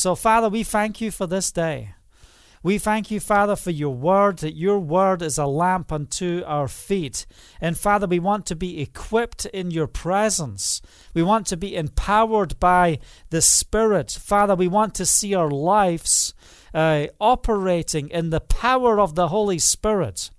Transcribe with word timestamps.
So, 0.00 0.14
Father, 0.14 0.48
we 0.48 0.62
thank 0.62 1.02
you 1.02 1.10
for 1.10 1.26
this 1.26 1.52
day. 1.52 1.90
We 2.62 2.78
thank 2.78 3.10
you, 3.10 3.20
Father, 3.20 3.54
for 3.54 3.70
your 3.70 3.94
word, 3.94 4.38
that 4.38 4.56
your 4.56 4.78
word 4.78 5.20
is 5.20 5.36
a 5.36 5.44
lamp 5.44 5.92
unto 5.92 6.42
our 6.46 6.68
feet. 6.68 7.26
And 7.60 7.76
Father, 7.76 8.06
we 8.06 8.18
want 8.18 8.46
to 8.46 8.56
be 8.56 8.80
equipped 8.80 9.44
in 9.44 9.70
your 9.70 9.86
presence. 9.86 10.80
We 11.12 11.22
want 11.22 11.46
to 11.48 11.56
be 11.58 11.76
empowered 11.76 12.58
by 12.58 12.98
the 13.28 13.42
Spirit. 13.42 14.10
Father, 14.10 14.54
we 14.54 14.68
want 14.68 14.94
to 14.94 15.04
see 15.04 15.34
our 15.34 15.50
lives 15.50 16.32
uh, 16.72 17.08
operating 17.20 18.08
in 18.08 18.30
the 18.30 18.40
power 18.40 18.98
of 18.98 19.16
the 19.16 19.28
Holy 19.28 19.58
Spirit. 19.58 20.30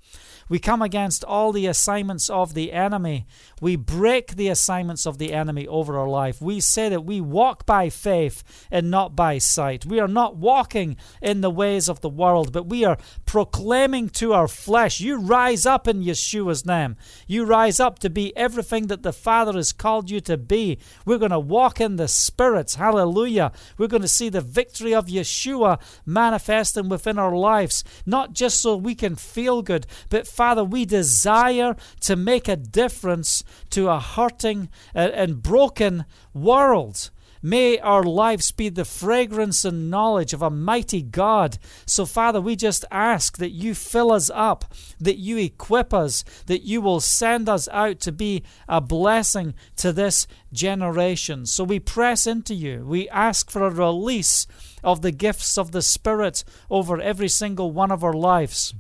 We 0.52 0.59
come 0.59 0.81
against 0.81 1.23
all 1.23 1.54
the 1.54 1.65
assignments 1.65 2.29
of 2.29 2.55
the 2.55 2.73
enemy. 2.73 3.25
We 3.61 3.77
break 3.77 4.36
the 4.36 4.50
assignments 4.50 5.05
of 5.05 5.18
the 5.18 5.31
enemy 5.31 5.65
over 5.65 5.97
our 5.97 6.09
life. 6.09 6.41
We 6.41 6.59
say 6.59 6.89
that 6.89 7.05
we 7.05 7.21
walk 7.21 7.65
by 7.65 7.88
faith 7.88 8.43
and 8.69 8.91
not 8.91 9.15
by 9.15 9.37
sight. 9.37 9.86
We 9.86 10.01
are 10.01 10.09
not 10.09 10.36
walking 10.36 10.97
in 11.21 11.39
the 11.39 11.50
ways 11.50 11.87
of 11.87 12.01
the 12.01 12.10
world, 12.10 12.51
but 12.51 12.65
we 12.65 12.83
are 12.83 12.97
proclaiming 13.31 14.09
to 14.09 14.33
our 14.33 14.45
flesh, 14.45 14.99
You 14.99 15.17
rise 15.17 15.65
up 15.65 15.87
in 15.87 16.03
Yeshua's 16.03 16.65
name. 16.65 16.97
You 17.27 17.45
rise 17.45 17.79
up 17.79 17.97
to 17.99 18.09
be 18.09 18.35
everything 18.35 18.87
that 18.87 19.04
the 19.04 19.13
Father 19.13 19.54
has 19.54 19.71
called 19.71 20.11
you 20.11 20.19
to 20.19 20.35
be. 20.35 20.79
We're 21.05 21.17
going 21.17 21.31
to 21.31 21.39
walk 21.39 21.79
in 21.79 21.95
the 21.95 22.09
Spirit. 22.09 22.73
Hallelujah. 22.73 23.54
We're 23.77 23.87
going 23.87 24.01
to 24.01 24.09
see 24.09 24.27
the 24.27 24.41
victory 24.41 24.93
of 24.93 25.05
Yeshua 25.05 25.79
manifesting 26.05 26.89
within 26.89 27.17
our 27.17 27.33
lives, 27.33 27.85
not 28.05 28.33
just 28.33 28.59
so 28.59 28.75
we 28.75 28.95
can 28.95 29.15
feel 29.15 29.61
good, 29.61 29.87
but 30.09 30.27
Father, 30.27 30.65
we 30.65 30.83
desire 30.83 31.77
to 32.02 32.17
make 32.17 32.49
a 32.49 32.57
difference 32.57 33.45
to 33.69 33.88
a 33.88 34.02
hurting 34.02 34.67
uh, 34.93 35.07
and 35.13 35.41
broken 35.41 36.03
world. 36.33 37.11
May 37.41 37.80
our 37.80 38.03
lives 38.03 38.52
be 38.52 38.69
the 38.69 38.86
fragrance 38.86 39.66
and 39.66 39.89
knowledge 39.89 40.33
of 40.33 40.41
a 40.41 40.49
mighty 40.49 41.02
God. 41.02 41.58
So, 41.86 42.05
Father, 42.05 42.39
we 42.39 42.55
just 42.55 42.86
ask 42.91 43.38
that 43.38 43.52
you 43.52 43.73
fill 43.73 44.11
us 44.11 44.29
up, 44.33 44.66
that 44.99 45.17
you 45.17 45.38
equip 45.38 45.93
us, 45.93 46.23
that 46.45 46.61
you 46.63 46.81
will 46.81 46.99
send 46.99 47.49
us 47.49 47.67
out 47.69 47.99
to 48.01 48.11
be 48.11 48.43
a 48.67 48.79
blessing 48.79 49.55
to 49.77 49.91
this 49.91 50.27
generation. 50.53 51.45
So, 51.45 51.63
we 51.63 51.79
press 51.79 52.27
into 52.27 52.53
you. 52.53 52.85
We 52.85 53.09
ask 53.09 53.49
for 53.49 53.66
a 53.66 53.71
release 53.71 54.45
of 54.83 55.01
the 55.01 55.11
gifts 55.11 55.57
of 55.57 55.71
the 55.71 55.81
Spirit 55.81 56.44
over 56.69 57.01
every 57.01 57.29
single 57.29 57.71
one 57.71 57.91
of 57.91 58.03
our 58.03 58.13
lives. 58.13 58.73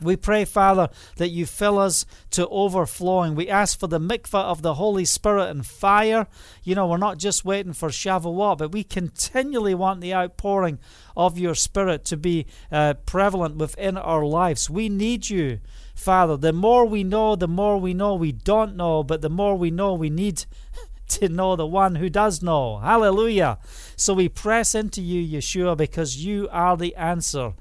We 0.00 0.14
pray, 0.16 0.44
Father, 0.44 0.90
that 1.16 1.30
you 1.30 1.44
fill 1.44 1.78
us 1.78 2.06
to 2.30 2.46
overflowing. 2.48 3.34
We 3.34 3.48
ask 3.48 3.78
for 3.78 3.88
the 3.88 3.98
mikvah 3.98 4.44
of 4.44 4.62
the 4.62 4.74
Holy 4.74 5.04
Spirit 5.04 5.50
and 5.50 5.66
fire. 5.66 6.28
You 6.62 6.76
know, 6.76 6.86
we're 6.86 6.98
not 6.98 7.18
just 7.18 7.44
waiting 7.44 7.72
for 7.72 7.88
Shavuot, 7.88 8.58
but 8.58 8.70
we 8.70 8.84
continually 8.84 9.74
want 9.74 10.00
the 10.00 10.14
outpouring 10.14 10.78
of 11.16 11.36
your 11.36 11.56
Spirit 11.56 12.04
to 12.06 12.16
be 12.16 12.46
uh, 12.70 12.94
prevalent 13.06 13.56
within 13.56 13.96
our 13.96 14.24
lives. 14.24 14.70
We 14.70 14.88
need 14.88 15.30
you, 15.30 15.58
Father. 15.96 16.36
The 16.36 16.52
more 16.52 16.84
we 16.84 17.02
know, 17.02 17.34
the 17.34 17.48
more 17.48 17.78
we 17.78 17.92
know 17.92 18.14
we 18.14 18.30
don't 18.30 18.76
know, 18.76 19.02
but 19.02 19.20
the 19.20 19.28
more 19.28 19.56
we 19.56 19.72
know, 19.72 19.94
we 19.94 20.10
need 20.10 20.44
to 21.08 21.28
know 21.28 21.56
the 21.56 21.66
one 21.66 21.96
who 21.96 22.08
does 22.08 22.40
know. 22.40 22.78
Hallelujah. 22.78 23.58
So 23.96 24.14
we 24.14 24.28
press 24.28 24.76
into 24.76 25.02
you, 25.02 25.38
Yeshua, 25.38 25.76
because 25.76 26.24
you 26.24 26.48
are 26.52 26.76
the 26.76 26.94
answer. 26.94 27.54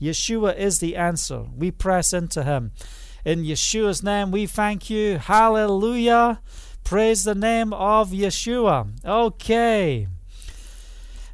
Yeshua 0.00 0.56
is 0.56 0.78
the 0.78 0.96
answer. 0.96 1.46
We 1.56 1.70
press 1.70 2.12
into 2.12 2.42
him. 2.42 2.72
In 3.24 3.44
Yeshua's 3.44 4.02
name, 4.02 4.30
we 4.30 4.46
thank 4.46 4.90
you. 4.90 5.18
Hallelujah. 5.18 6.40
Praise 6.84 7.24
the 7.24 7.34
name 7.34 7.72
of 7.72 8.10
Yeshua. 8.10 8.88
Okay. 9.04 10.08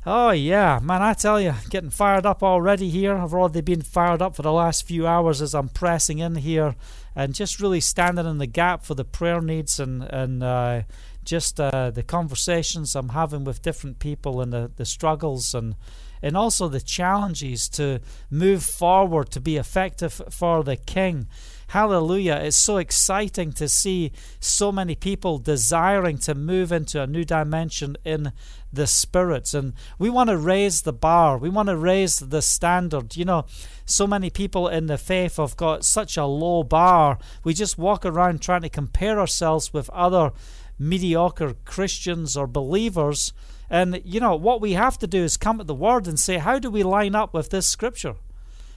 Oh, 0.06 0.30
yeah, 0.30 0.78
man, 0.82 1.02
I 1.02 1.12
tell 1.12 1.38
you, 1.38 1.52
getting 1.68 1.90
fired 1.90 2.24
up 2.24 2.42
already 2.42 2.88
here. 2.88 3.16
I've 3.16 3.34
already 3.34 3.60
been 3.60 3.82
fired 3.82 4.22
up 4.22 4.34
for 4.34 4.40
the 4.40 4.52
last 4.52 4.86
few 4.86 5.06
hours 5.06 5.42
as 5.42 5.54
I'm 5.54 5.68
pressing 5.68 6.20
in 6.20 6.36
here 6.36 6.74
and 7.14 7.34
just 7.34 7.60
really 7.60 7.80
standing 7.80 8.24
in 8.24 8.38
the 8.38 8.46
gap 8.46 8.84
for 8.84 8.94
the 8.94 9.04
prayer 9.04 9.42
needs 9.42 9.78
and, 9.78 10.02
and 10.04 10.42
uh, 10.42 10.82
just 11.22 11.60
uh, 11.60 11.90
the 11.90 12.02
conversations 12.02 12.96
I'm 12.96 13.10
having 13.10 13.44
with 13.44 13.60
different 13.60 13.98
people 13.98 14.40
and 14.40 14.52
the, 14.52 14.70
the 14.74 14.86
struggles 14.86 15.54
and 15.54 15.74
and 16.22 16.36
also 16.36 16.68
the 16.68 16.80
challenges 16.80 17.68
to 17.70 18.00
move 18.30 18.62
forward 18.62 19.30
to 19.30 19.40
be 19.40 19.56
effective 19.56 20.20
for 20.30 20.62
the 20.62 20.76
King. 20.76 21.26
Hallelujah. 21.68 22.40
It's 22.42 22.56
so 22.56 22.78
exciting 22.78 23.52
to 23.52 23.68
see 23.68 24.10
so 24.40 24.72
many 24.72 24.96
people 24.96 25.38
desiring 25.38 26.18
to 26.18 26.34
move 26.34 26.72
into 26.72 27.00
a 27.00 27.06
new 27.06 27.24
dimension 27.24 27.96
in 28.04 28.32
the 28.72 28.88
spirits. 28.88 29.54
And 29.54 29.74
we 29.96 30.10
want 30.10 30.30
to 30.30 30.36
raise 30.36 30.82
the 30.82 30.92
bar, 30.92 31.38
we 31.38 31.48
want 31.48 31.68
to 31.68 31.76
raise 31.76 32.18
the 32.18 32.42
standard. 32.42 33.16
You 33.16 33.24
know, 33.24 33.44
so 33.84 34.04
many 34.04 34.30
people 34.30 34.66
in 34.66 34.86
the 34.86 34.98
faith 34.98 35.36
have 35.36 35.56
got 35.56 35.84
such 35.84 36.16
a 36.16 36.24
low 36.24 36.64
bar. 36.64 37.18
We 37.44 37.54
just 37.54 37.78
walk 37.78 38.04
around 38.04 38.42
trying 38.42 38.62
to 38.62 38.68
compare 38.68 39.20
ourselves 39.20 39.72
with 39.72 39.88
other 39.90 40.32
mediocre 40.80 41.54
Christians 41.64 42.36
or 42.36 42.48
believers 42.48 43.32
and, 43.70 44.02
you 44.04 44.18
know, 44.18 44.34
what 44.34 44.60
we 44.60 44.72
have 44.72 44.98
to 44.98 45.06
do 45.06 45.22
is 45.22 45.36
come 45.36 45.60
at 45.60 45.68
the 45.68 45.74
word 45.74 46.08
and 46.08 46.18
say, 46.18 46.38
how 46.38 46.58
do 46.58 46.68
we 46.70 46.82
line 46.82 47.14
up 47.14 47.32
with 47.32 47.50
this 47.50 47.68
scripture? 47.68 48.16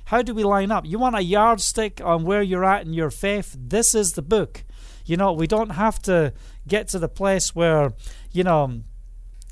How 0.06 0.22
do 0.22 0.36
we 0.36 0.44
line 0.44 0.72
up? 0.72 0.86
You 0.86 1.00
want 1.00 1.16
a 1.16 1.24
yardstick 1.24 2.00
on 2.00 2.26
where 2.26 2.44
you're 2.44 2.64
at 2.64 2.86
in 2.86 2.94
your 2.94 3.10
faith? 3.10 3.58
This 3.60 3.96
is 3.96 4.14
the 4.14 4.22
book. 4.22 4.64
You 5.06 5.18
know, 5.18 5.34
we 5.34 5.48
don't 5.48 5.72
have 5.72 6.00
to 6.04 6.34
get 6.68 6.88
to 6.90 7.00
the 7.00 7.10
place 7.10 7.56
where, 7.56 7.94
you 8.32 8.44
know, 8.44 8.82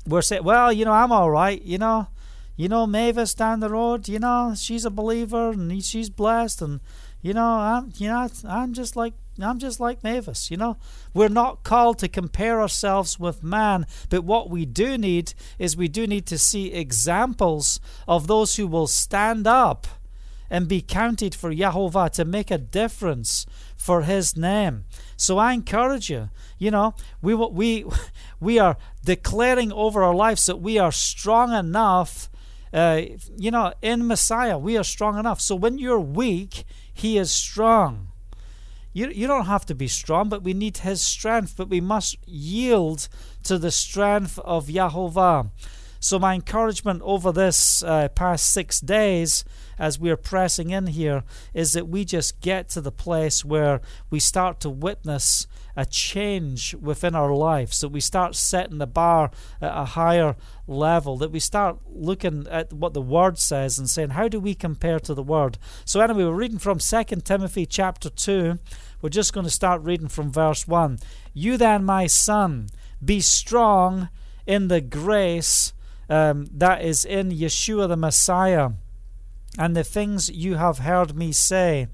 we're 0.06 0.22
saying, 0.22 0.44
well, 0.44 0.72
you 0.72 0.84
know, 0.84 0.92
I'm 0.92 1.10
all 1.10 1.30
right, 1.30 1.60
you 1.60 1.78
know. 1.78 2.06
You 2.54 2.68
know, 2.68 2.86
Mavis 2.86 3.34
down 3.34 3.60
the 3.60 3.70
road, 3.70 4.08
you 4.08 4.18
know, 4.18 4.54
she's 4.56 4.84
a 4.84 4.90
believer 4.90 5.50
and 5.50 5.82
she's 5.82 6.10
blessed 6.10 6.60
and 6.62 6.80
you 7.22 7.32
know, 7.32 7.46
I'm 7.46 7.92
you 7.96 8.08
know, 8.08 8.28
I'm 8.46 8.74
just 8.74 8.94
like 8.94 9.14
I'm 9.40 9.58
just 9.58 9.80
like 9.80 10.04
Mavis, 10.04 10.50
you 10.50 10.56
know. 10.56 10.76
We're 11.14 11.28
not 11.28 11.62
called 11.62 11.98
to 12.00 12.08
compare 12.08 12.60
ourselves 12.60 13.18
with 13.18 13.42
man, 13.42 13.86
but 14.10 14.24
what 14.24 14.50
we 14.50 14.66
do 14.66 14.98
need 14.98 15.32
is 15.58 15.76
we 15.76 15.88
do 15.88 16.06
need 16.06 16.26
to 16.26 16.38
see 16.38 16.72
examples 16.72 17.80
of 18.06 18.26
those 18.26 18.56
who 18.56 18.66
will 18.66 18.86
stand 18.86 19.46
up 19.46 19.86
and 20.50 20.68
be 20.68 20.82
counted 20.82 21.34
for 21.34 21.50
Yahovah 21.50 22.10
to 22.10 22.26
make 22.26 22.50
a 22.50 22.58
difference 22.58 23.46
for 23.74 24.02
his 24.02 24.36
name. 24.36 24.84
So 25.16 25.38
I 25.38 25.54
encourage 25.54 26.10
you, 26.10 26.28
you 26.58 26.70
know, 26.70 26.94
we 27.22 27.34
we 27.34 27.86
we 28.40 28.58
are 28.58 28.76
declaring 29.02 29.72
over 29.72 30.02
our 30.02 30.14
lives 30.14 30.44
that 30.46 30.60
we 30.60 30.78
are 30.78 30.92
strong 30.92 31.54
enough 31.54 32.28
uh, 32.72 33.02
you 33.36 33.50
know, 33.50 33.72
in 33.82 34.06
Messiah, 34.06 34.56
we 34.56 34.78
are 34.78 34.84
strong 34.84 35.18
enough. 35.18 35.40
So 35.40 35.54
when 35.54 35.78
you're 35.78 36.00
weak, 36.00 36.64
He 36.92 37.18
is 37.18 37.30
strong. 37.30 38.11
You, 38.92 39.08
you 39.08 39.26
don't 39.26 39.46
have 39.46 39.64
to 39.66 39.74
be 39.74 39.88
strong, 39.88 40.28
but 40.28 40.42
we 40.42 40.52
need 40.52 40.78
His 40.78 41.00
strength. 41.00 41.54
But 41.56 41.68
we 41.68 41.80
must 41.80 42.16
yield 42.26 43.08
to 43.44 43.58
the 43.58 43.70
strength 43.70 44.38
of 44.40 44.66
Yahovah. 44.66 45.50
So, 46.00 46.18
my 46.18 46.34
encouragement 46.34 47.00
over 47.04 47.32
this 47.32 47.82
uh, 47.82 48.08
past 48.08 48.52
six 48.52 48.80
days, 48.80 49.44
as 49.82 49.98
we're 49.98 50.16
pressing 50.16 50.70
in 50.70 50.86
here, 50.86 51.24
is 51.52 51.72
that 51.72 51.88
we 51.88 52.04
just 52.04 52.40
get 52.40 52.68
to 52.68 52.80
the 52.80 52.92
place 52.92 53.44
where 53.44 53.80
we 54.10 54.20
start 54.20 54.60
to 54.60 54.70
witness 54.70 55.48
a 55.74 55.84
change 55.84 56.72
within 56.76 57.16
our 57.16 57.34
lives, 57.34 57.80
that 57.80 57.88
we 57.88 57.98
start 57.98 58.36
setting 58.36 58.78
the 58.78 58.86
bar 58.86 59.32
at 59.60 59.76
a 59.76 59.84
higher 59.84 60.36
level, 60.68 61.16
that 61.16 61.32
we 61.32 61.40
start 61.40 61.78
looking 61.92 62.46
at 62.48 62.72
what 62.72 62.94
the 62.94 63.02
Word 63.02 63.38
says 63.38 63.76
and 63.76 63.90
saying, 63.90 64.10
how 64.10 64.28
do 64.28 64.38
we 64.38 64.54
compare 64.54 65.00
to 65.00 65.14
the 65.14 65.22
Word? 65.22 65.58
So, 65.84 66.00
anyway, 66.00 66.26
we're 66.26 66.32
reading 66.32 66.60
from 66.60 66.78
2 66.78 67.02
Timothy 67.24 67.66
chapter 67.66 68.08
2. 68.08 68.60
We're 69.00 69.08
just 69.08 69.32
going 69.32 69.46
to 69.46 69.50
start 69.50 69.82
reading 69.82 70.06
from 70.06 70.30
verse 70.30 70.68
1. 70.68 71.00
You 71.34 71.56
then, 71.56 71.84
my 71.84 72.06
son, 72.06 72.68
be 73.04 73.18
strong 73.18 74.10
in 74.46 74.68
the 74.68 74.80
grace 74.80 75.72
um, 76.08 76.46
that 76.52 76.84
is 76.84 77.04
in 77.04 77.30
Yeshua 77.30 77.88
the 77.88 77.96
Messiah, 77.96 78.70
and 79.58 79.76
the 79.76 79.84
things 79.84 80.30
you 80.30 80.54
have 80.56 80.78
heard 80.78 81.14
me 81.14 81.32
say 81.32 81.88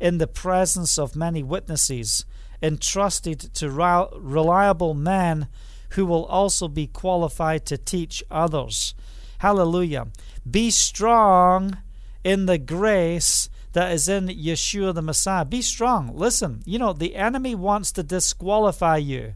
in 0.00 0.18
the 0.18 0.26
presence 0.26 0.98
of 0.98 1.16
many 1.16 1.42
witnesses 1.42 2.24
entrusted 2.62 3.40
to 3.54 3.70
reliable 3.70 4.94
men 4.94 5.48
who 5.90 6.06
will 6.06 6.24
also 6.26 6.66
be 6.66 6.86
qualified 6.86 7.66
to 7.66 7.76
teach 7.76 8.22
others. 8.30 8.94
Hallelujah. 9.38 10.08
Be 10.50 10.70
strong 10.70 11.78
in 12.24 12.46
the 12.46 12.58
grace 12.58 13.48
that 13.72 13.92
is 13.92 14.08
in 14.08 14.28
Yeshua 14.28 14.94
the 14.94 15.02
Messiah. 15.02 15.44
Be 15.44 15.60
strong. 15.60 16.16
Listen, 16.16 16.62
you 16.64 16.78
know, 16.78 16.92
the 16.92 17.16
enemy 17.16 17.54
wants 17.54 17.92
to 17.92 18.02
disqualify 18.02 18.96
you. 18.96 19.34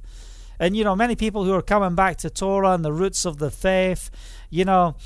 And, 0.59 0.77
you 0.77 0.85
know, 0.85 0.97
many 0.97 1.15
people 1.15 1.45
who 1.45 1.53
are 1.53 1.63
coming 1.63 1.95
back 1.95 2.17
to 2.19 2.31
Torah 2.31 2.73
and 2.73 2.85
the 2.85 2.93
roots 2.93 3.25
of 3.25 3.39
the 3.39 3.51
faith, 3.51 4.11
you 4.51 4.65
know, 4.65 4.97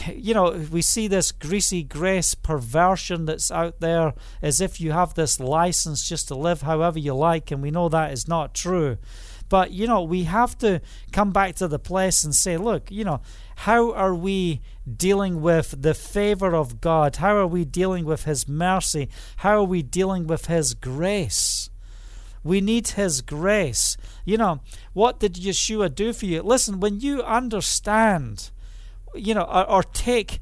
you 0.14 0.34
know, 0.34 0.50
we 0.70 0.82
see 0.82 1.08
this 1.08 1.32
greasy 1.32 1.82
grace 1.82 2.34
perversion 2.34 3.24
that's 3.24 3.50
out 3.50 3.80
there 3.80 4.14
as 4.42 4.60
if 4.60 4.80
you 4.80 4.92
have 4.92 5.14
this 5.14 5.40
license 5.40 6.08
just 6.08 6.28
to 6.28 6.34
live 6.34 6.62
however 6.62 6.98
you 6.98 7.14
like, 7.14 7.50
and 7.50 7.62
we 7.62 7.70
know 7.70 7.88
that 7.88 8.12
is 8.12 8.28
not 8.28 8.54
true. 8.54 8.98
But, 9.48 9.70
you 9.70 9.86
know, 9.86 10.02
we 10.02 10.24
have 10.24 10.58
to 10.58 10.80
come 11.12 11.30
back 11.30 11.54
to 11.56 11.68
the 11.68 11.78
place 11.78 12.24
and 12.24 12.34
say, 12.34 12.56
look, 12.56 12.90
you 12.90 13.04
know, 13.04 13.20
how 13.56 13.92
are 13.92 14.14
we 14.14 14.60
dealing 14.92 15.40
with 15.40 15.80
the 15.80 15.94
favor 15.94 16.54
of 16.54 16.80
God? 16.80 17.16
How 17.16 17.36
are 17.36 17.46
we 17.46 17.64
dealing 17.64 18.04
with 18.04 18.24
His 18.24 18.48
mercy? 18.48 19.08
How 19.38 19.60
are 19.60 19.64
we 19.64 19.82
dealing 19.82 20.26
with 20.26 20.46
His 20.46 20.74
grace? 20.74 21.70
We 22.42 22.60
need 22.60 22.88
His 22.88 23.22
grace. 23.22 23.96
You 24.24 24.36
know, 24.36 24.60
what 24.92 25.20
did 25.20 25.34
Yeshua 25.34 25.94
do 25.94 26.12
for 26.12 26.26
you? 26.26 26.42
Listen, 26.42 26.80
when 26.80 27.00
you 27.00 27.22
understand, 27.22 28.50
you 29.16 29.34
know, 29.34 29.42
or, 29.44 29.68
or 29.70 29.82
take 29.82 30.40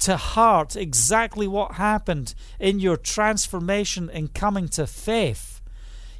to 0.00 0.16
heart 0.16 0.76
exactly 0.76 1.46
what 1.46 1.72
happened 1.72 2.34
in 2.58 2.80
your 2.80 2.96
transformation 2.96 4.10
in 4.10 4.28
coming 4.28 4.68
to 4.68 4.86
faith, 4.86 5.54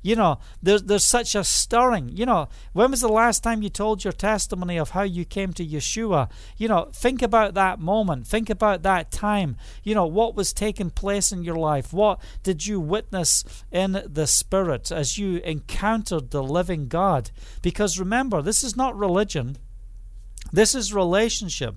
you 0.05 0.15
know, 0.15 0.39
there's, 0.63 0.83
there's 0.83 1.03
such 1.03 1.35
a 1.35 1.43
stirring. 1.43 2.11
You 2.11 2.27
know, 2.27 2.49
when 2.75 2.91
was 2.91 3.01
the 3.01 3.09
last 3.09 3.43
time 3.43 3.63
you 3.63 3.71
told 3.71 4.05
your 4.05 4.13
testimony 4.13 4.77
of 4.77 4.91
how 4.91 5.03
you 5.03 5.25
came 5.25 5.55
to 5.55 5.67
Yeshua? 5.67 6.31
You 6.59 6.69
know, 6.69 6.91
think 6.93 7.23
about 7.23 7.55
that 7.55 7.81
moment. 7.81 8.27
Think 8.27 8.51
about 8.51 8.83
that 8.83 9.11
time. 9.11 9.57
You 9.83 9.95
know, 9.95 10.05
what 10.05 10.35
was 10.35 10.53
taking 10.53 10.91
place 10.91 11.33
in 11.33 11.43
your 11.43 11.57
life? 11.57 11.95
What 11.95 12.21
did 12.43 12.67
you 12.67 12.81
witness 12.81 13.45
in 13.73 14.03
the 14.07 14.27
Spirit 14.27 14.93
as 14.93 15.17
you 15.17 15.39
encountered 15.39 16.33
the 16.33 16.43
living 16.43 16.87
God? 16.87 17.31
Because 17.63 17.99
remember, 17.99 18.43
this 18.43 18.63
is 18.63 18.77
not 18.77 18.95
religion, 18.95 19.57
this 20.55 20.75
is 20.75 20.95
relationship. 20.95 21.77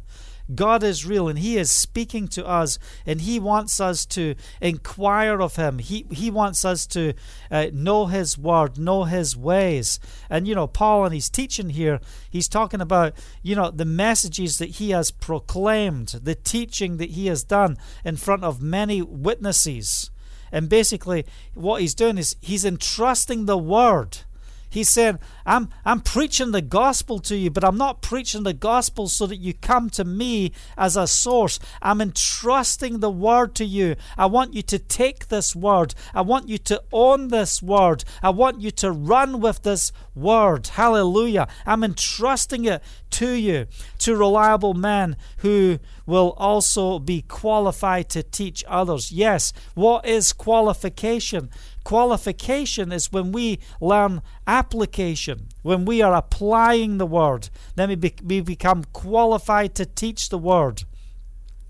God 0.54 0.82
is 0.82 1.06
real 1.06 1.28
and 1.28 1.40
He 1.40 1.58
is 1.58 1.70
speaking 1.70 2.28
to 2.30 2.46
us 2.46 2.80
and 3.06 3.22
He 3.22 3.40
wants 3.40 3.82
us 3.82 4.06
to 4.08 4.36
inquire 4.62 5.42
of 5.42 5.58
Him. 5.58 5.80
He, 5.80 6.06
he 6.12 6.32
wants 6.32 6.64
us 6.64 6.88
to 6.88 7.14
uh, 7.52 7.68
know 7.74 8.06
His 8.06 8.38
word, 8.38 8.78
know 8.78 9.04
His 9.04 9.36
ways. 9.36 10.00
And, 10.30 10.48
you 10.48 10.56
know, 10.56 10.68
Paul, 10.68 11.06
and 11.06 11.14
he's 11.14 11.30
teaching 11.30 11.72
here, 11.72 12.00
he's 12.30 12.48
talking 12.48 12.82
about, 12.82 13.14
you 13.44 13.56
know, 13.56 13.72
the 13.72 13.86
messages 13.86 14.58
that 14.60 14.70
He 14.70 14.92
has 14.92 15.12
proclaimed, 15.12 16.08
the 16.08 16.36
teaching 16.36 16.98
that 16.98 17.12
He 17.12 17.28
has 17.28 17.44
done 17.44 17.78
in 18.06 18.16
front 18.16 18.44
of 18.44 18.62
many 18.62 19.02
witnesses. 19.02 20.10
And 20.50 20.70
basically, 20.70 21.26
what 21.54 21.82
he's 21.82 21.94
doing 21.94 22.18
is 22.18 22.38
he's 22.40 22.64
entrusting 22.64 23.48
the 23.48 23.58
word 23.58 24.20
He's 24.70 24.90
saying, 24.90 25.20
I'm, 25.46 25.70
I'm 25.86 26.02
preaching 26.02 26.52
the 26.52 26.62
gospel 26.62 27.20
to 27.20 27.38
you, 27.38 27.50
but 27.50 27.64
I'm 27.64 27.78
not 27.78 28.02
preaching 28.02 28.44
the 28.44 28.54
gospel 28.54 29.08
so 29.08 29.26
that 29.28 29.38
you 29.38 29.54
come 29.54 29.90
to 29.92 30.04
me 30.04 30.52
as 30.78 30.98
a 30.98 31.08
source. 31.08 31.58
I'm 31.82 32.02
entrusting 32.02 33.00
the 33.00 33.10
word 33.10 33.56
to 33.56 33.66
you. 33.66 33.96
I 34.18 34.26
want 34.26 34.54
you 34.54 34.62
to 34.64 34.80
take 34.80 35.30
this 35.30 35.56
word. 35.56 35.96
I 36.14 36.22
want 36.22 36.50
you 36.50 36.58
to 36.60 36.84
own 36.92 37.30
this 37.30 37.62
word. 37.62 38.04
I 38.22 38.30
want 38.30 38.62
you 38.62 38.72
to 38.72 38.92
run 38.92 39.40
with 39.40 39.64
this 39.64 39.92
word. 40.16 40.68
Hallelujah. 40.68 41.48
I'm 41.66 41.84
entrusting 41.84 42.66
it 42.66 42.84
to 43.12 43.32
you, 43.32 43.68
to 44.00 44.16
reliable 44.16 44.74
men 44.74 45.16
who 45.38 45.80
will 46.06 46.34
also 46.38 47.00
be 47.00 47.22
qualified 47.22 48.10
to 48.10 48.24
teach 48.24 48.64
others. 48.68 49.12
Yes, 49.12 49.54
what 49.76 50.06
is 50.06 50.34
qualification? 50.34 51.50
Qualification 51.88 52.92
is 52.92 53.14
when 53.14 53.32
we 53.32 53.60
learn 53.80 54.22
application, 54.46 55.48
when 55.62 55.86
we 55.86 56.02
are 56.02 56.14
applying 56.14 56.98
the 56.98 57.06
word, 57.06 57.50
then 57.76 57.88
we, 57.88 57.96
be, 57.96 58.14
we 58.22 58.42
become 58.42 58.84
qualified 58.92 59.74
to 59.76 59.86
teach 59.86 60.28
the 60.28 60.38
word. 60.38 60.84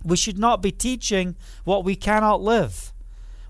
We 0.03 0.17
should 0.17 0.39
not 0.39 0.63
be 0.63 0.71
teaching 0.71 1.35
what 1.65 1.83
we 1.85 1.95
cannot 1.95 2.41
live. 2.41 2.93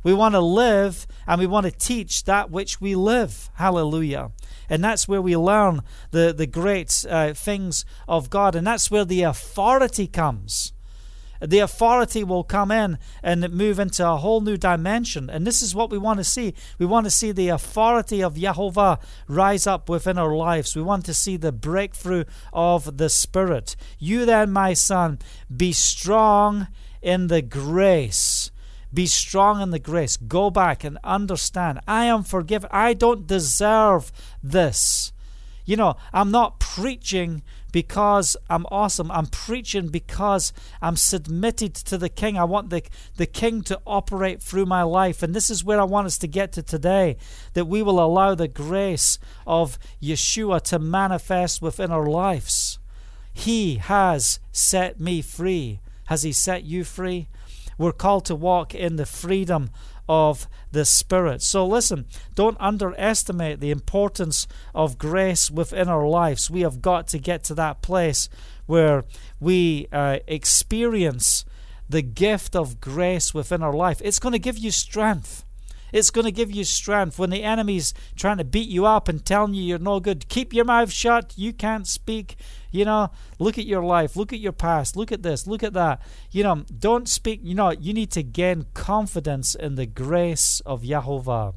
We 0.03 0.13
want 0.13 0.35
to 0.35 0.41
live 0.41 1.07
and 1.25 1.39
we 1.39 1.47
want 1.47 1.67
to 1.67 1.71
teach 1.71 2.25
that 2.25 2.51
which 2.51 2.81
we 2.81 2.95
live. 2.95 3.49
Hallelujah. 3.53 4.31
And 4.69 4.83
that's 4.83 5.07
where 5.07 5.21
we 5.21 5.37
learn 5.37 5.83
the, 6.11 6.33
the 6.37 6.47
great 6.47 7.05
uh, 7.09 7.33
things 7.33 7.85
of 8.09 8.29
God. 8.29 8.55
And 8.55 8.67
that's 8.67 8.91
where 8.91 9.05
the 9.05 9.23
authority 9.23 10.05
comes 10.05 10.73
the 11.41 11.59
authority 11.59 12.23
will 12.23 12.43
come 12.43 12.71
in 12.71 12.97
and 13.21 13.49
move 13.51 13.79
into 13.79 14.07
a 14.07 14.17
whole 14.17 14.41
new 14.41 14.57
dimension. 14.57 15.29
And 15.29 15.45
this 15.45 15.61
is 15.61 15.75
what 15.75 15.89
we 15.89 15.97
want 15.97 16.19
to 16.19 16.23
see. 16.23 16.53
We 16.79 16.85
want 16.85 17.05
to 17.05 17.11
see 17.11 17.31
the 17.31 17.49
authority 17.49 18.21
of 18.21 18.35
Jehovah 18.35 18.99
rise 19.27 19.67
up 19.67 19.89
within 19.89 20.17
our 20.17 20.35
lives. 20.35 20.75
We 20.75 20.81
want 20.81 21.05
to 21.05 21.13
see 21.13 21.37
the 21.37 21.51
breakthrough 21.51 22.25
of 22.53 22.97
the 22.97 23.09
Spirit. 23.09 23.75
You 23.99 24.25
then, 24.25 24.51
my 24.51 24.73
son, 24.73 25.19
be 25.55 25.73
strong 25.73 26.67
in 27.01 27.27
the 27.27 27.41
grace. 27.41 28.51
Be 28.93 29.05
strong 29.05 29.61
in 29.61 29.71
the 29.71 29.79
grace. 29.79 30.17
Go 30.17 30.49
back 30.49 30.83
and 30.83 30.97
understand. 31.03 31.81
I 31.87 32.05
am 32.05 32.23
forgiven. 32.23 32.69
I 32.71 32.93
don't 32.93 33.27
deserve 33.27 34.11
this. 34.41 35.11
You 35.65 35.75
know, 35.75 35.97
I'm 36.13 36.31
not 36.31 36.59
preaching 36.59 37.43
because 37.71 38.37
I'm 38.49 38.65
awesome. 38.71 39.11
I'm 39.11 39.27
preaching 39.27 39.87
because 39.87 40.53
I'm 40.81 40.95
submitted 40.95 41.75
to 41.75 41.97
the 41.97 42.09
King. 42.09 42.37
I 42.37 42.43
want 42.43 42.69
the, 42.69 42.83
the 43.17 43.25
King 43.25 43.61
to 43.63 43.79
operate 43.85 44.41
through 44.41 44.65
my 44.65 44.83
life. 44.83 45.21
And 45.21 45.33
this 45.33 45.49
is 45.49 45.63
where 45.63 45.79
I 45.79 45.83
want 45.83 46.07
us 46.07 46.17
to 46.19 46.27
get 46.27 46.51
to 46.53 46.63
today 46.63 47.17
that 47.53 47.65
we 47.65 47.81
will 47.81 47.99
allow 47.99 48.35
the 48.35 48.47
grace 48.47 49.19
of 49.45 49.77
Yeshua 50.01 50.61
to 50.63 50.79
manifest 50.79 51.61
within 51.61 51.91
our 51.91 52.07
lives. 52.07 52.79
He 53.33 53.75
has 53.75 54.39
set 54.51 54.99
me 54.99 55.21
free. 55.21 55.79
Has 56.05 56.23
He 56.23 56.31
set 56.31 56.63
you 56.63 56.83
free? 56.83 57.27
We're 57.77 57.91
called 57.91 58.25
to 58.25 58.35
walk 58.35 58.73
in 58.73 58.95
the 58.95 59.05
freedom 59.05 59.69
of 60.07 60.47
the 60.71 60.85
Spirit. 60.85 61.41
So 61.41 61.65
listen, 61.65 62.05
don't 62.35 62.57
underestimate 62.59 63.59
the 63.59 63.71
importance 63.71 64.47
of 64.73 64.97
grace 64.97 65.49
within 65.51 65.87
our 65.87 66.07
lives. 66.07 66.49
We 66.49 66.61
have 66.61 66.81
got 66.81 67.07
to 67.09 67.19
get 67.19 67.43
to 67.45 67.55
that 67.55 67.81
place 67.81 68.29
where 68.65 69.05
we 69.39 69.87
uh, 69.91 70.19
experience 70.27 71.45
the 71.89 72.01
gift 72.01 72.55
of 72.55 72.81
grace 72.81 73.33
within 73.33 73.63
our 73.63 73.73
life. 73.73 74.01
It's 74.03 74.19
going 74.19 74.33
to 74.33 74.39
give 74.39 74.57
you 74.57 74.71
strength. 74.71 75.45
It's 75.91 76.09
going 76.09 76.25
to 76.25 76.31
give 76.31 76.51
you 76.51 76.63
strength 76.63 77.17
when 77.17 77.29
the 77.29 77.43
enemy's 77.43 77.93
trying 78.15 78.37
to 78.37 78.43
beat 78.43 78.69
you 78.69 78.85
up 78.85 79.07
and 79.07 79.23
telling 79.23 79.53
you 79.53 79.63
you're 79.63 79.79
no 79.79 79.99
good. 79.99 80.27
Keep 80.27 80.53
your 80.53 80.65
mouth 80.65 80.91
shut. 80.91 81.33
You 81.37 81.53
can't 81.53 81.87
speak. 81.87 82.35
You 82.71 82.85
know, 82.85 83.11
look 83.39 83.57
at 83.57 83.65
your 83.65 83.83
life. 83.83 84.15
Look 84.15 84.33
at 84.33 84.39
your 84.39 84.51
past. 84.51 84.95
Look 84.95 85.11
at 85.11 85.23
this. 85.23 85.47
Look 85.47 85.63
at 85.63 85.73
that. 85.73 86.01
You 86.31 86.43
know, 86.43 86.65
don't 86.77 87.07
speak. 87.07 87.39
You 87.43 87.55
know, 87.55 87.71
you 87.71 87.93
need 87.93 88.11
to 88.11 88.23
gain 88.23 88.65
confidence 88.73 89.55
in 89.55 89.75
the 89.75 89.85
grace 89.85 90.61
of 90.65 90.81
Yahovah. 90.81 91.53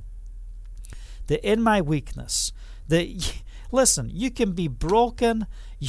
That 1.27 1.47
in 1.47 1.62
my 1.62 1.81
weakness, 1.81 2.53
that 2.88 3.43
listen, 3.73 4.11
you 4.12 4.31
can 4.31 4.53
be 4.53 4.69
broken. 4.69 5.47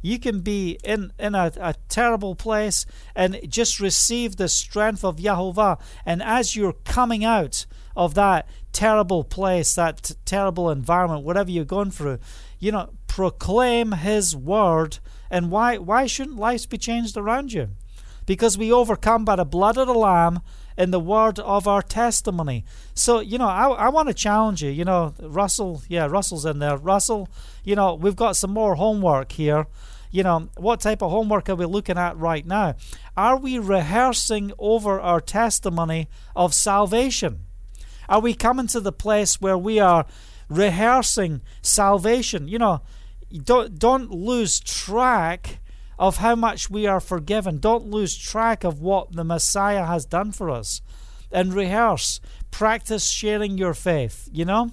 You, 0.00 0.18
can 0.18 0.40
be 0.40 0.78
in, 0.84 1.12
in 1.18 1.34
a, 1.34 1.50
a 1.58 1.74
terrible 1.88 2.34
place 2.34 2.84
and 3.16 3.40
just 3.48 3.80
receive 3.80 4.36
the 4.36 4.50
strength 4.50 5.02
of 5.02 5.16
Yahovah. 5.16 5.80
And 6.04 6.22
as 6.22 6.54
you're 6.54 6.74
coming 6.74 7.24
out 7.24 7.64
of 7.96 8.14
that 8.14 8.48
terrible 8.72 9.24
place, 9.24 9.74
that 9.74 10.02
t- 10.02 10.14
terrible 10.24 10.70
environment, 10.70 11.24
whatever 11.24 11.50
you're 11.50 11.64
going 11.64 11.90
through, 11.90 12.18
you 12.58 12.72
know, 12.72 12.90
proclaim 13.06 13.92
His 13.92 14.36
word. 14.36 14.98
And 15.30 15.50
why 15.50 15.78
why 15.78 16.06
shouldn't 16.06 16.38
lives 16.38 16.66
be 16.66 16.78
changed 16.78 17.16
around 17.16 17.52
you? 17.52 17.68
Because 18.26 18.56
we 18.56 18.72
overcome 18.72 19.24
by 19.24 19.36
the 19.36 19.44
blood 19.44 19.76
of 19.76 19.86
the 19.86 19.94
Lamb 19.94 20.40
and 20.76 20.92
the 20.92 21.00
word 21.00 21.38
of 21.38 21.68
our 21.68 21.82
testimony. 21.82 22.64
So, 22.94 23.20
you 23.20 23.38
know, 23.38 23.48
I, 23.48 23.68
I 23.68 23.88
want 23.90 24.08
to 24.08 24.14
challenge 24.14 24.62
you. 24.62 24.70
You 24.70 24.84
know, 24.84 25.14
Russell, 25.20 25.82
yeah, 25.88 26.06
Russell's 26.06 26.44
in 26.44 26.58
there. 26.58 26.76
Russell, 26.76 27.28
you 27.62 27.76
know, 27.76 27.94
we've 27.94 28.16
got 28.16 28.36
some 28.36 28.50
more 28.50 28.74
homework 28.74 29.32
here. 29.32 29.66
You 30.10 30.22
know, 30.22 30.48
what 30.56 30.80
type 30.80 31.02
of 31.02 31.10
homework 31.10 31.48
are 31.48 31.56
we 31.56 31.64
looking 31.64 31.98
at 31.98 32.16
right 32.16 32.46
now? 32.46 32.76
Are 33.16 33.36
we 33.36 33.58
rehearsing 33.58 34.52
over 34.58 35.00
our 35.00 35.20
testimony 35.20 36.08
of 36.36 36.54
salvation? 36.54 37.43
Are 38.08 38.20
we 38.20 38.34
coming 38.34 38.66
to 38.68 38.80
the 38.80 38.92
place 38.92 39.40
where 39.40 39.58
we 39.58 39.78
are 39.78 40.06
rehearsing 40.48 41.42
salvation? 41.62 42.48
You 42.48 42.58
know, 42.58 42.82
don't 43.42 43.78
don't 43.78 44.10
lose 44.10 44.60
track 44.60 45.60
of 45.98 46.18
how 46.18 46.34
much 46.34 46.70
we 46.70 46.86
are 46.86 47.00
forgiven. 47.00 47.58
Don't 47.58 47.86
lose 47.86 48.16
track 48.16 48.64
of 48.64 48.80
what 48.80 49.12
the 49.12 49.24
Messiah 49.24 49.86
has 49.86 50.04
done 50.04 50.32
for 50.32 50.50
us. 50.50 50.82
And 51.30 51.52
rehearse, 51.52 52.20
practice 52.50 53.08
sharing 53.08 53.58
your 53.58 53.74
faith, 53.74 54.28
you 54.32 54.44
know? 54.44 54.72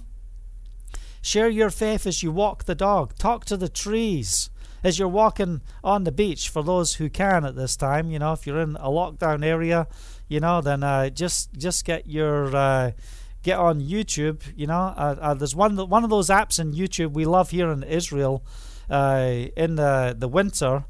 Share 1.20 1.48
your 1.48 1.70
faith 1.70 2.06
as 2.06 2.22
you 2.22 2.32
walk 2.32 2.64
the 2.64 2.74
dog. 2.74 3.16
Talk 3.16 3.44
to 3.46 3.56
the 3.56 3.68
trees 3.68 4.50
as 4.82 4.98
you're 4.98 5.08
walking 5.08 5.62
on 5.84 6.04
the 6.04 6.12
beach 6.12 6.48
for 6.48 6.62
those 6.62 6.94
who 6.94 7.08
can 7.08 7.44
at 7.44 7.54
this 7.54 7.76
time. 7.76 8.10
You 8.10 8.18
know, 8.18 8.32
if 8.32 8.46
you're 8.46 8.60
in 8.60 8.76
a 8.76 8.88
lockdown 8.88 9.44
area, 9.44 9.86
you 10.28 10.40
know, 10.40 10.60
then 10.60 10.82
uh, 10.82 11.10
just 11.10 11.52
just 11.54 11.84
get 11.84 12.08
your 12.08 12.54
uh, 12.54 12.92
get 13.42 13.58
on 13.58 13.80
YouTube. 13.80 14.42
You 14.56 14.66
know, 14.66 14.74
uh, 14.74 15.16
uh, 15.20 15.34
there's 15.34 15.54
one 15.54 15.76
one 15.76 16.04
of 16.04 16.10
those 16.10 16.28
apps 16.28 16.58
in 16.58 16.72
YouTube 16.72 17.12
we 17.12 17.24
love 17.24 17.50
here 17.50 17.70
in 17.70 17.82
Israel 17.82 18.44
uh, 18.90 19.46
in 19.56 19.76
the 19.76 20.14
the 20.18 20.28
winter 20.28 20.84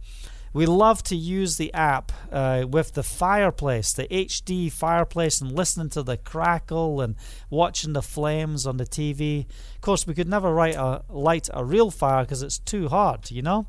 we 0.54 0.66
love 0.66 1.02
to 1.04 1.16
use 1.16 1.56
the 1.56 1.72
app 1.72 2.12
uh, 2.30 2.66
with 2.68 2.92
the 2.92 3.02
fireplace, 3.02 3.92
the 3.92 4.06
HD 4.08 4.70
fireplace, 4.70 5.40
and 5.40 5.50
listening 5.50 5.88
to 5.90 6.02
the 6.02 6.18
crackle 6.18 7.00
and 7.00 7.16
watching 7.48 7.94
the 7.94 8.02
flames 8.02 8.66
on 8.66 8.76
the 8.76 8.84
TV. 8.84 9.46
Of 9.74 9.80
course, 9.80 10.06
we 10.06 10.14
could 10.14 10.28
never 10.28 10.56
a, 10.58 11.02
light 11.08 11.48
a 11.54 11.64
real 11.64 11.90
fire 11.90 12.24
because 12.24 12.42
it's 12.42 12.58
too 12.58 12.88
hot, 12.88 13.30
you 13.30 13.40
know. 13.40 13.66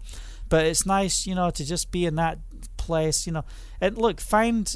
But 0.49 0.65
it's 0.65 0.85
nice, 0.85 1.25
you 1.25 1.35
know, 1.35 1.49
to 1.51 1.65
just 1.65 1.89
be 1.89 2.05
in 2.05 2.15
that 2.15 2.39
place, 2.75 3.25
you 3.25 3.31
know. 3.31 3.45
And 3.79 3.97
look, 3.97 4.19
find 4.19 4.75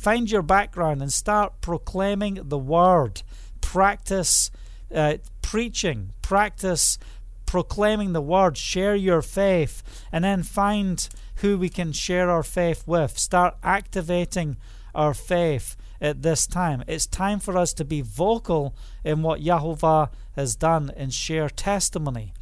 find 0.00 0.30
your 0.30 0.42
background 0.42 1.02
and 1.02 1.12
start 1.12 1.60
proclaiming 1.60 2.40
the 2.44 2.58
word. 2.58 3.22
Practice 3.60 4.50
uh, 4.94 5.18
preaching. 5.42 6.12
Practice 6.22 6.98
proclaiming 7.46 8.12
the 8.12 8.22
word, 8.22 8.56
share 8.56 8.94
your 8.94 9.22
faith, 9.22 9.82
and 10.12 10.22
then 10.22 10.42
find 10.42 11.08
who 11.36 11.58
we 11.58 11.68
can 11.68 11.90
share 11.92 12.30
our 12.30 12.44
faith 12.44 12.84
with. 12.86 13.18
Start 13.18 13.56
activating 13.62 14.56
our 14.94 15.12
faith 15.12 15.76
at 16.00 16.22
this 16.22 16.46
time. 16.46 16.84
It's 16.86 17.06
time 17.06 17.40
for 17.40 17.58
us 17.58 17.72
to 17.74 17.84
be 17.84 18.00
vocal 18.00 18.74
in 19.04 19.22
what 19.22 19.40
Yahovah 19.40 20.10
has 20.36 20.54
done 20.54 20.92
and 20.96 21.12
share 21.12 21.50
testimony. 21.50 22.32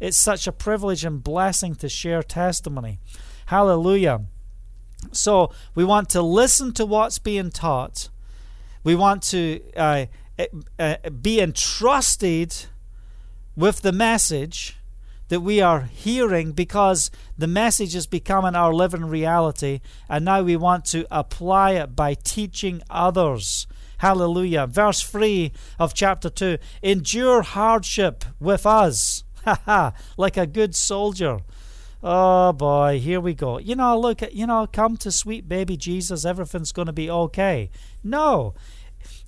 It's 0.00 0.18
such 0.18 0.46
a 0.46 0.52
privilege 0.52 1.04
and 1.04 1.22
blessing 1.22 1.76
to 1.76 1.88
share 1.88 2.22
testimony. 2.22 2.98
Hallelujah. 3.46 4.22
So 5.12 5.52
we 5.74 5.84
want 5.84 6.08
to 6.10 6.22
listen 6.22 6.72
to 6.74 6.86
what's 6.86 7.18
being 7.18 7.50
taught. 7.50 8.08
We 8.84 8.94
want 8.94 9.22
to 9.24 9.60
uh, 9.76 10.06
uh, 10.78 10.96
be 11.10 11.40
entrusted 11.40 12.54
with 13.56 13.82
the 13.82 13.92
message 13.92 14.76
that 15.28 15.40
we 15.40 15.60
are 15.60 15.82
hearing 15.82 16.52
because 16.52 17.10
the 17.36 17.46
message 17.46 17.96
is 17.96 18.06
becoming 18.06 18.54
our 18.54 18.72
living 18.72 19.06
reality, 19.06 19.80
and 20.08 20.24
now 20.24 20.42
we 20.42 20.56
want 20.56 20.84
to 20.84 21.06
apply 21.10 21.72
it 21.72 21.96
by 21.96 22.14
teaching 22.14 22.82
others. 22.88 23.66
Hallelujah. 23.98 24.66
Verse 24.66 25.02
3 25.02 25.52
of 25.78 25.94
chapter 25.94 26.28
2 26.28 26.58
Endure 26.82 27.42
hardship 27.42 28.24
with 28.38 28.66
us, 28.66 29.24
like 30.16 30.36
a 30.36 30.46
good 30.46 30.76
soldier. 30.76 31.40
Oh 32.08 32.52
boy, 32.52 33.00
here 33.00 33.20
we 33.20 33.34
go. 33.34 33.58
You 33.58 33.74
know, 33.74 33.98
look, 33.98 34.22
at 34.22 34.32
you 34.32 34.46
know, 34.46 34.68
come 34.72 34.96
to 34.98 35.10
sweet 35.10 35.48
baby 35.48 35.76
Jesus, 35.76 36.24
everything's 36.24 36.70
going 36.70 36.86
to 36.86 36.92
be 36.92 37.10
okay. 37.10 37.68
No, 38.04 38.54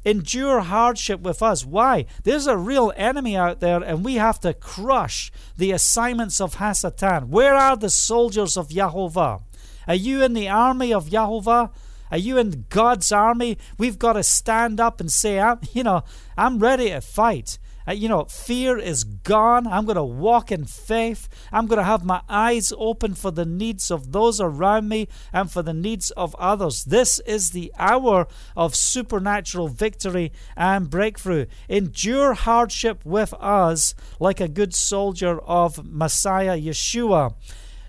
endure 0.05 0.61
hardship 0.61 1.19
with 1.19 1.43
us. 1.43 1.65
Why? 1.65 2.07
There's 2.23 2.47
a 2.47 2.57
real 2.57 2.93
enemy 2.97 3.37
out 3.37 3.59
there, 3.59 3.83
and 3.83 4.05
we 4.05 4.15
have 4.15 4.39
to 4.43 4.55
crush 4.55 5.33
the 5.57 5.73
assignments 5.73 6.41
of 6.41 6.59
Hasatan. 6.59 7.31
Where 7.31 7.57
are 7.57 7.77
the 7.77 7.91
soldiers 7.91 8.57
of 8.57 8.69
Yahovah? 8.69 9.43
Are 9.89 9.95
you 9.97 10.23
in 10.23 10.35
the 10.35 10.49
army 10.49 10.93
of 10.95 11.09
Yahovah? 11.09 11.73
Are 12.13 12.19
you 12.19 12.39
in 12.39 12.65
God's 12.69 13.11
army? 13.11 13.59
We've 13.77 13.99
got 13.99 14.13
to 14.13 14.23
stand 14.23 14.79
up 14.79 15.01
and 15.01 15.11
say, 15.11 15.41
I'm, 15.41 15.59
you 15.73 15.83
know, 15.83 16.05
I'm 16.37 16.61
ready 16.61 16.91
to 16.91 17.01
fight. 17.01 17.59
Uh, 17.89 17.93
you 17.93 18.09
know, 18.09 18.25
fear 18.25 18.77
is 18.77 19.05
gone. 19.05 19.67
I'm 19.67 19.87
going 19.87 19.97
to 19.97 20.05
walk 20.05 20.53
in 20.53 20.67
faith. 20.67 21.27
I'm 21.51 21.67
going 21.67 21.79
to 21.79 21.85
have 21.85 22.05
my 22.05 22.21
eyes 22.29 22.71
open 22.77 23.15
for 23.15 23.31
the 23.31 23.47
needs 23.47 23.91
of 23.91 24.13
those 24.13 24.41
around 24.41 24.89
me 24.89 25.09
and 25.33 25.51
for 25.51 25.63
the 25.63 25.73
needs 25.73 26.11
of 26.11 26.35
others. 26.35 26.85
This 26.85 27.19
is 27.21 27.51
the 27.51 27.73
hour 27.79 28.27
of 28.55 28.75
supernatural 28.75 29.69
victory 29.69 30.33
and 30.55 30.91
breakthrough. 30.91 31.47
Endure 31.69 32.35
hardship 32.35 33.07
with 33.07 33.33
us 33.35 33.95
like 34.21 34.41
a 34.41 34.49
good 34.49 34.75
soldier 34.75 35.39
of 35.41 35.83
Messiah 35.85 36.59
Yeshua. 36.59 37.35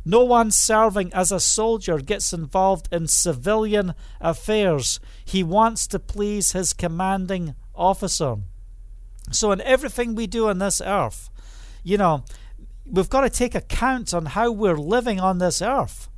No 0.06 0.24
one 0.24 0.50
serving 0.50 1.12
as 1.14 1.30
a 1.30 1.42
soldier 1.42 1.98
gets 1.98 2.32
involved 2.32 2.88
in 2.90 3.08
civilian 3.08 3.94
affairs. 4.22 5.02
He 5.26 5.44
wants 5.44 5.88
to 5.88 6.00
please 6.00 6.54
his 6.54 6.72
commanding 6.72 7.54
officer. 7.76 8.38
So, 9.32 9.52
in 9.52 9.62
everything 9.62 10.16
we 10.16 10.28
do 10.28 10.50
on 10.50 10.60
this 10.60 10.82
earth, 10.82 11.30
you 11.84 11.98
know, 11.98 12.24
we've 12.86 13.10
got 13.10 13.22
to 13.22 13.30
take 13.30 13.56
account 13.56 14.14
on 14.14 14.28
how 14.28 14.52
we're 14.52 14.78
living 14.78 15.20
on 15.20 15.38
this 15.38 15.62
earth. 15.62 16.10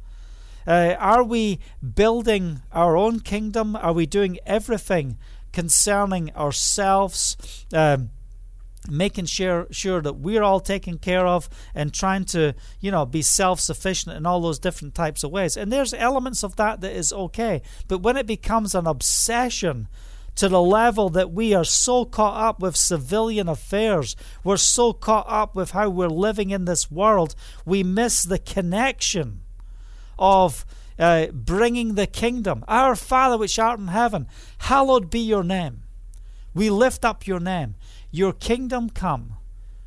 Uh, 0.66 0.96
are 1.00 1.24
we 1.24 1.60
building 1.96 2.62
our 2.72 2.96
own 2.96 3.20
kingdom? 3.20 3.76
Are 3.76 3.94
we 3.94 4.06
doing 4.06 4.38
everything 4.46 5.18
concerning 5.52 6.34
ourselves? 6.36 7.66
Um, 7.74 8.12
making 8.90 9.26
sure 9.26 9.68
sure 9.70 10.02
that 10.02 10.14
we're 10.14 10.42
all 10.42 10.60
taken 10.60 10.98
care 10.98 11.28
of 11.28 11.48
and 11.76 11.94
trying 11.94 12.26
to 12.26 12.56
you 12.80 12.90
know 12.90 13.06
be 13.06 13.22
self-sufficient 13.22 14.16
in 14.16 14.26
all 14.26 14.42
those 14.42 14.58
different 14.58 14.96
types 14.96 15.24
of 15.24 15.30
ways 15.30 15.56
and 15.56 15.72
there's 15.72 15.94
elements 15.94 16.44
of 16.44 16.56
that 16.56 16.82
that 16.82 16.92
is 16.92 17.14
okay 17.14 17.62
but 17.88 18.00
when 18.00 18.18
it 18.18 18.26
becomes 18.26 18.74
an 18.74 18.88
obsession 18.88 19.88
to 20.42 20.50
the 20.50 20.60
level 20.60 21.12
that 21.12 21.32
we 21.32 21.54
are 21.54 21.64
so 21.64 22.04
caught 22.04 22.36
up 22.36 22.60
with 22.60 22.76
civilian 22.76 23.48
affairs, 23.48 24.16
we're 24.44 24.58
so 24.58 24.92
caught 24.92 25.28
up 25.30 25.56
with 25.56 25.70
how 25.70 25.88
we're 25.88 26.08
living 26.08 26.50
in 26.50 26.66
this 26.66 26.90
world, 26.90 27.36
we 27.64 27.84
miss 27.84 28.24
the 28.24 28.40
connection 28.40 29.42
of 30.18 30.66
uh, 30.98 31.28
bringing 31.28 31.94
the 31.94 32.08
kingdom. 32.08 32.66
Our 32.68 32.96
Father 32.96 33.38
which 33.38 33.60
art 33.60 33.80
in 33.80 33.90
heaven, 33.90 34.26
hallowed 34.58 35.12
be 35.12 35.20
your 35.20 35.44
name. 35.44 35.84
We 36.56 36.72
lift 36.72 37.06
up 37.06 37.28
your 37.28 37.40
name. 37.40 37.76
Your 38.10 38.34
kingdom 38.34 38.90
come, 38.90 39.34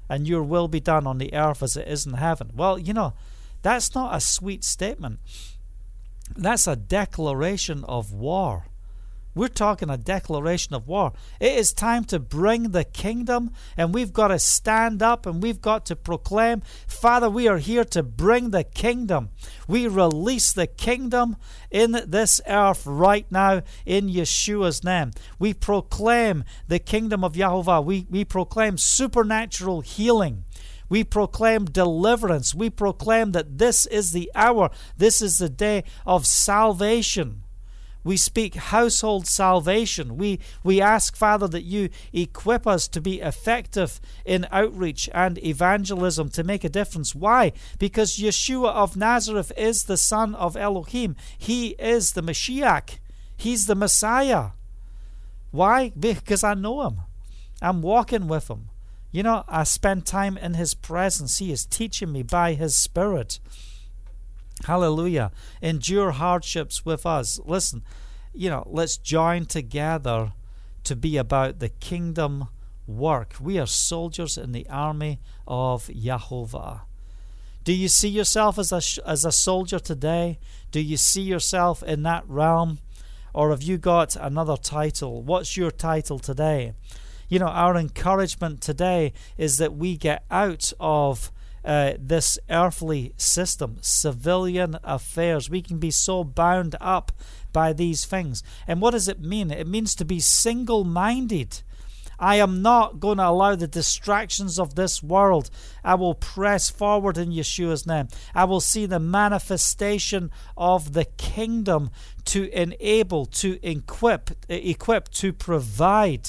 and 0.09 0.29
your 0.29 0.45
will 0.45 0.69
be 0.69 0.79
done 0.79 1.05
on 1.05 1.19
the 1.19 1.35
earth 1.35 1.65
as 1.65 1.77
it 1.77 1.89
is 1.89 2.07
in 2.07 2.13
heaven. 2.13 2.53
Well, 2.55 2.79
you 2.79 2.93
know, 2.93 3.15
that's 3.63 3.93
not 3.93 4.15
a 4.15 4.21
sweet 4.21 4.63
statement. 4.63 5.19
That's 6.37 6.69
a 6.69 6.77
declaration 6.77 7.83
of 7.89 8.13
war. 8.13 8.67
We're 9.35 9.49
talking 9.49 9.91
a 9.91 9.97
declaration 9.97 10.75
of 10.75 10.87
war. 10.87 11.13
It 11.41 11.53
is 11.59 11.73
time 11.73 12.05
to 12.05 12.19
bring 12.19 12.71
the 12.71 12.85
kingdom, 12.85 13.51
and 13.77 13.93
we've 13.93 14.13
got 14.13 14.29
to 14.29 14.39
stand 14.39 15.03
up 15.03 15.27
and 15.27 15.43
we've 15.43 15.61
got 15.61 15.87
to 15.87 15.97
proclaim, 15.97 16.63
Father, 16.87 17.29
we 17.29 17.49
are 17.49 17.59
here 17.59 17.85
to 17.87 18.03
bring 18.03 18.51
the 18.51 18.65
kingdom. 18.65 19.31
We 19.67 19.89
release 19.89 20.53
the 20.53 20.67
kingdom 20.67 21.37
in 21.71 21.93
this 22.07 22.41
earth 22.47 22.87
right 22.87 23.27
now 23.31 23.63
in 23.85 24.09
Yeshua's 24.09 24.85
name. 24.85 25.13
We 25.39 25.55
proclaim 25.55 26.45
the 26.69 26.79
kingdom 26.79 27.25
of 27.25 27.35
Yahovah. 27.35 27.85
We, 27.85 28.07
we 28.11 28.25
proclaim 28.25 28.79
supernatural 28.79 29.81
healing. 29.81 30.45
We 30.89 31.03
proclaim 31.03 31.65
deliverance. 31.65 32.55
We 32.55 32.71
proclaim 32.71 33.33
that 33.33 33.59
this 33.59 33.87
is 33.87 34.13
the 34.13 34.31
hour, 34.35 34.71
this 34.97 35.23
is 35.23 35.39
the 35.39 35.49
day 35.49 35.85
of 36.07 36.27
salvation. 36.27 37.44
We 38.05 38.19
speak 38.19 38.55
household 38.55 39.27
salvation. 39.27 40.19
We, 40.19 40.39
we 40.63 40.81
ask, 40.81 41.17
Father, 41.17 41.49
that 41.49 41.65
you 41.65 41.89
equip 42.13 42.67
us 42.67 42.87
to 42.89 43.01
be 43.01 43.21
effective 43.21 44.01
in 44.25 44.47
outreach 44.53 45.09
and 45.15 45.43
evangelism 45.45 46.29
to 46.31 46.45
make 46.45 46.65
a 46.65 46.69
difference. 46.69 47.15
Why? 47.15 47.53
Because 47.79 48.19
Yeshua 48.19 48.69
of 48.69 48.97
Nazareth 48.97 49.51
is 49.57 49.85
the 49.85 49.97
Son 49.97 50.35
of 50.35 50.57
Elohim. 50.57 51.17
He 51.37 51.69
is 51.71 52.13
the 52.13 52.23
Mashiach. 52.23 52.99
He's 53.37 53.67
the 53.67 53.75
Messiah. 53.75 54.51
Why? 55.51 55.93
Because 55.99 56.45
I 56.45 56.55
know 56.55 56.83
him. 56.87 57.01
I'm 57.63 57.81
walking 57.81 58.29
with 58.29 58.51
him. 58.51 58.69
You 59.13 59.23
know, 59.23 59.45
I 59.49 59.63
spend 59.65 60.05
time 60.05 60.37
in 60.37 60.55
his 60.55 60.75
presence. 60.75 61.39
He 61.39 61.53
is 61.53 61.65
teaching 61.65 62.13
me 62.13 62.23
by 62.23 62.55
his 62.55 62.77
Spirit. 62.77 63.39
Hallelujah. 64.65 65.31
Endure 65.61 66.13
hardships 66.13 66.85
with 66.85 67.05
us. 67.05 67.39
Listen, 67.45 67.83
you 68.33 68.49
know, 68.49 68.65
let's 68.67 68.97
join 68.97 69.47
together 69.47 70.33
to 70.85 70.97
be 70.97 71.17
about 71.17 71.61
the 71.61 71.69
kingdom 71.69 72.49
work. 72.87 73.35
We 73.41 73.59
are 73.59 73.67
soldiers 73.67 74.37
in 74.39 74.53
the 74.53 74.67
army 74.69 75.21
of 75.47 75.87
Yahovah. 75.89 76.81
Do 77.65 77.73
you 77.73 77.89
see 77.89 78.09
yourself 78.09 78.59
as 78.59 78.73
a, 78.73 79.09
as 79.09 79.25
a 79.25 79.33
soldier 79.33 79.79
today? 79.79 80.39
Do 80.71 80.81
you 80.81 80.97
see 80.97 81.23
yourself 81.23 81.83
in 81.83 82.03
that 82.03 82.25
realm? 82.29 82.79
Or 83.33 83.51
have 83.51 83.63
you 83.63 83.79
got 83.79 84.17
another 84.17 84.57
title? 84.57 85.23
What's 85.23 85.57
your 85.57 85.71
title 85.71 86.19
today? 86.19 86.75
You 87.29 87.39
know, 87.39 87.47
our 87.47 87.77
encouragement 87.77 88.61
today 88.61 89.13
is 89.39 89.59
that 89.59 89.75
we 89.75 89.97
get 89.97 90.25
out 90.31 90.73
of 90.79 91.33
uh, 91.65 91.93
this 91.99 92.39
earthly 92.51 93.15
system, 93.17 93.79
civilian 93.81 94.79
affairs. 94.85 95.49
We 95.49 95.63
can 95.63 95.79
be 95.79 95.91
so 95.91 96.25
bound 96.25 96.77
up 96.81 97.13
by 97.53 97.73
these 97.73 98.05
things. 98.05 98.43
And 98.67 98.81
what 98.81 98.91
does 98.91 99.09
it 99.09 99.21
mean? 99.21 99.51
It 99.51 99.67
means 99.67 99.95
to 99.95 100.05
be 100.05 100.21
single 100.21 100.85
minded. 100.85 101.63
I 102.19 102.37
am 102.37 102.63
not 102.63 103.01
going 103.01 103.19
to 103.19 103.29
allow 103.29 103.57
the 103.57 103.67
distractions 103.67 104.59
of 104.59 104.75
this 104.75 105.03
world. 105.03 105.51
I 105.83 105.95
will 105.95 106.15
press 106.15 106.71
forward 106.71 107.19
in 107.19 107.31
Yeshua's 107.31 107.87
name. 107.87 108.09
I 108.35 108.45
will 108.45 108.61
see 108.61 108.87
the 108.87 109.01
manifestation 109.01 110.31
of 110.57 110.93
the 110.93 111.07
kingdom 111.17 111.91
to 112.27 112.51
enable, 112.51 113.27
to 113.27 113.59
equip, 113.63 114.31
equip, 114.49 115.09
to 115.11 115.33
provide. 115.33 116.29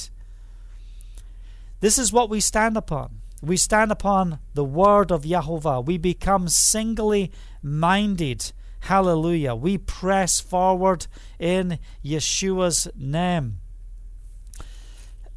This 1.81 1.99
is 1.99 2.11
what 2.11 2.29
we 2.29 2.39
stand 2.39 2.77
upon. 2.77 3.21
We 3.45 3.57
stand 3.57 3.91
upon 3.91 4.39
the 4.53 4.63
word 4.63 5.11
of 5.11 5.23
Yahovah. 5.23 5.85
We 5.85 5.97
become 5.97 6.47
singly 6.49 7.31
minded 7.61 8.51
Hallelujah. 8.85 9.55
We 9.55 9.79
press 9.79 10.39
forward 10.39 11.07
in 11.39 11.79
Yeshua's 12.03 12.87
name. 12.95 13.57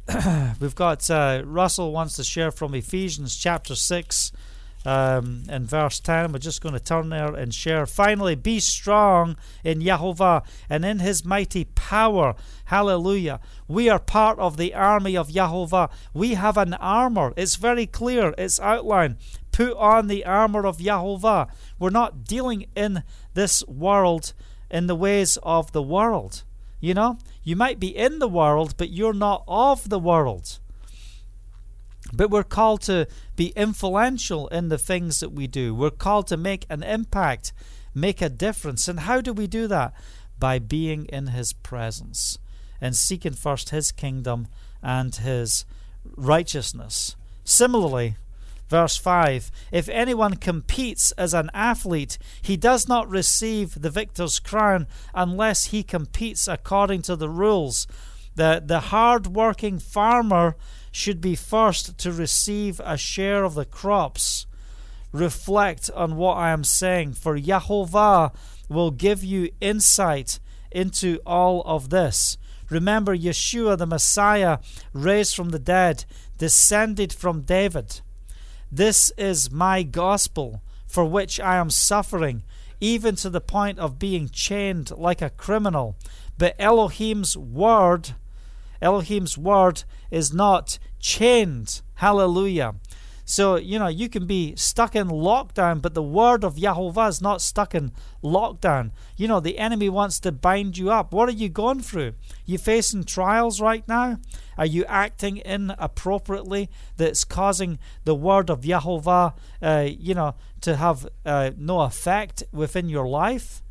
We've 0.59 0.75
got 0.75 1.09
uh, 1.09 1.41
Russell 1.45 1.91
wants 1.91 2.15
to 2.17 2.23
share 2.23 2.51
from 2.51 2.75
Ephesians 2.75 3.35
chapter 3.35 3.73
6 3.73 4.31
um, 4.85 5.43
in 5.49 5.65
verse 5.65 5.99
10. 5.99 6.31
We're 6.31 6.39
just 6.39 6.61
going 6.61 6.73
to 6.73 6.79
turn 6.79 7.09
there 7.09 7.33
and 7.33 7.53
share. 7.53 7.85
Finally, 7.85 8.35
be 8.35 8.59
strong 8.59 9.37
in 9.63 9.81
Yahovah 9.81 10.43
and 10.69 10.85
in 10.85 10.99
his 10.99 11.25
mighty 11.25 11.65
power. 11.65 12.35
Hallelujah. 12.65 13.39
We 13.67 13.89
are 13.89 13.99
part 13.99 14.39
of 14.39 14.57
the 14.57 14.73
army 14.73 15.15
of 15.17 15.29
Yahovah. 15.29 15.89
We 16.13 16.35
have 16.35 16.57
an 16.57 16.73
armor. 16.75 17.33
It's 17.35 17.55
very 17.55 17.85
clear, 17.85 18.33
it's 18.37 18.59
outlined. 18.59 19.17
Put 19.51 19.75
on 19.77 20.07
the 20.07 20.25
armor 20.25 20.65
of 20.65 20.77
Yahovah. 20.77 21.49
We're 21.79 21.89
not 21.89 22.23
dealing 22.23 22.65
in 22.75 23.03
this 23.33 23.65
world 23.67 24.33
in 24.69 24.87
the 24.87 24.95
ways 24.95 25.37
of 25.43 25.71
the 25.71 25.81
world. 25.81 26.43
You 26.79 26.93
know, 26.93 27.17
you 27.43 27.55
might 27.55 27.79
be 27.79 27.95
in 27.95 28.19
the 28.19 28.27
world, 28.27 28.75
but 28.77 28.89
you're 28.89 29.13
not 29.13 29.43
of 29.47 29.89
the 29.89 29.99
world. 29.99 30.59
But 32.11 32.29
we're 32.29 32.43
called 32.43 32.81
to 32.83 33.07
be 33.35 33.47
influential 33.55 34.47
in 34.47 34.69
the 34.69 34.77
things 34.77 35.19
that 35.19 35.31
we 35.31 35.47
do. 35.47 35.75
We're 35.75 35.89
called 35.91 36.27
to 36.27 36.37
make 36.37 36.65
an 36.69 36.83
impact, 36.83 37.53
make 37.93 38.21
a 38.21 38.29
difference. 38.29 38.87
And 38.87 39.01
how 39.01 39.21
do 39.21 39.33
we 39.33 39.47
do 39.47 39.67
that? 39.67 39.93
By 40.39 40.59
being 40.59 41.05
in 41.05 41.27
His 41.27 41.53
presence 41.53 42.37
and 42.81 42.95
seeking 42.95 43.33
first 43.33 43.69
His 43.69 43.91
kingdom 43.91 44.47
and 44.81 45.15
His 45.15 45.65
righteousness. 46.15 47.15
Similarly, 47.43 48.15
Verse 48.69 48.95
5 48.97 49.51
If 49.71 49.89
anyone 49.89 50.35
competes 50.35 51.11
as 51.13 51.33
an 51.33 51.49
athlete, 51.53 52.19
he 52.41 52.55
does 52.55 52.87
not 52.87 53.09
receive 53.09 53.81
the 53.81 53.89
victor's 53.89 54.39
crown 54.39 54.87
unless 55.13 55.65
he 55.65 55.81
competes 55.81 56.47
according 56.47 57.01
to 57.03 57.15
the 57.15 57.29
rules. 57.29 57.87
The, 58.35 58.61
the 58.63 58.79
hard 58.79 59.27
working 59.27 59.79
farmer 59.79 60.55
should 60.99 61.21
be 61.21 61.35
first 61.35 61.97
to 61.97 62.11
receive 62.11 62.81
a 62.83 62.97
share 62.97 63.45
of 63.45 63.55
the 63.55 63.65
crops. 63.65 64.45
Reflect 65.11 65.89
on 65.95 66.17
what 66.17 66.35
I 66.35 66.51
am 66.51 66.63
saying, 66.63 67.13
for 67.13 67.39
Yahovah 67.39 68.35
will 68.67 68.91
give 68.91 69.23
you 69.23 69.49
insight 69.61 70.39
into 70.71 71.19
all 71.25 71.63
of 71.65 71.89
this. 71.89 72.37
Remember, 72.69 73.17
Yeshua 73.17 73.77
the 73.77 73.87
Messiah, 73.87 74.59
raised 74.93 75.35
from 75.35 75.49
the 75.49 75.57
dead, 75.57 76.05
descended 76.37 77.11
from 77.11 77.41
David. 77.41 78.01
This 78.71 79.11
is 79.17 79.51
my 79.51 79.81
gospel, 79.81 80.61
for 80.85 81.05
which 81.05 81.39
I 81.39 81.55
am 81.55 81.69
suffering, 81.69 82.43
even 82.79 83.15
to 83.15 83.29
the 83.29 83.41
point 83.41 83.79
of 83.79 83.99
being 83.99 84.29
chained 84.29 84.91
like 84.91 85.21
a 85.21 85.31
criminal. 85.31 85.95
But 86.37 86.55
Elohim's 86.59 87.35
word, 87.35 88.11
Elohim's 88.81 89.37
word 89.37 89.83
is 90.11 90.31
not 90.33 90.77
chained. 90.99 91.81
Hallelujah. 91.95 92.75
So, 93.29 93.57
you 93.57 93.77
know, 93.77 93.89
you 93.89 94.09
can 94.09 94.25
be 94.25 94.55
stuck 94.55 94.95
in 94.95 95.07
lockdown, 95.07 95.83
but 95.83 95.93
the 95.93 96.01
word 96.01 96.43
of 96.43 96.55
Yahovah 96.55 97.09
is 97.09 97.21
not 97.21 97.43
stuck 97.43 97.75
in 97.75 97.91
lockdown. 98.23 98.89
You 99.17 99.27
know, 99.27 99.39
the 99.39 99.59
enemy 99.59 99.87
wants 99.87 100.19
to 100.21 100.31
bind 100.31 100.79
you 100.79 100.89
up. 100.89 101.13
What 101.13 101.29
are 101.29 101.33
you 101.33 101.47
going 101.47 101.81
through? 101.81 102.13
You 102.47 102.57
facing 102.57 103.03
trials 103.03 103.61
right 103.61 103.87
now? 103.87 104.17
Are 104.57 104.65
you 104.65 104.83
acting 104.85 105.37
inappropriately 105.45 106.71
that's 106.97 107.23
causing 107.23 107.77
the 108.03 108.15
word 108.15 108.49
of 108.49 108.61
Yahovah, 108.61 109.35
uh, 109.61 109.87
you 109.87 110.15
know, 110.15 110.33
to 110.61 110.77
have 110.77 111.07
uh, 111.23 111.51
no 111.55 111.81
effect 111.81 112.41
within 112.51 112.89
your 112.89 113.07
life? 113.07 113.61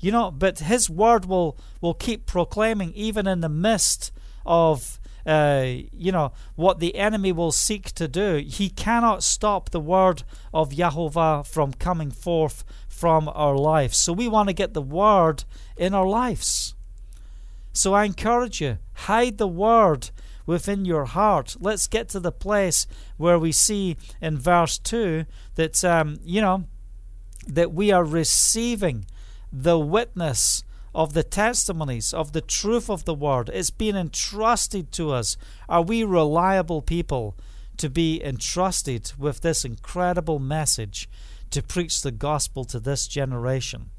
You 0.00 0.10
know, 0.10 0.32
but 0.32 0.58
his 0.58 0.90
word 0.90 1.26
will, 1.26 1.56
will 1.80 1.94
keep 1.94 2.26
proclaiming 2.26 2.92
even 2.94 3.28
in 3.28 3.40
the 3.40 3.48
midst 3.48 4.10
of 4.44 4.98
uh, 5.26 5.66
you 5.92 6.12
know, 6.12 6.32
what 6.54 6.78
the 6.78 6.94
enemy 6.96 7.32
will 7.32 7.52
seek 7.52 7.92
to 7.92 8.06
do. 8.06 8.36
He 8.46 8.68
cannot 8.68 9.24
stop 9.24 9.70
the 9.70 9.80
word 9.80 10.22
of 10.54 10.70
Yahovah 10.70 11.46
from 11.46 11.72
coming 11.72 12.10
forth 12.10 12.64
from 12.88 13.28
our 13.34 13.56
lives. 13.56 13.98
So 13.98 14.12
we 14.12 14.28
want 14.28 14.48
to 14.48 14.54
get 14.54 14.72
the 14.72 14.82
word 14.82 15.44
in 15.76 15.94
our 15.94 16.06
lives. 16.06 16.74
So 17.72 17.92
I 17.92 18.04
encourage 18.04 18.60
you, 18.60 18.78
hide 18.94 19.38
the 19.38 19.48
word 19.48 20.10
within 20.46 20.84
your 20.84 21.04
heart. 21.06 21.56
Let's 21.60 21.88
get 21.88 22.08
to 22.10 22.20
the 22.20 22.32
place 22.32 22.86
where 23.16 23.38
we 23.38 23.52
see 23.52 23.96
in 24.22 24.38
verse 24.38 24.78
2 24.78 25.26
that, 25.56 25.84
um, 25.84 26.18
you 26.24 26.40
know, 26.40 26.64
that 27.48 27.72
we 27.72 27.90
are 27.90 28.04
receiving 28.04 29.06
the 29.52 29.78
witness 29.78 30.64
of 30.96 31.12
the 31.12 31.22
testimonies, 31.22 32.14
of 32.14 32.32
the 32.32 32.40
truth 32.40 32.88
of 32.88 33.04
the 33.04 33.12
word. 33.12 33.50
It's 33.52 33.68
been 33.68 33.96
entrusted 33.96 34.92
to 34.92 35.10
us. 35.10 35.36
Are 35.68 35.82
we 35.82 36.02
reliable 36.02 36.80
people 36.80 37.36
to 37.76 37.90
be 37.90 38.24
entrusted 38.24 39.12
with 39.18 39.42
this 39.42 39.62
incredible 39.62 40.38
message 40.38 41.06
to 41.50 41.62
preach 41.62 42.00
the 42.00 42.10
gospel 42.10 42.64
to 42.64 42.80
this 42.80 43.06
generation? 43.06 43.90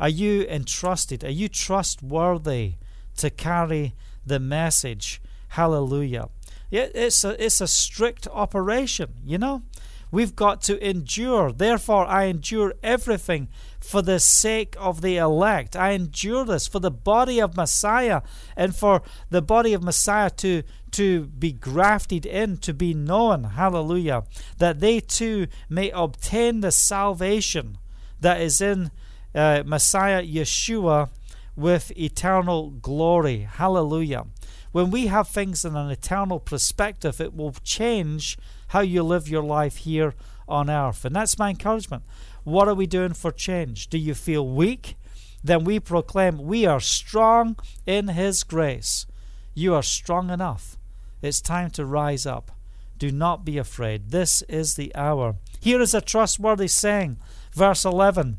Are 0.00 0.08
you 0.08 0.42
entrusted? 0.48 1.22
Are 1.22 1.30
you 1.30 1.48
trustworthy 1.48 2.74
to 3.18 3.30
carry 3.30 3.94
the 4.26 4.40
message? 4.40 5.22
Hallelujah. 5.50 6.28
It's 6.72 7.22
a, 7.22 7.42
it's 7.42 7.60
a 7.60 7.68
strict 7.68 8.26
operation, 8.32 9.10
you 9.24 9.38
know. 9.38 9.62
We've 10.10 10.36
got 10.36 10.62
to 10.62 10.88
endure. 10.88 11.52
Therefore, 11.52 12.06
I 12.06 12.24
endure 12.24 12.74
everything 12.82 13.48
for 13.80 14.02
the 14.02 14.20
sake 14.20 14.76
of 14.78 15.00
the 15.00 15.16
elect. 15.16 15.76
I 15.76 15.90
endure 15.90 16.44
this 16.44 16.66
for 16.66 16.78
the 16.78 16.90
body 16.90 17.40
of 17.40 17.56
Messiah 17.56 18.22
and 18.56 18.74
for 18.74 19.02
the 19.30 19.42
body 19.42 19.72
of 19.74 19.82
Messiah 19.82 20.30
to, 20.30 20.62
to 20.92 21.26
be 21.26 21.52
grafted 21.52 22.24
in, 22.24 22.58
to 22.58 22.72
be 22.72 22.94
known. 22.94 23.44
Hallelujah. 23.44 24.24
That 24.58 24.80
they 24.80 25.00
too 25.00 25.48
may 25.68 25.90
obtain 25.90 26.60
the 26.60 26.72
salvation 26.72 27.78
that 28.20 28.40
is 28.40 28.60
in 28.60 28.90
uh, 29.34 29.62
Messiah 29.66 30.22
Yeshua 30.22 31.10
with 31.56 31.96
eternal 31.96 32.70
glory. 32.70 33.40
Hallelujah. 33.40 34.26
When 34.72 34.90
we 34.90 35.06
have 35.06 35.28
things 35.28 35.64
in 35.64 35.74
an 35.74 35.90
eternal 35.90 36.38
perspective, 36.38 37.20
it 37.20 37.34
will 37.34 37.54
change 37.64 38.36
how 38.76 38.82
you 38.82 39.02
live 39.02 39.26
your 39.26 39.42
life 39.42 39.78
here 39.78 40.12
on 40.46 40.68
earth. 40.68 41.06
And 41.06 41.16
that's 41.16 41.38
my 41.38 41.48
encouragement. 41.48 42.02
What 42.44 42.68
are 42.68 42.74
we 42.74 42.86
doing 42.86 43.14
for 43.14 43.32
change? 43.32 43.88
Do 43.88 43.96
you 43.96 44.12
feel 44.12 44.46
weak? 44.46 44.96
Then 45.42 45.64
we 45.64 45.80
proclaim 45.80 46.36
we 46.36 46.66
are 46.66 46.78
strong 46.78 47.56
in 47.86 48.08
His 48.08 48.44
grace. 48.44 49.06
You 49.54 49.72
are 49.72 49.82
strong 49.82 50.28
enough. 50.28 50.76
It's 51.22 51.40
time 51.40 51.70
to 51.70 51.86
rise 51.86 52.26
up. 52.26 52.50
Do 52.98 53.10
not 53.10 53.46
be 53.46 53.56
afraid. 53.56 54.10
This 54.10 54.42
is 54.42 54.74
the 54.74 54.94
hour. 54.94 55.36
Here 55.58 55.80
is 55.80 55.94
a 55.94 56.02
trustworthy 56.02 56.68
saying, 56.68 57.16
verse 57.52 57.82
11. 57.82 58.36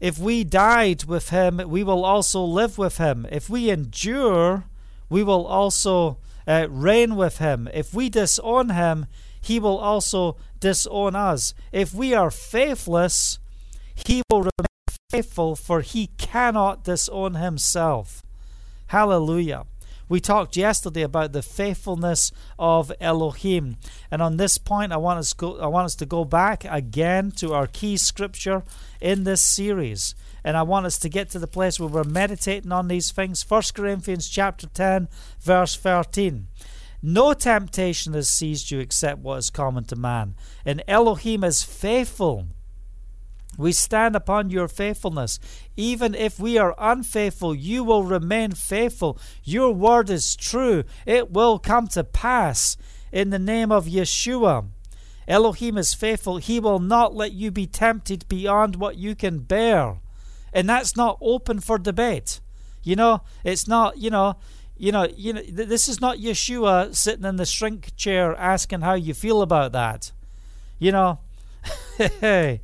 If 0.00 0.18
we 0.18 0.42
died 0.42 1.04
with 1.04 1.30
him, 1.30 1.62
we 1.68 1.84
will 1.84 2.04
also 2.04 2.42
live 2.42 2.78
with 2.78 2.98
him. 2.98 3.28
If 3.30 3.48
we 3.48 3.70
endure, 3.70 4.64
we 5.08 5.22
will 5.22 5.46
also 5.46 6.18
uh, 6.46 6.66
reign 6.68 7.16
with 7.16 7.38
him. 7.38 7.68
If 7.72 7.94
we 7.94 8.08
disown 8.08 8.70
him, 8.70 9.06
he 9.40 9.58
will 9.60 9.78
also 9.78 10.36
disown 10.60 11.14
us. 11.14 11.54
If 11.72 11.94
we 11.94 12.14
are 12.14 12.30
faithless, 12.30 13.38
he 13.94 14.22
will 14.30 14.40
remain 14.40 14.98
faithful, 15.10 15.56
for 15.56 15.80
he 15.80 16.08
cannot 16.18 16.84
disown 16.84 17.34
himself. 17.34 18.22
Hallelujah. 18.88 19.64
We 20.08 20.20
talked 20.20 20.56
yesterday 20.56 21.02
about 21.02 21.32
the 21.32 21.42
faithfulness 21.42 22.30
of 22.58 22.92
Elohim. 23.00 23.76
And 24.10 24.20
on 24.20 24.36
this 24.36 24.58
point, 24.58 24.92
I 24.92 24.96
want 24.96 25.18
us, 25.18 25.32
go, 25.32 25.58
I 25.58 25.66
want 25.66 25.86
us 25.86 25.94
to 25.96 26.06
go 26.06 26.24
back 26.24 26.64
again 26.68 27.30
to 27.32 27.54
our 27.54 27.66
key 27.66 27.96
scripture 27.96 28.62
in 29.00 29.24
this 29.24 29.40
series. 29.40 30.14
And 30.44 30.56
I 30.56 30.62
want 30.62 30.86
us 30.86 30.98
to 30.98 31.08
get 31.08 31.30
to 31.30 31.38
the 31.38 31.46
place 31.46 31.80
where 31.80 31.88
we're 31.88 32.04
meditating 32.04 32.72
on 32.72 32.88
these 32.88 33.10
things. 33.10 33.48
1 33.48 33.62
Corinthians 33.74 34.28
chapter 34.28 34.66
10, 34.66 35.08
verse 35.40 35.74
13. 35.76 36.48
No 37.06 37.34
temptation 37.34 38.14
has 38.14 38.30
seized 38.30 38.70
you 38.70 38.78
except 38.78 39.20
what 39.20 39.38
is 39.38 39.50
common 39.50 39.84
to 39.84 39.96
man. 39.96 40.36
And 40.64 40.82
Elohim 40.88 41.44
is 41.44 41.62
faithful 41.62 42.46
we 43.56 43.72
stand 43.72 44.16
upon 44.16 44.50
your 44.50 44.68
faithfulness. 44.68 45.38
Even 45.76 46.14
if 46.14 46.38
we 46.38 46.58
are 46.58 46.74
unfaithful, 46.78 47.54
you 47.54 47.84
will 47.84 48.04
remain 48.04 48.52
faithful. 48.52 49.18
Your 49.42 49.72
word 49.72 50.10
is 50.10 50.36
true. 50.36 50.84
It 51.06 51.30
will 51.30 51.58
come 51.58 51.88
to 51.88 52.04
pass 52.04 52.76
in 53.12 53.30
the 53.30 53.38
name 53.38 53.70
of 53.70 53.86
Yeshua. 53.86 54.66
Elohim 55.26 55.78
is 55.78 55.94
faithful. 55.94 56.36
He 56.36 56.60
will 56.60 56.80
not 56.80 57.14
let 57.14 57.32
you 57.32 57.50
be 57.50 57.66
tempted 57.66 58.28
beyond 58.28 58.76
what 58.76 58.96
you 58.96 59.14
can 59.14 59.38
bear. 59.38 60.00
And 60.52 60.68
that's 60.68 60.96
not 60.96 61.18
open 61.20 61.60
for 61.60 61.78
debate. 61.78 62.40
You 62.82 62.96
know, 62.96 63.22
it's 63.42 63.66
not, 63.66 63.98
you 63.98 64.10
know, 64.10 64.36
you 64.76 64.92
know, 64.92 65.08
you 65.16 65.32
know, 65.32 65.42
this 65.42 65.88
is 65.88 66.00
not 66.00 66.18
Yeshua 66.18 66.94
sitting 66.94 67.24
in 67.24 67.36
the 67.36 67.46
shrink 67.46 67.96
chair 67.96 68.36
asking 68.36 68.82
how 68.82 68.94
you 68.94 69.14
feel 69.14 69.40
about 69.40 69.72
that. 69.72 70.12
You 70.78 70.92
know, 70.92 71.20
hey. 72.20 72.60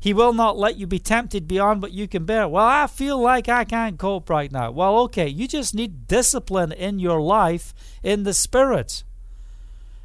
He 0.00 0.14
will 0.14 0.32
not 0.32 0.58
let 0.58 0.78
you 0.78 0.86
be 0.86 0.98
tempted 0.98 1.46
beyond 1.46 1.82
what 1.82 1.92
you 1.92 2.08
can 2.08 2.24
bear. 2.24 2.48
Well, 2.48 2.64
I 2.64 2.86
feel 2.86 3.20
like 3.20 3.50
I 3.50 3.64
can't 3.64 3.98
cope 3.98 4.30
right 4.30 4.50
now. 4.50 4.70
Well, 4.70 4.98
okay, 5.00 5.28
you 5.28 5.46
just 5.46 5.74
need 5.74 6.08
discipline 6.08 6.72
in 6.72 6.98
your 6.98 7.20
life 7.20 7.74
in 8.02 8.22
the 8.22 8.32
Spirit. 8.32 9.04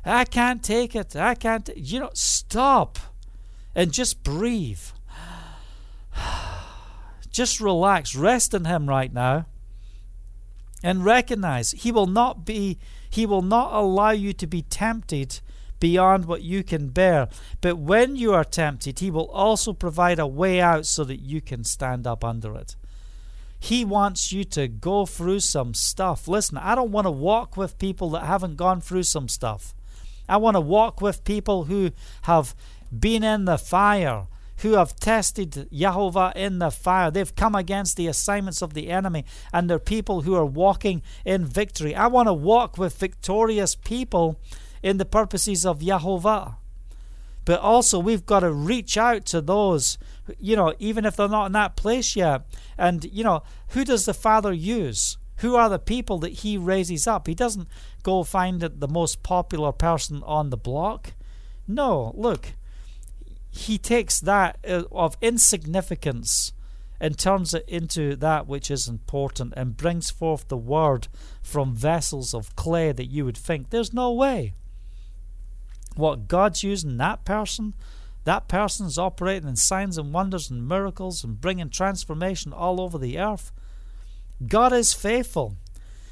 I 0.04 0.26
can't 0.26 0.62
take 0.62 0.98
it. 0.98 1.16
I 1.16 1.34
can't. 1.34 1.70
You 1.78 2.02
know, 2.02 2.10
stop 2.14 3.00
and 3.74 3.94
just 3.94 4.22
breathe. 4.22 4.82
Just 7.30 7.60
relax, 7.60 8.16
rest 8.16 8.54
in 8.54 8.64
Him 8.64 8.88
right 8.88 9.12
now, 9.12 9.46
and 10.82 11.04
recognize 11.04 11.72
He 11.72 11.92
will 11.92 12.08
not 12.08 12.46
be, 12.46 12.78
He 13.10 13.26
will 13.26 13.42
not 13.42 13.74
allow 13.74 14.12
you 14.12 14.32
to 14.32 14.48
be 14.48 14.62
tempted 14.62 15.42
beyond 15.80 16.26
what 16.26 16.42
you 16.42 16.64
can 16.64 16.90
bear. 16.90 17.28
But 17.62 17.78
when 17.78 18.16
you 18.16 18.34
are 18.34 18.44
tempted, 18.44 19.00
He 19.00 19.12
will 19.12 19.30
also 19.32 19.74
provide 19.74 20.20
a 20.20 20.28
way 20.28 20.62
out 20.62 20.86
so 20.86 21.04
that 21.04 21.22
you 21.22 21.42
can 21.42 21.64
stand 21.64 22.08
up 22.08 22.24
under 22.24 22.56
it. 22.56 22.76
He 23.60 23.84
wants 23.84 24.32
you 24.32 24.44
to 24.46 24.68
go 24.68 25.06
through 25.06 25.40
some 25.40 25.74
stuff. 25.74 26.28
Listen, 26.28 26.58
I 26.58 26.76
don't 26.76 26.92
want 26.92 27.06
to 27.06 27.12
walk 27.12 27.58
with 27.58 27.80
people 27.80 28.12
that 28.12 28.24
haven't 28.24 28.58
gone 28.58 28.82
through 28.82 29.04
some 29.04 29.28
stuff. 29.28 29.74
I 30.28 30.38
want 30.38 30.56
to 30.56 30.62
walk 30.62 31.02
with 31.02 31.24
people 31.24 31.66
who 31.66 31.92
have 32.24 32.56
been 32.98 33.24
in 33.24 33.46
the 33.46 33.58
fire, 33.58 34.28
who 34.58 34.74
have 34.74 34.96
tested 34.96 35.68
Jehovah 35.72 36.32
in 36.36 36.60
the 36.60 36.72
fire. 36.72 37.12
They've 37.12 37.36
come 37.36 37.56
against 37.56 37.98
the 37.98 38.08
assignments 38.08 38.62
of 38.62 38.74
the 38.74 38.90
enemy, 38.90 39.26
and 39.52 39.70
they're 39.70 39.80
people 39.80 40.22
who 40.22 40.36
are 40.36 40.46
walking 40.46 41.02
in 41.26 41.46
victory. 41.46 41.96
I 41.96 42.08
want 42.08 42.28
to 42.28 42.34
walk 42.34 42.78
with 42.78 42.98
victorious 42.98 43.76
people 43.76 44.40
in 44.86 44.98
the 44.98 45.04
purposes 45.06 45.66
of 45.66 45.82
Jehovah. 45.82 46.58
But 47.44 47.60
also, 47.60 47.98
we've 47.98 48.26
got 48.26 48.42
to 48.42 48.52
reach 48.52 48.98
out 48.98 49.26
to 49.26 49.42
those, 49.42 49.98
you 50.40 50.56
know, 50.56 50.76
even 50.78 51.06
if 51.06 51.16
they're 51.16 51.28
not 51.28 51.48
in 51.48 51.52
that 51.54 51.76
place 51.76 52.16
yet. 52.16 52.44
And, 52.78 53.04
you 53.06 53.24
know, 53.24 53.42
who 53.70 53.84
does 53.84 54.06
the 54.06 54.14
Father 54.14 54.54
use? 54.54 55.18
Who 55.38 55.56
are 55.56 55.70
the 55.70 55.80
people 55.80 56.20
that 56.20 56.34
He 56.34 56.56
raises 56.56 57.08
up? 57.08 57.26
He 57.26 57.34
doesn't 57.34 57.68
go 58.04 58.24
find 58.24 58.62
the 58.62 58.88
most 58.88 59.24
popular 59.24 59.72
person 59.72 60.22
on 60.24 60.52
the 60.52 60.58
block. 60.58 61.14
No, 61.68 62.14
look, 62.16 62.54
He 63.50 63.80
takes 63.80 64.20
that 64.20 64.60
uh, 64.68 64.84
of 64.92 65.18
insignificance 65.20 66.52
and 67.00 67.18
turns 67.18 67.56
it 67.56 67.66
into 67.68 68.16
that 68.18 68.46
which 68.46 68.70
is 68.70 68.88
important 68.88 69.54
and 69.58 69.78
brings 69.78 70.12
forth 70.12 70.48
the 70.48 70.58
word 70.58 71.08
from 71.42 71.76
vessels 71.76 72.36
of 72.36 72.56
clay 72.56 72.92
that 72.92 73.08
you 73.08 73.26
would 73.26 73.38
think 73.38 73.70
there's 73.72 73.92
no 73.92 74.12
way 74.12 74.54
what 75.96 76.28
God's 76.28 76.64
using 76.64 76.98
that 76.98 77.26
person, 77.26 77.74
that 78.24 78.48
person's 78.48 78.98
operating 78.98 79.48
in 79.48 79.56
signs 79.56 79.98
and 79.98 80.14
wonders 80.14 80.50
and 80.50 80.68
miracles 80.68 81.24
and 81.24 81.40
bringing 81.40 81.70
transformation 81.70 82.54
all 82.54 82.82
over 82.82 82.98
the 82.98 83.20
earth. 83.20 83.52
God 84.48 84.74
is 84.74 84.94
faithful. 84.94 85.56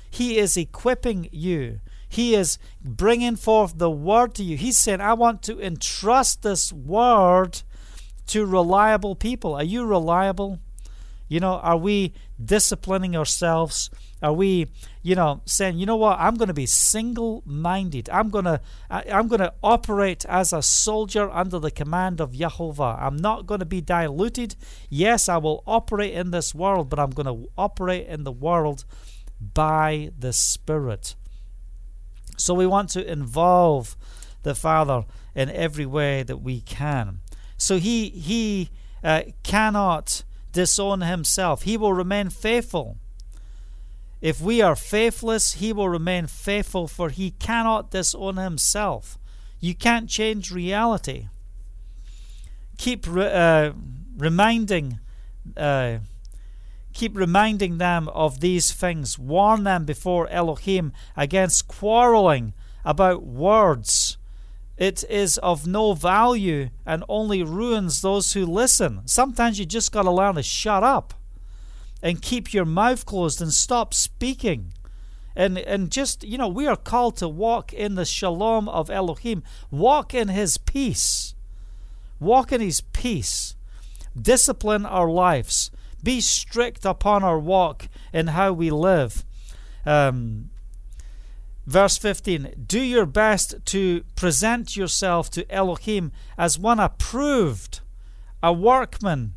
He 0.09 0.37
is 0.37 0.55
equipping 0.55 1.27
you. 1.31 1.79
He 2.07 2.35
is 2.35 2.59
bringing 2.83 3.35
forth 3.35 3.79
the 3.79 3.89
word 3.89 4.35
to 4.35 4.43
you. 4.43 4.55
He's 4.55 4.77
saying, 4.77 5.01
I 5.01 5.13
want 5.13 5.41
to 5.43 5.59
entrust 5.59 6.43
this 6.43 6.71
word 6.71 7.63
to 8.27 8.45
reliable 8.45 9.15
people. 9.15 9.55
Are 9.55 9.63
you 9.63 9.83
reliable? 9.83 10.59
You 11.27 11.39
know, 11.39 11.55
are 11.55 11.77
we 11.77 12.13
disciplining 12.43 13.15
ourselves? 13.15 13.89
Are 14.21 14.33
we, 14.33 14.67
you 15.01 15.15
know, 15.15 15.41
saying, 15.45 15.77
you 15.77 15.85
know 15.85 15.95
what, 15.95 16.19
I'm 16.19 16.35
going 16.35 16.47
to 16.47 16.53
be 16.53 16.65
single-minded. 16.65 18.09
I'm 18.09 18.29
going 18.29 18.45
to 18.45 18.61
I'm 18.89 19.27
going 19.27 19.41
to 19.41 19.53
operate 19.61 20.25
as 20.25 20.53
a 20.53 20.61
soldier 20.61 21.29
under 21.29 21.59
the 21.59 21.71
command 21.71 22.21
of 22.21 22.33
Jehovah. 22.33 22.97
I'm 22.99 23.17
not 23.17 23.47
going 23.47 23.59
to 23.59 23.65
be 23.65 23.81
diluted. 23.81 24.55
Yes, 24.89 25.27
I 25.27 25.37
will 25.37 25.63
operate 25.65 26.13
in 26.13 26.31
this 26.31 26.53
world, 26.53 26.89
but 26.89 26.99
I'm 26.99 27.11
going 27.11 27.25
to 27.25 27.49
operate 27.57 28.07
in 28.07 28.23
the 28.23 28.31
world 28.31 28.85
by 29.53 30.11
the 30.17 30.31
Spirit. 30.31 31.15
So 32.37 32.53
we 32.53 32.65
want 32.65 32.89
to 32.91 33.11
involve 33.11 33.97
the 34.43 34.55
Father 34.55 35.05
in 35.35 35.49
every 35.49 35.85
way 35.85 36.23
that 36.23 36.37
we 36.37 36.61
can. 36.61 37.19
So 37.57 37.77
he 37.77 38.09
he 38.09 38.69
uh, 39.03 39.23
cannot 39.43 40.23
disown 40.53 41.01
himself. 41.01 41.63
He 41.63 41.75
will 41.75 41.93
remain 41.93 42.29
faithful. 42.29 42.97
If 44.21 44.39
we 44.39 44.61
are 44.61 44.75
faithless, 44.75 45.53
he 45.55 45.73
will 45.73 45.89
remain 45.89 46.27
faithful, 46.27 46.87
for 46.87 47.09
he 47.09 47.31
cannot 47.31 47.91
disown 47.91 48.37
himself. 48.37 49.17
You 49.59 49.75
can't 49.75 50.09
change 50.09 50.49
reality. 50.49 51.27
Keep 52.77 53.05
uh, 53.07 53.71
reminding, 54.17 54.99
uh, 55.57 55.97
keep 56.93 57.17
reminding 57.17 57.79
them 57.79 58.07
of 58.09 58.39
these 58.39 58.71
things. 58.71 59.19
Warn 59.19 59.65
them 59.65 59.83
before 59.83 60.29
Elohim 60.29 60.93
against 61.17 61.67
quarreling 61.67 62.53
about 62.85 63.25
words. 63.25 64.17
It 64.77 65.03
is 65.09 65.37
of 65.37 65.67
no 65.67 65.93
value 65.93 66.69
and 66.85 67.03
only 67.07 67.43
ruins 67.43 68.01
those 68.01 68.33
who 68.33 68.45
listen. 68.45 69.01
Sometimes 69.05 69.59
you 69.59 69.65
just 69.65 69.91
got 69.91 70.03
to 70.03 70.11
learn 70.11 70.35
to 70.35 70.43
shut 70.43 70.83
up 70.83 71.13
and 72.01 72.21
keep 72.21 72.53
your 72.53 72.65
mouth 72.65 73.05
closed 73.05 73.41
and 73.41 73.53
stop 73.53 73.93
speaking. 73.93 74.73
And, 75.35 75.57
and 75.57 75.91
just, 75.91 76.23
you 76.23 76.37
know, 76.37 76.47
we 76.47 76.67
are 76.67 76.75
called 76.75 77.17
to 77.17 77.27
walk 77.27 77.73
in 77.73 77.95
the 77.95 78.05
shalom 78.05 78.67
of 78.67 78.89
Elohim, 78.89 79.43
walk 79.71 80.13
in 80.13 80.27
His 80.27 80.57
peace. 80.57 81.33
Walk 82.19 82.51
in 82.51 82.61
His 82.61 82.81
peace. 82.81 83.55
Discipline 84.19 84.85
our 84.85 85.09
lives. 85.09 85.71
Be 86.03 86.19
strict 86.19 86.85
upon 86.85 87.23
our 87.23 87.39
walk 87.39 87.87
and 88.11 88.31
how 88.31 88.53
we 88.53 88.69
live. 88.69 89.23
Um, 89.85 90.49
verse 91.65 91.97
15 91.97 92.65
Do 92.65 92.81
your 92.81 93.05
best 93.05 93.65
to 93.67 94.03
present 94.15 94.75
yourself 94.75 95.29
to 95.31 95.49
Elohim 95.51 96.11
as 96.37 96.59
one 96.59 96.79
approved, 96.79 97.81
a 98.41 98.51
workman 98.53 99.33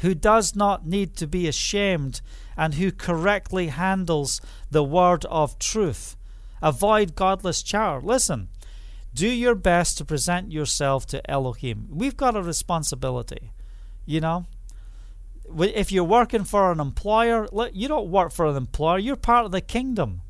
who 0.00 0.14
does 0.14 0.54
not 0.54 0.86
need 0.86 1.16
to 1.16 1.26
be 1.26 1.48
ashamed 1.48 2.20
and 2.56 2.74
who 2.74 2.92
correctly 2.92 3.68
handles 3.68 4.40
the 4.70 4.84
word 4.84 5.24
of 5.26 5.58
truth. 5.58 6.16
Avoid 6.62 7.14
godless 7.14 7.62
chatter. 7.62 8.00
Listen, 8.00 8.48
do 9.14 9.28
your 9.28 9.54
best 9.54 9.98
to 9.98 10.04
present 10.04 10.50
yourself 10.50 11.06
to 11.06 11.30
Elohim. 11.30 11.86
We've 11.90 12.16
got 12.16 12.36
a 12.36 12.42
responsibility, 12.42 13.52
you 14.04 14.20
know. 14.20 14.46
If 15.58 15.92
you're 15.92 16.04
working 16.04 16.44
for 16.44 16.72
an 16.72 16.80
employer, 16.80 17.46
you 17.72 17.86
don't 17.86 18.10
work 18.10 18.32
for 18.32 18.46
an 18.46 18.56
employer, 18.56 18.98
you're 18.98 19.16
part 19.16 19.44
of 19.44 19.52
the 19.52 19.60
kingdom. 19.60 20.22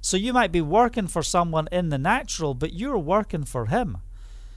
So 0.00 0.16
you 0.16 0.32
might 0.32 0.52
be 0.52 0.60
working 0.60 1.06
for 1.06 1.22
someone 1.22 1.68
in 1.70 1.90
the 1.90 1.98
natural, 1.98 2.54
but 2.54 2.72
you're 2.72 2.98
working 2.98 3.44
for 3.44 3.66
him. 3.66 3.98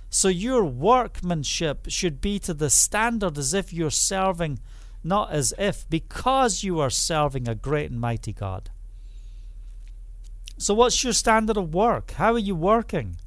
So 0.09 0.27
your 0.27 0.63
workmanship 0.63 1.87
should 1.89 2.21
be 2.21 2.39
to 2.39 2.53
the 2.53 2.69
standard 2.69 3.37
as 3.37 3.53
if 3.53 3.73
you're 3.73 3.89
serving, 3.89 4.59
not 5.03 5.31
as 5.31 5.53
if, 5.57 5.89
because 5.89 6.63
you 6.63 6.79
are 6.79 6.89
serving 6.89 7.47
a 7.47 7.55
great 7.55 7.91
and 7.91 7.99
mighty 7.99 8.31
God. 8.31 8.69
So, 10.57 10.73
what's 10.73 11.03
your 11.03 11.13
standard 11.13 11.57
of 11.57 11.73
work? 11.73 12.11
How 12.11 12.33
are 12.33 12.39
you 12.39 12.55
working? 12.55 13.17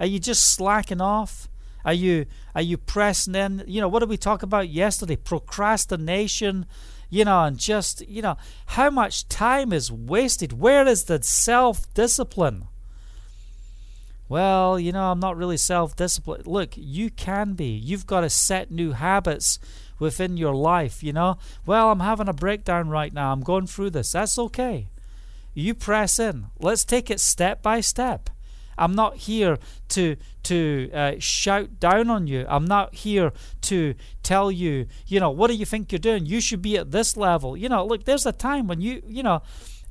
Are 0.00 0.06
you 0.06 0.18
just 0.18 0.42
slacking 0.52 1.00
off? 1.00 1.48
Are 1.84 1.94
you 1.94 2.26
are 2.54 2.62
you 2.62 2.76
pressing 2.76 3.34
in? 3.34 3.64
You 3.66 3.80
know, 3.80 3.88
what 3.88 4.00
did 4.00 4.08
we 4.08 4.16
talk 4.16 4.42
about 4.42 4.68
yesterday? 4.68 5.16
Procrastination, 5.16 6.66
you 7.12 7.24
know, 7.24 7.44
and 7.44 7.58
just, 7.58 8.08
you 8.08 8.22
know, 8.22 8.36
how 8.66 8.90
much 8.90 9.28
time 9.28 9.72
is 9.72 9.92
wasted? 9.92 10.58
Where 10.58 10.86
is 10.86 11.04
the 11.04 11.22
self 11.22 11.92
discipline? 11.94 12.68
well, 14.32 14.80
you 14.80 14.92
know, 14.92 15.10
I'm 15.10 15.20
not 15.20 15.36
really 15.36 15.58
self 15.58 15.94
disciplined. 15.94 16.46
Look, 16.46 16.70
you 16.74 17.10
can 17.10 17.52
be. 17.52 17.66
You've 17.66 18.06
got 18.06 18.22
to 18.22 18.30
set 18.30 18.70
new 18.70 18.92
habits 18.92 19.58
within 19.98 20.38
your 20.38 20.54
life, 20.54 21.02
you 21.02 21.12
know. 21.12 21.36
Well, 21.66 21.90
I'm 21.90 22.00
having 22.00 22.28
a 22.28 22.32
breakdown 22.32 22.88
right 22.88 23.12
now. 23.12 23.30
I'm 23.30 23.42
going 23.42 23.66
through 23.66 23.90
this. 23.90 24.12
That's 24.12 24.38
okay. 24.38 24.88
You 25.52 25.74
press 25.74 26.18
in. 26.18 26.46
Let's 26.58 26.82
take 26.82 27.10
it 27.10 27.20
step 27.20 27.60
by 27.60 27.82
step. 27.82 28.30
I'm 28.78 28.94
not 28.94 29.16
here 29.16 29.58
to 29.90 30.16
to 30.44 30.90
uh, 30.92 31.12
shout 31.18 31.78
down 31.78 32.10
on 32.10 32.26
you. 32.26 32.44
I'm 32.48 32.64
not 32.64 32.94
here 32.94 33.32
to 33.62 33.94
tell 34.22 34.50
you, 34.50 34.86
you 35.06 35.20
know, 35.20 35.30
what 35.30 35.48
do 35.48 35.54
you 35.54 35.64
think 35.64 35.92
you're 35.92 35.98
doing? 35.98 36.26
You 36.26 36.40
should 36.40 36.62
be 36.62 36.76
at 36.76 36.90
this 36.90 37.16
level. 37.16 37.56
You 37.56 37.68
know, 37.68 37.86
look, 37.86 38.04
there's 38.04 38.26
a 38.26 38.32
time 38.32 38.66
when 38.66 38.80
you, 38.80 39.02
you 39.06 39.22
know, 39.22 39.42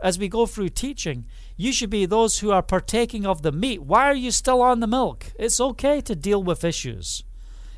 as 0.02 0.20
we 0.20 0.28
go 0.28 0.46
through 0.46 0.70
teaching, 0.70 1.26
you 1.56 1.72
should 1.72 1.90
be 1.90 2.06
those 2.06 2.40
who 2.40 2.52
are 2.52 2.64
partaking 2.64 3.26
of 3.26 3.44
the 3.44 3.52
meat. 3.52 3.84
Why 3.84 4.06
are 4.06 4.16
you 4.16 4.32
still 4.32 4.62
on 4.62 4.80
the 4.80 4.88
milk? 4.88 5.28
It's 5.40 5.62
okay 5.62 6.02
to 6.02 6.16
deal 6.16 6.44
with 6.44 6.64
issues. 6.64 7.24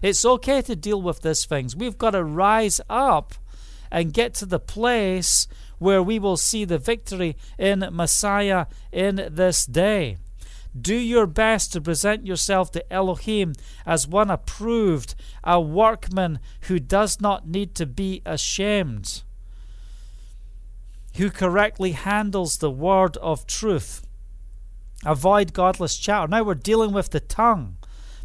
It's 0.01 0.25
okay 0.25 0.61
to 0.61 0.75
deal 0.75 1.01
with 1.01 1.21
these 1.21 1.45
things. 1.45 1.75
We've 1.75 1.97
got 1.97 2.11
to 2.11 2.23
rise 2.23 2.81
up 2.89 3.35
and 3.91 4.13
get 4.13 4.33
to 4.35 4.45
the 4.45 4.59
place 4.59 5.47
where 5.79 6.01
we 6.01 6.17
will 6.17 6.37
see 6.37 6.65
the 6.65 6.77
victory 6.77 7.35
in 7.57 7.87
Messiah 7.91 8.65
in 8.91 9.27
this 9.31 9.65
day. 9.65 10.17
Do 10.79 10.95
your 10.95 11.27
best 11.27 11.71
to 11.73 11.81
present 11.81 12.25
yourself 12.25 12.71
to 12.71 12.93
Elohim 12.93 13.53
as 13.85 14.07
one 14.07 14.31
approved, 14.31 15.13
a 15.43 15.61
workman 15.61 16.39
who 16.61 16.79
does 16.79 17.21
not 17.21 17.47
need 17.47 17.75
to 17.75 17.85
be 17.85 18.21
ashamed, 18.25 19.21
who 21.17 21.29
correctly 21.29 21.91
handles 21.91 22.57
the 22.57 22.71
word 22.71 23.17
of 23.17 23.45
truth. 23.45 24.05
Avoid 25.05 25.53
godless 25.53 25.97
chatter. 25.97 26.27
Now 26.27 26.43
we're 26.43 26.55
dealing 26.55 26.91
with 26.91 27.11
the 27.11 27.19
tongue 27.19 27.77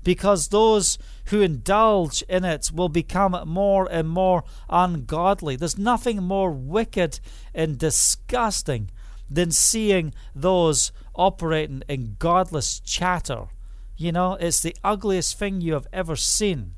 because 0.05 0.49
those 0.49 0.97
who 1.27 1.43
indulge 1.43 2.23
in 2.23 2.45
it 2.45 2.71
will 2.73 2.89
become 2.89 3.37
more 3.47 3.87
and 3.91 4.09
more 4.09 4.45
ungodly. 4.71 5.57
There's 5.57 5.77
nothing 5.77 6.23
more 6.23 6.51
wicked 6.51 7.21
and 7.55 7.79
disgusting 7.79 8.91
than 9.29 9.51
seeing 9.51 10.15
those 10.35 10.93
operating 11.19 11.83
in 11.89 12.17
godless 12.19 12.81
chatter. 12.81 13.49
You 13.97 14.13
know, 14.13 14.35
it's 14.35 14.61
the 14.61 14.77
ugliest 14.85 15.39
thing 15.39 15.61
you 15.61 15.75
have 15.75 15.89
ever 15.93 16.17
seen. 16.17 16.75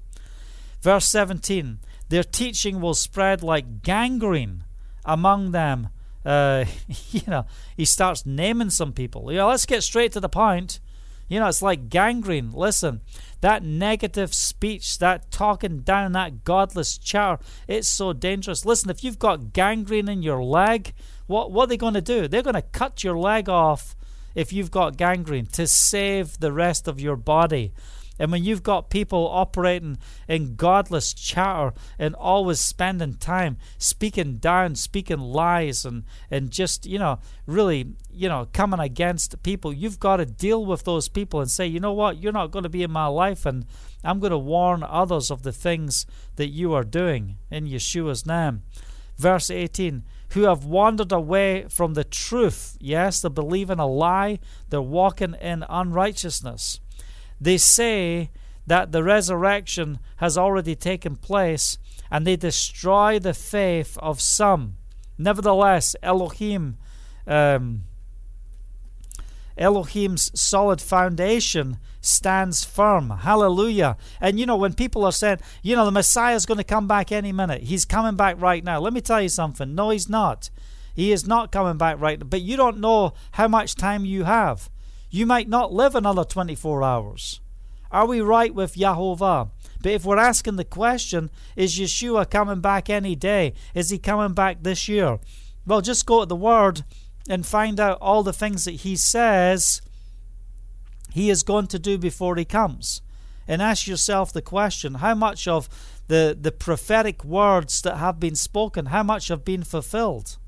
Verse 0.80 1.06
17 1.08 1.78
Their 2.08 2.24
teaching 2.24 2.80
will 2.80 2.94
spread 2.94 3.42
like 3.42 3.82
gangrene 3.82 4.64
among 5.04 5.52
them. 5.52 5.90
Uh, 6.24 6.64
you 7.10 7.22
know, 7.26 7.46
he 7.76 7.84
starts 7.84 8.26
naming 8.26 8.70
some 8.70 8.92
people. 8.92 9.30
You 9.30 9.38
know, 9.38 9.48
let's 9.48 9.66
get 9.66 9.82
straight 9.82 10.12
to 10.12 10.20
the 10.20 10.28
point. 10.28 10.80
You 11.28 11.38
know, 11.38 11.46
it's 11.46 11.62
like 11.62 11.90
gangrene. 11.90 12.50
Listen, 12.50 13.02
that 13.40 13.62
negative 13.62 14.34
speech, 14.34 14.98
that 14.98 15.30
talking 15.30 15.80
down, 15.80 16.10
that 16.12 16.42
godless 16.42 16.98
chatter, 16.98 17.40
it's 17.68 17.86
so 17.86 18.12
dangerous. 18.12 18.64
Listen, 18.64 18.90
if 18.90 19.04
you've 19.04 19.18
got 19.18 19.52
gangrene 19.52 20.08
in 20.08 20.22
your 20.22 20.42
leg, 20.42 20.92
what, 21.28 21.52
what 21.52 21.64
are 21.64 21.66
they 21.68 21.76
going 21.76 21.94
to 21.94 22.00
do? 22.00 22.26
They're 22.26 22.42
going 22.42 22.54
to 22.54 22.62
cut 22.62 23.04
your 23.04 23.16
leg 23.16 23.48
off 23.48 23.94
if 24.34 24.52
you've 24.52 24.70
got 24.70 24.96
gangrene 24.96 25.46
to 25.46 25.66
save 25.66 26.38
the 26.38 26.52
rest 26.52 26.88
of 26.88 27.00
your 27.00 27.16
body. 27.16 27.72
And 28.20 28.30
when 28.30 28.44
you've 28.44 28.62
got 28.62 28.90
people 28.90 29.30
operating 29.32 29.96
in 30.28 30.54
godless 30.54 31.14
chatter 31.14 31.72
and 31.98 32.14
always 32.14 32.60
spending 32.60 33.14
time 33.14 33.56
speaking 33.78 34.36
down, 34.36 34.74
speaking 34.74 35.20
lies, 35.20 35.86
and, 35.86 36.04
and 36.30 36.50
just, 36.50 36.84
you 36.84 36.98
know, 36.98 37.18
really, 37.46 37.94
you 38.12 38.28
know, 38.28 38.46
coming 38.52 38.78
against 38.78 39.42
people, 39.42 39.72
you've 39.72 39.98
got 39.98 40.18
to 40.18 40.26
deal 40.26 40.66
with 40.66 40.84
those 40.84 41.08
people 41.08 41.40
and 41.40 41.50
say, 41.50 41.66
you 41.66 41.80
know 41.80 41.94
what, 41.94 42.18
you're 42.18 42.30
not 42.30 42.50
going 42.50 42.64
to 42.64 42.68
be 42.68 42.82
in 42.82 42.90
my 42.90 43.06
life, 43.06 43.46
and 43.46 43.64
I'm 44.04 44.20
going 44.20 44.32
to 44.32 44.38
warn 44.38 44.82
others 44.82 45.30
of 45.30 45.42
the 45.42 45.52
things 45.52 46.04
that 46.36 46.48
you 46.48 46.74
are 46.74 46.84
doing 46.84 47.38
in 47.50 47.66
Yeshua's 47.66 48.26
name. 48.26 48.64
Verse 49.16 49.50
18 49.50 50.04
who 50.32 50.42
have 50.42 50.64
wandered 50.64 51.12
away 51.12 51.66
from 51.68 51.94
the 51.94 52.04
truth. 52.04 52.76
Yes, 52.80 53.20
they 53.20 53.28
believe 53.28 53.70
in 53.70 53.78
a 53.78 53.86
lie, 53.86 54.38
they're 54.68 54.80
walking 54.80 55.34
in 55.34 55.64
unrighteousness. 55.68 56.80
They 57.40 57.58
say 57.58 58.30
that 58.66 58.92
the 58.92 59.02
resurrection 59.02 59.98
has 60.16 60.38
already 60.38 60.76
taken 60.76 61.16
place 61.16 61.78
and 62.10 62.26
they 62.26 62.36
destroy 62.36 63.18
the 63.18 63.34
faith 63.34 63.98
of 63.98 64.20
some. 64.20 64.76
Nevertheless, 65.18 65.96
Elohim, 66.02 66.76
um, 67.26 67.82
Elohim's 69.58 70.30
solid 70.40 70.80
foundation 70.80 71.78
stands 72.00 72.64
firm. 72.64 73.10
Hallelujah. 73.10 73.96
And 74.20 74.38
you 74.40 74.46
know, 74.46 74.56
when 74.56 74.74
people 74.74 75.04
are 75.04 75.12
saying, 75.12 75.38
you 75.62 75.76
know, 75.76 75.84
the 75.84 75.90
Messiah 75.90 76.34
is 76.34 76.46
going 76.46 76.58
to 76.58 76.64
come 76.64 76.86
back 76.86 77.12
any 77.12 77.32
minute, 77.32 77.62
he's 77.62 77.84
coming 77.84 78.16
back 78.16 78.40
right 78.40 78.64
now. 78.64 78.80
Let 78.80 78.92
me 78.92 79.00
tell 79.00 79.20
you 79.20 79.28
something. 79.28 79.74
No, 79.74 79.90
he's 79.90 80.08
not. 80.08 80.50
He 80.94 81.12
is 81.12 81.26
not 81.26 81.52
coming 81.52 81.76
back 81.76 82.00
right 82.00 82.18
now. 82.18 82.26
But 82.26 82.42
you 82.42 82.56
don't 82.56 82.78
know 82.78 83.14
how 83.32 83.48
much 83.48 83.74
time 83.74 84.04
you 84.04 84.24
have. 84.24 84.70
You 85.10 85.26
might 85.26 85.48
not 85.48 85.72
live 85.72 85.94
another 85.94 86.24
24 86.24 86.82
hours. 86.82 87.40
Are 87.90 88.06
we 88.06 88.20
right 88.20 88.54
with 88.54 88.76
Yahovah? 88.76 89.50
But 89.82 89.92
if 89.92 90.04
we're 90.04 90.18
asking 90.18 90.56
the 90.56 90.64
question, 90.64 91.30
is 91.56 91.78
Yeshua 91.78 92.30
coming 92.30 92.60
back 92.60 92.88
any 92.88 93.16
day? 93.16 93.54
Is 93.74 93.90
he 93.90 93.98
coming 93.98 94.34
back 94.34 94.62
this 94.62 94.88
year? 94.88 95.18
Well, 95.66 95.80
just 95.80 96.06
go 96.06 96.20
to 96.20 96.26
the 96.26 96.36
Word 96.36 96.84
and 97.28 97.46
find 97.46 97.80
out 97.80 97.98
all 98.00 98.22
the 98.22 98.32
things 98.32 98.64
that 98.64 98.72
he 98.72 98.94
says 98.94 99.82
he 101.12 101.30
is 101.30 101.42
going 101.42 101.66
to 101.68 101.78
do 101.78 101.98
before 101.98 102.36
he 102.36 102.44
comes. 102.44 103.02
And 103.48 103.60
ask 103.60 103.86
yourself 103.86 104.32
the 104.32 104.42
question 104.42 104.94
how 104.94 105.14
much 105.14 105.48
of 105.48 105.68
the, 106.08 106.36
the 106.40 106.52
prophetic 106.52 107.24
words 107.24 107.82
that 107.82 107.96
have 107.96 108.20
been 108.20 108.36
spoken, 108.36 108.86
how 108.86 109.02
much 109.02 109.28
have 109.28 109.44
been 109.44 109.64
fulfilled? 109.64 110.38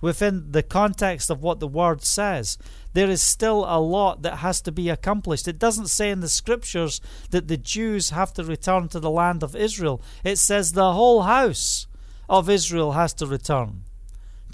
within 0.00 0.52
the 0.52 0.62
context 0.62 1.30
of 1.30 1.42
what 1.42 1.60
the 1.60 1.66
word 1.66 2.04
says, 2.04 2.58
there 2.92 3.10
is 3.10 3.22
still 3.22 3.64
a 3.66 3.80
lot 3.80 4.22
that 4.22 4.36
has 4.36 4.60
to 4.62 4.72
be 4.72 4.88
accomplished. 4.88 5.48
It 5.48 5.58
doesn't 5.58 5.88
say 5.88 6.10
in 6.10 6.20
the 6.20 6.28
scriptures 6.28 7.00
that 7.30 7.48
the 7.48 7.56
Jews 7.56 8.10
have 8.10 8.32
to 8.34 8.44
return 8.44 8.88
to 8.88 9.00
the 9.00 9.10
land 9.10 9.42
of 9.42 9.56
Israel, 9.56 10.00
it 10.24 10.36
says 10.36 10.72
the 10.72 10.92
whole 10.92 11.22
house 11.22 11.86
of 12.28 12.50
Israel 12.50 12.92
has 12.92 13.14
to 13.14 13.26
return. 13.26 13.82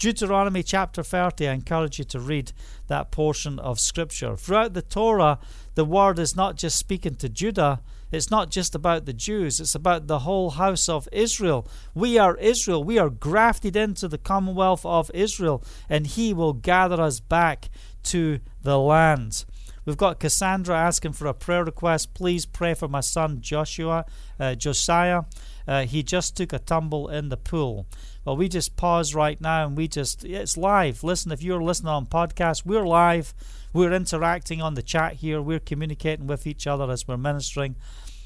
Deuteronomy 0.02 0.64
chapter 0.64 1.00
30, 1.04 1.46
I 1.46 1.52
encourage 1.52 2.00
you 2.00 2.04
to 2.06 2.18
read 2.18 2.50
that 2.88 3.12
portion 3.12 3.60
of 3.60 3.78
scripture. 3.78 4.36
Throughout 4.36 4.74
the 4.74 4.82
Torah, 4.82 5.38
the 5.76 5.84
word 5.84 6.18
is 6.18 6.34
not 6.34 6.56
just 6.56 6.76
speaking 6.76 7.14
to 7.14 7.28
Judah, 7.28 7.80
it's 8.10 8.28
not 8.28 8.50
just 8.50 8.74
about 8.74 9.04
the 9.04 9.12
Jews, 9.12 9.60
it's 9.60 9.76
about 9.76 10.08
the 10.08 10.18
whole 10.18 10.50
house 10.50 10.88
of 10.88 11.08
Israel. 11.12 11.68
We 11.94 12.18
are 12.18 12.36
Israel. 12.38 12.82
We 12.82 12.98
are 12.98 13.10
grafted 13.10 13.76
into 13.76 14.08
the 14.08 14.18
commonwealth 14.18 14.84
of 14.84 15.08
Israel, 15.14 15.62
and 15.88 16.04
He 16.04 16.34
will 16.34 16.52
gather 16.52 17.00
us 17.00 17.20
back 17.20 17.70
to 18.02 18.40
the 18.60 18.80
land. 18.80 19.44
We've 19.84 19.96
got 19.96 20.20
Cassandra 20.20 20.76
asking 20.76 21.12
for 21.12 21.26
a 21.26 21.34
prayer 21.34 21.64
request. 21.64 22.14
Please 22.14 22.44
pray 22.44 22.74
for 22.74 22.88
my 22.88 23.00
son 23.00 23.40
Joshua, 23.40 24.04
uh, 24.38 24.56
Josiah. 24.56 25.22
Uh, 25.66 25.86
he 25.86 26.02
just 26.02 26.36
took 26.36 26.52
a 26.52 26.58
tumble 26.58 27.08
in 27.08 27.28
the 27.28 27.36
pool. 27.36 27.86
Well, 28.24 28.36
we 28.36 28.48
just 28.48 28.76
pause 28.76 29.14
right 29.14 29.40
now 29.40 29.66
and 29.66 29.76
we 29.76 29.88
just, 29.88 30.24
it's 30.24 30.56
live. 30.56 31.02
Listen, 31.02 31.32
if 31.32 31.42
you're 31.42 31.62
listening 31.62 31.88
on 31.88 32.06
podcast, 32.06 32.64
we're 32.64 32.86
live. 32.86 33.34
We're 33.72 33.92
interacting 33.92 34.62
on 34.62 34.74
the 34.74 34.82
chat 34.82 35.14
here. 35.14 35.42
We're 35.42 35.58
communicating 35.58 36.28
with 36.28 36.46
each 36.46 36.66
other 36.66 36.88
as 36.90 37.08
we're 37.08 37.16
ministering. 37.16 37.74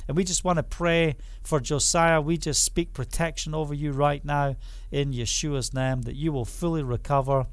And 0.07 0.17
we 0.17 0.23
just 0.23 0.45
want 0.45 0.59
to 0.59 0.63
pray 0.63 1.17
for 1.43 1.61
Josiah. 1.61 2.21
We 2.21 2.37
just 2.37 2.63
speak 2.63 2.93
protection 2.93 3.55
over 3.55 3.73
you 3.73 3.93
right 3.93 4.25
now 4.25 4.57
in 4.93 5.13
Yeshua's 5.13 5.73
name, 5.73 6.03
that 6.03 6.15
you 6.15 6.31
will 6.31 6.45
fully 6.45 6.83
recover 6.83 7.47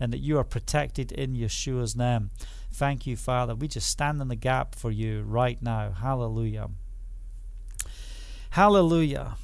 and 0.00 0.10
that 0.12 0.20
you 0.20 0.38
are 0.38 0.44
protected 0.44 1.12
in 1.12 1.34
Yeshua's 1.34 1.94
name. 1.94 2.30
Thank 2.72 3.06
you, 3.06 3.16
Father. 3.16 3.54
We 3.54 3.68
just 3.68 3.90
stand 3.90 4.22
in 4.22 4.28
the 4.28 4.36
gap 4.36 4.74
for 4.74 4.90
you 4.90 5.22
right 5.22 5.60
now. 5.60 5.92
Hallelujah. 5.92 6.70
Hallelujah. 8.50 9.36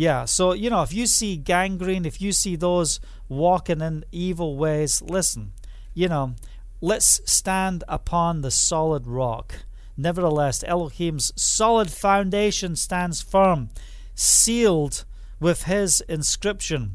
Yeah, 0.00 0.24
so, 0.24 0.54
you 0.54 0.70
know, 0.70 0.80
if 0.80 0.94
you 0.94 1.06
see 1.06 1.36
gangrene, 1.36 2.06
if 2.06 2.22
you 2.22 2.32
see 2.32 2.56
those 2.56 3.00
walking 3.28 3.82
in 3.82 4.06
evil 4.10 4.56
ways, 4.56 5.02
listen, 5.02 5.52
you 5.92 6.08
know, 6.08 6.36
let's 6.80 7.20
stand 7.30 7.84
upon 7.86 8.40
the 8.40 8.50
solid 8.50 9.06
rock. 9.06 9.66
Nevertheless, 9.98 10.64
Elohim's 10.66 11.34
solid 11.36 11.90
foundation 11.90 12.76
stands 12.76 13.20
firm, 13.20 13.68
sealed 14.14 15.04
with 15.38 15.64
his 15.64 16.00
inscription. 16.08 16.92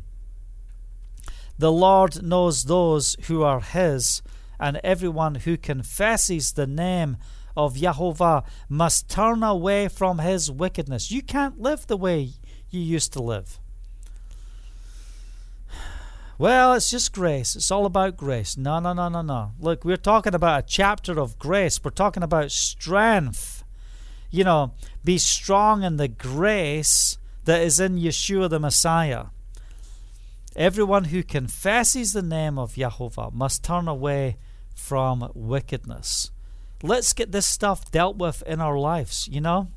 The 1.59 1.71
Lord 1.71 2.23
knows 2.23 2.63
those 2.63 3.17
who 3.27 3.43
are 3.43 3.61
his, 3.61 4.23
and 4.59 4.81
everyone 4.83 5.35
who 5.35 5.57
confesses 5.57 6.53
the 6.53 6.65
name 6.65 7.17
of 7.55 7.75
Yahovah 7.75 8.45
must 8.67 9.09
turn 9.09 9.43
away 9.43 9.89
from 9.89 10.17
his 10.17 10.49
wickedness. 10.49 11.11
You 11.11 11.21
can't 11.21 11.59
live 11.59 11.85
the 11.85 11.97
way 11.97 12.33
you 12.75 12.81
used 12.81 13.13
to 13.13 13.23
live. 13.23 13.59
Well, 16.37 16.73
it's 16.73 16.91
just 16.91 17.13
grace. 17.13 17.55
It's 17.55 17.71
all 17.71 17.85
about 17.85 18.17
grace. 18.17 18.57
No, 18.57 18.79
no, 18.79 18.91
no, 18.91 19.07
no, 19.07 19.21
no. 19.21 19.51
Look, 19.57 19.85
we're 19.85 19.95
talking 19.95 20.35
about 20.35 20.65
a 20.65 20.67
chapter 20.67 21.17
of 21.17 21.39
grace. 21.39 21.81
We're 21.81 21.91
talking 21.91 22.23
about 22.23 22.51
strength. 22.51 23.63
You 24.31 24.43
know, 24.43 24.73
be 25.05 25.17
strong 25.17 25.83
in 25.83 25.95
the 25.95 26.09
grace 26.09 27.17
that 27.45 27.61
is 27.61 27.79
in 27.79 27.97
Yeshua 27.97 28.49
the 28.49 28.59
Messiah. 28.59 29.27
Everyone 30.57 31.05
who 31.05 31.23
confesses 31.23 32.11
the 32.11 32.21
name 32.21 32.59
of 32.59 32.73
Yahovah 32.75 33.33
must 33.33 33.63
turn 33.63 33.87
away 33.87 34.35
from 34.73 35.31
wickedness. 35.33 36.31
Let's 36.83 37.13
get 37.13 37.31
this 37.31 37.45
stuff 37.45 37.89
dealt 37.91 38.17
with 38.17 38.43
in 38.45 38.59
our 38.59 38.77
lives, 38.77 39.29
you 39.31 39.39
know? 39.39 39.67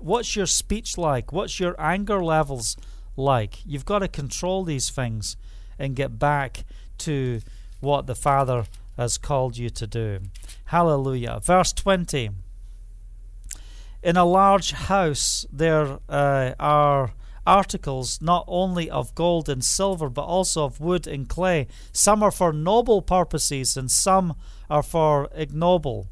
What's 0.00 0.36
your 0.36 0.46
speech 0.46 0.98
like? 0.98 1.32
What's 1.32 1.58
your 1.58 1.74
anger 1.78 2.22
levels 2.22 2.76
like? 3.16 3.60
You've 3.64 3.84
got 3.84 4.00
to 4.00 4.08
control 4.08 4.64
these 4.64 4.90
things 4.90 5.36
and 5.78 5.96
get 5.96 6.18
back 6.18 6.64
to 6.98 7.40
what 7.80 8.06
the 8.06 8.14
Father 8.14 8.64
has 8.96 9.16
called 9.16 9.56
you 9.56 9.70
to 9.70 9.86
do. 9.86 10.20
Hallelujah. 10.66 11.40
Verse 11.42 11.72
20. 11.72 12.30
In 14.02 14.16
a 14.16 14.24
large 14.24 14.72
house 14.72 15.46
there 15.52 15.98
uh, 16.08 16.52
are 16.60 17.12
articles 17.46 18.20
not 18.20 18.44
only 18.46 18.90
of 18.90 19.14
gold 19.14 19.48
and 19.48 19.64
silver, 19.64 20.10
but 20.10 20.22
also 20.22 20.64
of 20.64 20.80
wood 20.80 21.06
and 21.06 21.28
clay. 21.28 21.66
Some 21.92 22.22
are 22.22 22.30
for 22.30 22.52
noble 22.52 23.00
purposes, 23.00 23.76
and 23.76 23.90
some 23.90 24.36
are 24.68 24.82
for 24.82 25.28
ignoble. 25.34 26.08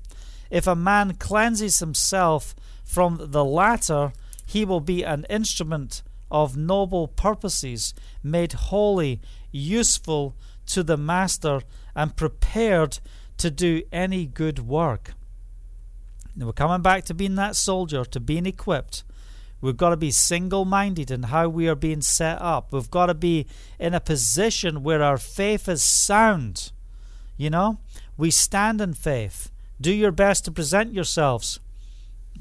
If 0.51 0.67
a 0.67 0.77
man 0.77 1.15
cleanses 1.15 1.79
himself 1.79 2.55
from 2.85 3.19
the 3.21 3.45
latter, 3.45 4.13
he 4.47 4.65
will 4.65 4.81
be 4.81 5.03
an 5.03 5.27
instrument 5.29 6.03
of 6.31 6.57
noble 6.57 7.09
purposes, 7.09 7.95
made 8.23 8.53
holy, 8.53 9.21
useful 9.51 10.35
to 10.67 10.83
the 10.83 10.97
master, 10.97 11.61
and 11.95 12.17
prepared 12.17 12.99
to 13.39 13.51
do 13.51 13.83
any 13.93 14.27
good 14.27 14.61
work. 14.61 15.15
Now 16.35 16.47
we're 16.47 16.53
coming 16.53 16.83
back 16.83 17.05
to 17.05 17.15
being 17.15 17.37
that 17.37 17.57
soldier, 17.57 18.05
to 18.05 18.21
being 18.21 18.47
equipped. 18.47 19.05
We've 19.61 19.77
got 19.77 19.91
to 19.91 19.97
be 19.97 20.11
single 20.11 20.65
minded 20.65 21.11
in 21.11 21.25
how 21.25 21.49
we 21.49 21.67
are 21.69 21.75
being 21.75 22.03
set 22.03 22.41
up. 22.43 22.73
We've 22.73 22.91
got 22.91 23.07
to 23.07 23.15
be 23.15 23.47
in 23.79 23.95
a 23.95 24.01
position 24.01 24.83
where 24.83 25.03
our 25.03 25.17
faith 25.17 25.69
is 25.69 25.83
sound. 25.83 26.73
You 27.39 27.51
know, 27.51 27.79
we 28.17 28.31
stand 28.31 28.81
in 28.81 28.95
faith. 28.95 29.51
Do 29.81 29.93
your 29.93 30.13
best 30.13 30.45
to 30.45 30.51
present 30.51 30.95
yourselves 30.95 31.61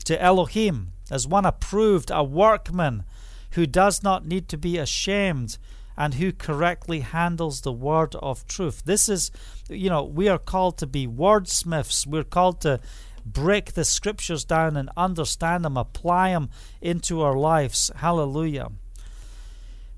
to 0.06 0.22
Elohim 0.22 0.92
as 1.12 1.28
one 1.28 1.46
approved, 1.46 2.12
a 2.12 2.24
workman 2.24 3.04
who 3.52 3.66
does 3.66 4.04
not 4.04 4.26
need 4.26 4.48
to 4.50 4.58
be 4.58 4.78
ashamed 4.78 5.58
and 5.98 6.16
who 6.16 6.32
correctly 6.34 7.00
handles 7.02 7.62
the 7.62 7.72
word 7.72 8.16
of 8.16 8.46
truth. 8.48 8.84
This 8.86 9.08
is, 9.08 9.32
you 9.70 9.90
know, 9.90 10.04
we 10.04 10.28
are 10.28 10.38
called 10.38 10.78
to 10.80 10.88
be 10.88 11.08
wordsmiths. 11.08 12.06
We're 12.06 12.24
called 12.24 12.62
to 12.62 12.80
break 13.26 13.74
the 13.74 13.86
scriptures 13.86 14.44
down 14.44 14.76
and 14.76 14.90
understand 14.98 15.64
them, 15.64 15.78
apply 15.78 16.32
them 16.32 16.50
into 16.82 17.22
our 17.22 17.38
lives. 17.38 17.92
Hallelujah. 17.96 18.72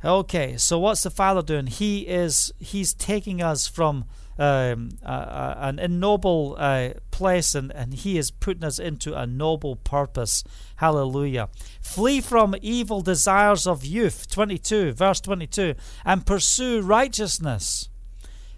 Okay, 0.06 0.58
so 0.58 0.78
what's 0.78 1.04
the 1.04 1.10
Father 1.10 1.42
doing? 1.42 1.68
He 1.68 2.02
is 2.02 2.54
he's 2.60 2.94
taking 2.94 3.42
us 3.42 3.68
from 3.68 4.06
um, 4.40 4.92
an 5.04 5.80
ignoble 5.80 6.56
uh, 6.58 6.90
place 7.12 7.56
and, 7.56 7.72
and 7.72 7.94
he 7.94 8.18
is 8.18 8.32
putting 8.32 8.64
us 8.64 8.80
into 8.80 9.18
a 9.18 9.26
noble 9.26 9.76
purpose. 9.76 10.44
Hallelujah. 10.78 11.50
Flee 11.82 12.22
from 12.22 12.56
evil 12.62 13.02
desires 13.02 13.66
of 13.66 13.84
youth, 13.84 14.30
22, 14.30 14.94
verse 14.94 15.20
22, 15.22 15.76
and 16.06 16.26
pursue 16.26 16.82
righteousness, 16.82 17.90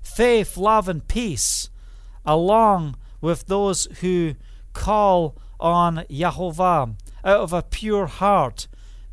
faith, 0.01 0.57
love, 0.57 0.89
and 0.89 1.07
peace, 1.07 1.69
along 2.25 2.95
with 3.21 3.47
those 3.47 3.87
who 4.01 4.35
call 4.73 5.37
on 5.59 6.05
Yahovah 6.09 6.95
out 7.23 7.39
of 7.39 7.53
a 7.53 7.63
pure 7.63 8.07
heart. 8.07 8.67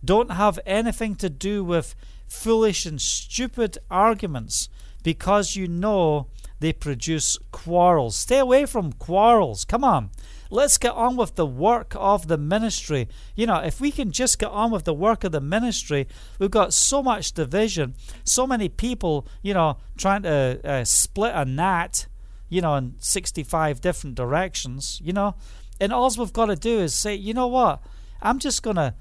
Don't 0.04 0.32
have 0.32 0.58
anything 0.66 1.16
to 1.16 1.28
do 1.28 1.64
with 1.64 1.94
foolish 2.26 2.86
and 2.86 3.00
stupid 3.00 3.78
arguments 3.90 4.68
because 5.02 5.56
you 5.56 5.68
know 5.68 6.26
they 6.60 6.72
produce 6.72 7.38
quarrels. 7.52 8.16
Stay 8.16 8.38
away 8.38 8.66
from 8.66 8.92
quarrels. 8.92 9.64
Come 9.64 9.84
on. 9.84 10.10
Let's 10.48 10.78
get 10.78 10.92
on 10.92 11.16
with 11.16 11.34
the 11.34 11.46
work 11.46 11.94
of 11.96 12.28
the 12.28 12.38
ministry. 12.38 13.08
You 13.34 13.46
know, 13.46 13.58
if 13.58 13.80
we 13.80 13.90
can 13.90 14.12
just 14.12 14.38
get 14.38 14.50
on 14.50 14.70
with 14.70 14.84
the 14.84 14.94
work 14.94 15.24
of 15.24 15.32
the 15.32 15.40
ministry, 15.40 16.06
we've 16.38 16.50
got 16.50 16.72
so 16.72 17.02
much 17.02 17.32
division, 17.32 17.94
so 18.24 18.46
many 18.46 18.68
people, 18.68 19.26
you 19.42 19.54
know, 19.54 19.78
trying 19.96 20.22
to 20.22 20.60
uh, 20.64 20.84
split 20.84 21.32
a 21.34 21.44
gnat, 21.44 22.06
you 22.48 22.60
know, 22.60 22.76
in 22.76 22.94
65 22.98 23.80
different 23.80 24.14
directions, 24.14 25.00
you 25.02 25.12
know. 25.12 25.34
And 25.80 25.92
all 25.92 26.14
we've 26.16 26.32
got 26.32 26.46
to 26.46 26.56
do 26.56 26.78
is 26.78 26.94
say, 26.94 27.14
you 27.14 27.34
know 27.34 27.48
what? 27.48 27.82
I'm 28.22 28.38
just 28.38 28.62
going 28.62 28.76
to 28.76 28.94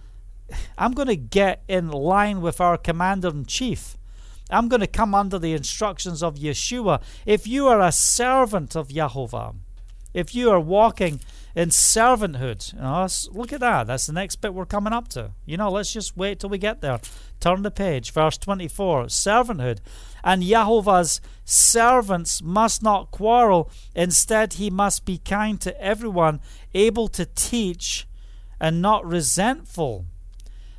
I'm 0.77 0.93
going 0.93 1.07
to 1.07 1.15
get 1.15 1.63
in 1.67 1.89
line 1.89 2.41
with 2.41 2.61
our 2.61 2.77
commander 2.77 3.29
in 3.29 3.45
chief. 3.45 3.97
I'm 4.49 4.67
going 4.67 4.81
to 4.81 4.87
come 4.87 5.15
under 5.15 5.39
the 5.39 5.53
instructions 5.53 6.21
of 6.21 6.35
Yeshua. 6.35 7.01
If 7.25 7.47
you 7.47 7.67
are 7.67 7.81
a 7.81 7.91
servant 7.91 8.75
of 8.75 8.89
Yahovah, 8.89 9.55
if 10.13 10.33
you 10.33 10.49
are 10.49 10.59
walking 10.59 11.19
in 11.55 11.69
servanthood, 11.69 12.73
you 12.73 12.79
know, 12.79 13.07
look 13.37 13.51
at 13.51 13.59
that. 13.59 13.87
That's 13.87 14.05
the 14.05 14.13
next 14.13 14.37
bit 14.37 14.53
we're 14.53 14.65
coming 14.65 14.93
up 14.93 15.07
to. 15.09 15.31
You 15.45 15.57
know, 15.57 15.69
let's 15.69 15.91
just 15.91 16.15
wait 16.15 16.39
till 16.39 16.49
we 16.49 16.57
get 16.57 16.81
there. 16.81 16.99
Turn 17.39 17.63
the 17.63 17.71
page, 17.71 18.11
verse 18.11 18.37
24 18.37 19.05
servanthood. 19.05 19.79
And 20.23 20.41
Yahovah's 20.41 21.21
servants 21.43 22.41
must 22.41 22.81
not 22.81 23.11
quarrel. 23.11 23.69
Instead, 23.95 24.53
he 24.53 24.69
must 24.69 25.05
be 25.05 25.17
kind 25.17 25.59
to 25.61 25.81
everyone, 25.81 26.39
able 26.73 27.07
to 27.09 27.25
teach, 27.25 28.07
and 28.59 28.81
not 28.81 29.05
resentful. 29.05 30.05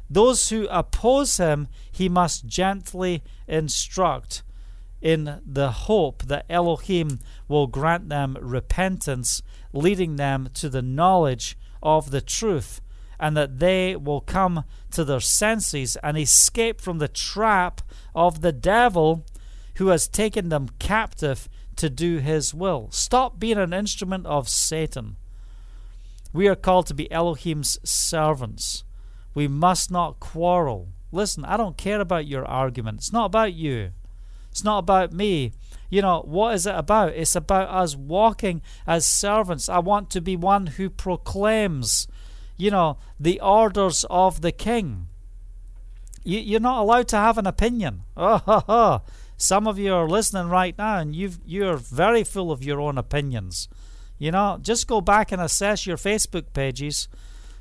Those 0.09 0.51
who 0.51 0.69
oppose 0.69 1.37
him, 1.37 1.69
he 1.91 2.09
must 2.09 2.47
gently 2.47 3.23
instruct 3.49 4.43
in 5.01 5.41
the 5.45 5.71
hope 5.71 6.25
that 6.25 6.47
Elohim 6.49 7.21
will 7.49 7.67
grant 7.67 8.09
them 8.09 8.37
repentance, 8.41 9.43
leading 9.73 10.17
them 10.17 10.49
to 10.55 10.69
the 10.69 10.83
knowledge 10.83 11.57
of 11.83 12.11
the 12.11 12.21
truth, 12.21 12.81
and 13.19 13.37
that 13.37 13.59
they 13.59 13.97
will 13.97 14.21
come 14.21 14.65
to 14.91 15.05
their 15.05 15.21
senses 15.21 15.97
and 16.03 16.17
escape 16.17 16.81
from 16.81 16.99
the 16.99 17.09
trap 17.09 17.81
of 18.15 18.41
the 18.41 18.53
devil 18.53 19.25
who 19.77 19.89
has 19.89 20.09
taken 20.09 20.49
them 20.49 20.71
captive 20.79 21.49
to 21.77 21.91
do 21.91 22.19
his 22.19 22.55
will. 22.55 22.89
Stop 22.91 23.39
being 23.39 23.59
an 23.59 23.73
instrument 23.73 24.27
of 24.27 24.49
Satan. 24.49 25.17
We 26.33 26.49
are 26.49 26.57
called 26.57 26.87
to 26.87 26.95
be 26.95 27.11
Elohim's 27.13 27.79
servants. 27.85 28.85
We 29.37 29.49
must 29.49 29.91
not 29.91 30.19
quarrel. 30.19 30.89
Listen, 31.13 31.45
I 31.45 31.59
don't 31.59 31.77
care 31.77 32.01
about 32.01 32.27
your 32.27 32.47
argument. 32.47 33.01
It's 33.01 33.13
not 33.13 33.27
about 33.27 33.53
you. 33.53 33.91
It's 34.51 34.65
not 34.65 34.79
about 34.79 35.13
me. 35.13 35.53
You 35.91 36.01
know, 36.01 36.23
what 36.23 36.55
is 36.55 36.67
it 36.67 36.75
about? 36.75 37.13
It's 37.13 37.37
about 37.37 37.69
us 37.69 37.95
walking 37.95 38.63
as 38.87 39.05
servants. 39.05 39.69
I 39.69 39.79
want 39.81 40.09
to 40.13 40.23
be 40.23 40.37
one 40.37 40.69
who 40.69 40.89
proclaims, 40.89 42.09
you 42.57 42.71
know, 42.71 42.97
the 43.21 43.39
orders 43.43 44.07
of 44.09 44.41
the 44.41 44.53
king. 44.53 45.09
You, 46.25 46.57
are 46.57 46.61
not 46.61 46.81
allowed 46.81 47.09
to 47.09 47.19
have 47.19 47.37
an 47.37 47.47
opinion. 47.47 48.05
Oh, 48.17 48.39
ha, 48.39 48.65
ha. 48.67 49.03
Some 49.37 49.69
of 49.69 49.79
you 49.79 49.93
are 49.93 50.09
listening 50.09 50.49
right 50.49 50.77
now 50.79 50.97
and 50.97 51.15
you 51.15 51.33
you're 51.45 51.77
very 51.77 52.25
full 52.25 52.51
of 52.51 52.65
your 52.65 52.81
own 52.81 52.97
opinions. 52.97 53.69
You 54.19 54.31
know, 54.31 54.59
just 54.63 54.87
go 54.87 55.03
back 55.03 55.31
and 55.31 55.43
assess 55.43 55.87
your 55.87 55.99
Facebook 55.99 56.55
pages 56.55 57.07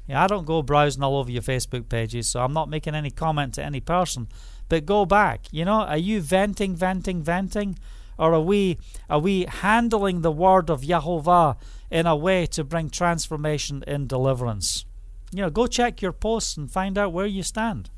yeah, 0.07 0.23
I 0.23 0.27
don't 0.27 0.45
go 0.45 0.61
browsing 0.61 1.03
all 1.03 1.17
over 1.17 1.31
your 1.31 1.41
Facebook 1.41 1.89
pages, 1.89 2.29
so 2.29 2.41
I'm 2.41 2.53
not 2.53 2.69
making 2.69 2.95
any 2.95 3.11
comment 3.11 3.55
to 3.55 3.63
any 3.63 3.79
person. 3.79 4.27
But 4.69 4.85
go 4.85 5.05
back. 5.05 5.45
You 5.51 5.65
know, 5.65 5.81
are 5.81 5.97
you 5.97 6.21
venting, 6.21 6.75
venting, 6.75 7.21
venting? 7.21 7.77
Or 8.17 8.33
are 8.33 8.41
we 8.41 8.77
are 9.09 9.19
we 9.19 9.45
handling 9.45 10.21
the 10.21 10.31
word 10.31 10.69
of 10.69 10.81
Yahovah 10.81 11.57
in 11.91 12.05
a 12.05 12.15
way 12.15 12.45
to 12.47 12.63
bring 12.63 12.89
transformation 12.89 13.83
and 13.87 14.07
deliverance? 14.07 14.85
You 15.31 15.41
know, 15.41 15.49
go 15.49 15.67
check 15.67 16.01
your 16.01 16.13
posts 16.13 16.55
and 16.55 16.71
find 16.71 16.97
out 16.97 17.11
where 17.11 17.25
you 17.25 17.43
stand. 17.43 17.89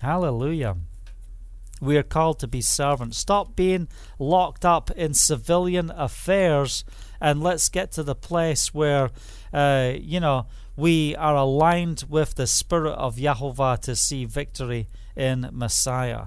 Hallelujah. 0.00 0.76
We 1.80 1.96
are 1.96 2.02
called 2.02 2.38
to 2.40 2.48
be 2.48 2.60
servants. 2.60 3.18
Stop 3.18 3.54
being 3.54 3.88
locked 4.18 4.64
up 4.64 4.90
in 4.92 5.14
civilian 5.14 5.90
affairs 5.90 6.84
and 7.20 7.42
let's 7.42 7.68
get 7.68 7.92
to 7.92 8.02
the 8.02 8.14
place 8.14 8.72
where, 8.72 9.10
uh, 9.52 9.92
you 9.98 10.18
know, 10.18 10.46
we 10.76 11.14
are 11.16 11.36
aligned 11.36 12.04
with 12.08 12.34
the 12.34 12.46
Spirit 12.46 12.94
of 12.94 13.16
Yahovah 13.16 13.80
to 13.80 13.94
see 13.94 14.24
victory 14.24 14.88
in 15.16 15.48
Messiah. 15.52 16.26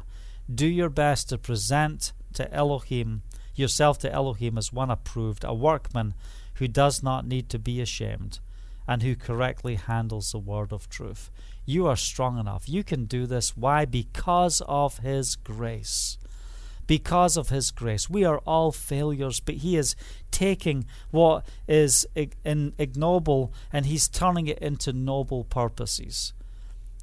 Do 0.54 0.66
your 0.66 0.90
best 0.90 1.30
to 1.30 1.38
present 1.38 2.14
to 2.34 2.52
Elohim 2.54 3.24
yourself 3.58 3.98
to 4.00 4.12
Elohim 4.12 4.58
as 4.58 4.72
one 4.72 4.92
approved, 4.92 5.44
a 5.44 5.54
workman 5.54 6.14
who 6.56 6.68
does 6.68 7.04
not 7.04 7.28
need 7.28 7.50
to 7.50 7.60
be 7.60 7.82
ashamed 7.82 8.40
and 8.88 9.04
who 9.04 9.16
correctly 9.16 9.76
handles 9.76 10.32
the 10.32 10.40
word 10.40 10.72
of 10.72 10.90
truth. 10.90 11.30
You 11.66 11.88
are 11.88 11.98
strong 11.98 12.40
enough. 12.40 12.70
You 12.70 12.84
can 12.84 13.06
do 13.06 13.26
this. 13.26 13.58
Why? 13.58 13.84
Because 13.84 14.62
of 14.68 15.00
His 15.00 15.36
grace 15.36 16.18
because 16.88 17.38
of 17.38 17.50
His 17.50 17.72
grace. 17.72 18.10
We 18.10 18.24
are 18.24 18.40
all 18.40 18.72
failures, 18.72 19.40
but 19.40 19.56
He 19.56 19.76
is 19.78 19.96
taking 20.32 20.86
what 21.12 21.46
is 21.68 22.06
ignoble 22.16 23.54
and 23.72 23.86
He's 23.86 24.08
turning 24.08 24.48
it 24.48 24.60
into 24.60 24.94
noble 24.94 25.44
purposes. 25.44 26.34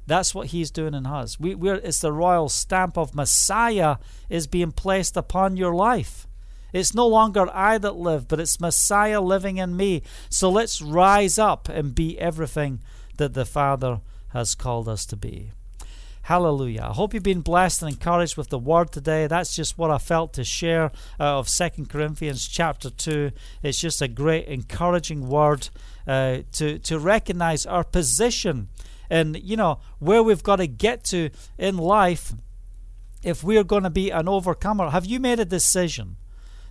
That's 0.07 0.35
what 0.35 0.47
He's 0.47 0.71
doing 0.71 0.93
in 0.93 1.05
us. 1.05 1.39
We, 1.39 1.55
we're, 1.55 1.75
it's 1.75 1.99
the 1.99 2.11
royal 2.11 2.49
stamp 2.49 2.97
of 2.97 3.15
Messiah 3.15 3.97
is 4.29 4.47
being 4.47 4.71
placed 4.71 5.15
upon 5.15 5.57
your 5.57 5.73
life. 5.73 6.27
It's 6.73 6.93
no 6.93 7.07
longer 7.07 7.47
I 7.53 7.77
that 7.77 7.95
live, 7.95 8.27
but 8.27 8.39
it's 8.39 8.59
Messiah 8.59 9.21
living 9.21 9.57
in 9.57 9.77
me. 9.77 10.01
So 10.29 10.49
let's 10.49 10.81
rise 10.81 11.39
up 11.39 11.69
and 11.69 11.95
be 11.95 12.19
everything 12.19 12.81
that 13.17 13.33
the 13.33 13.45
Father 13.45 14.01
has 14.29 14.55
called 14.55 14.89
us 14.89 15.05
to 15.05 15.15
be. 15.15 15.51
Hallelujah. 16.25 16.87
I 16.89 16.93
hope 16.93 17.13
you've 17.13 17.21
been 17.21 17.41
blessed 17.41 17.83
and 17.83 17.91
encouraged 17.91 18.35
with 18.35 18.49
the 18.49 18.57
word 18.57 18.91
today. 18.91 19.27
That's 19.27 19.55
just 19.55 19.77
what 19.77 19.91
I 19.91 19.99
felt 19.99 20.33
to 20.33 20.43
share 20.43 20.85
uh, 21.19 21.37
of 21.37 21.47
Second 21.47 21.87
Corinthians 21.87 22.47
chapter 22.47 22.89
2. 22.89 23.31
It's 23.61 23.79
just 23.79 24.01
a 24.01 24.07
great 24.07 24.47
encouraging 24.47 25.27
word 25.27 25.69
uh, 26.07 26.39
to, 26.53 26.79
to 26.79 26.97
recognize 26.97 27.67
our 27.67 27.83
position 27.83 28.69
and 29.07 29.39
you 29.39 29.55
know 29.55 29.77
where 29.99 30.23
we've 30.23 30.41
got 30.41 30.55
to 30.55 30.65
get 30.65 31.03
to 31.03 31.29
in 31.59 31.77
life 31.77 32.33
if 33.21 33.43
we're 33.43 33.63
going 33.63 33.83
to 33.83 33.91
be 33.91 34.09
an 34.09 34.27
overcomer. 34.27 34.89
Have 34.89 35.05
you 35.05 35.19
made 35.19 35.39
a 35.39 35.45
decision 35.45 36.15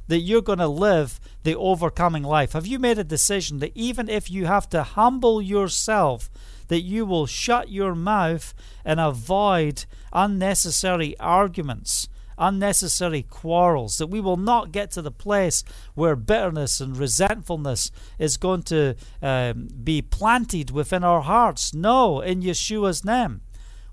that 0.09 0.19
you're 0.19 0.43
going 0.43 0.59
to 0.59 0.67
live 0.67 1.21
the 1.45 1.55
overcoming 1.55 2.25
life? 2.25 2.55
Have 2.55 2.67
you 2.67 2.81
made 2.81 2.99
a 2.99 3.05
decision 3.05 3.61
that 3.61 3.71
even 3.77 4.09
if 4.09 4.33
you 4.33 4.47
have 4.47 4.69
to 4.71 4.83
humble 4.83 5.41
yourself, 5.41 6.29
that 6.69 6.83
you 6.83 7.05
will 7.07 7.27
shut 7.27 7.71
your 7.71 7.95
mouth 7.95 8.55
and 8.85 9.01
avoid 9.01 9.85
unnecessary 10.13 11.19
arguments? 11.19 12.09
unnecessary 12.39 13.23
quarrels, 13.23 13.99
that 13.99 14.09
we 14.09 14.21
will 14.21 14.37
not 14.37 14.73
get 14.73 14.91
to 14.93 15.03
the 15.03 15.11
place 15.11 15.63
where 15.95 16.17
bitterness 16.17 16.81
and 16.81 16.97
resentfulness 16.97 17.91
is 18.19 18.37
going 18.37 18.63
to 18.63 18.97
um, 19.23 19.69
be 19.83 20.03
planted 20.03 20.71
within 20.71 21.05
our 21.05 21.23
hearts. 21.23 21.73
No, 21.75 22.21
in 22.21 22.43
Yeshua's 22.43 23.05
name. 23.05 23.43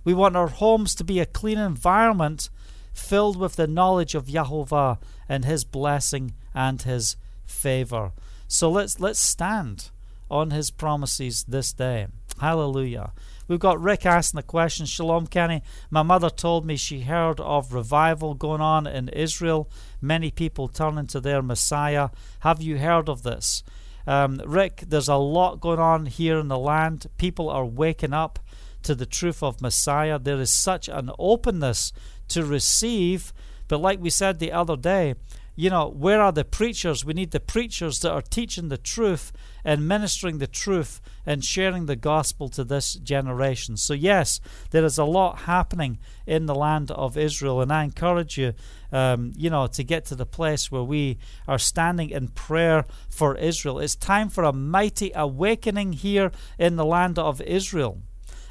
We 0.04 0.14
want 0.14 0.36
our 0.36 0.48
homes 0.48 0.96
to 0.96 1.04
be 1.04 1.20
a 1.20 1.26
clean 1.26 1.60
environment 1.60 2.50
filled 2.92 3.38
with 3.38 3.56
the 3.56 3.68
knowledge 3.68 4.16
of 4.16 4.26
Yahovah 4.26 4.98
and 5.30 5.46
his 5.46 5.64
blessing 5.64 6.34
and 6.54 6.82
his 6.82 7.16
favor. 7.46 8.12
So 8.48 8.70
let's 8.70 9.00
let's 9.00 9.20
stand 9.20 9.92
on 10.30 10.52
his 10.52 10.72
promises 10.72 11.44
this 11.48 11.72
day. 11.72 12.08
Hallelujah. 12.40 13.14
We've 13.48 13.60
got 13.60 13.82
Rick 13.82 14.06
asking 14.06 14.38
the 14.38 14.44
question 14.44 14.86
Shalom, 14.86 15.28
Kenny. 15.28 15.62
My 15.90 16.04
mother 16.04 16.30
told 16.30 16.66
me 16.66 16.78
she 16.78 17.02
heard 17.02 17.40
of 17.40 17.74
revival 17.74 18.34
going 18.34 18.62
on 18.62 18.88
in 18.88 19.10
Israel, 19.10 19.70
many 20.02 20.32
people 20.32 20.68
turning 20.68 21.08
to 21.08 21.20
their 21.20 21.42
Messiah. 21.42 22.10
Have 22.40 22.62
you 22.62 22.78
heard 22.78 23.10
of 23.10 23.24
this? 23.24 23.64
Um, 24.08 24.42
Rick, 24.46 24.86
there's 24.88 25.10
a 25.10 25.16
lot 25.16 25.60
going 25.60 25.80
on 25.80 26.06
here 26.06 26.40
in 26.40 26.48
the 26.48 26.58
land. 26.58 27.08
People 27.18 27.50
are 27.50 27.66
waking 27.66 28.14
up 28.14 28.40
to 28.84 28.96
the 28.96 29.06
truth 29.06 29.44
of 29.44 29.62
Messiah. 29.62 30.18
There 30.18 30.40
is 30.40 30.52
such 30.52 30.88
an 30.88 31.12
openness 31.20 31.94
to 32.30 32.46
receive. 32.46 33.34
But 33.68 33.80
like 33.80 34.00
we 34.00 34.10
said 34.10 34.40
the 34.40 34.52
other 34.52 34.76
day, 34.76 35.16
you 35.56 35.70
know, 35.70 35.90
where 35.90 36.22
are 36.22 36.32
the 36.32 36.46
preachers? 36.46 37.04
We 37.04 37.14
need 37.14 37.32
the 37.32 37.40
preachers 37.40 38.00
that 38.00 38.12
are 38.12 38.22
teaching 38.22 38.70
the 38.70 38.78
truth 38.78 39.32
and 39.66 39.88
ministering 39.88 40.38
the 40.38 40.48
truth 40.48 41.02
and 41.26 41.44
sharing 41.44 41.86
the 41.86 41.96
gospel 41.96 42.50
to 42.50 42.64
this 42.64 42.94
generation. 42.94 43.78
So, 43.78 43.94
yes, 43.94 44.40
there 44.72 44.86
is 44.86 44.98
a 44.98 45.04
lot 45.04 45.40
happening 45.40 46.00
in 46.26 46.46
the 46.46 46.56
land 46.56 46.90
of 46.92 47.18
Israel, 47.18 47.62
and 47.62 47.72
I 47.72 47.84
encourage 47.84 48.38
you, 48.38 48.54
um, 48.92 49.34
you 49.36 49.50
know, 49.50 49.68
to 49.68 49.84
get 49.84 50.06
to 50.06 50.16
the 50.16 50.26
place 50.26 50.72
where 50.72 50.84
we 50.84 51.18
are 51.48 51.60
standing 51.60 52.10
in 52.10 52.30
prayer 52.30 52.86
for 53.10 53.36
Israel. 53.36 53.80
It's 53.80 53.96
time 53.96 54.30
for 54.30 54.44
a 54.44 54.54
mighty 54.54 55.12
awakening 55.14 55.94
here 55.94 56.32
in 56.58 56.78
the 56.78 56.86
land 56.86 57.20
of 57.20 57.42
Israel 57.42 58.02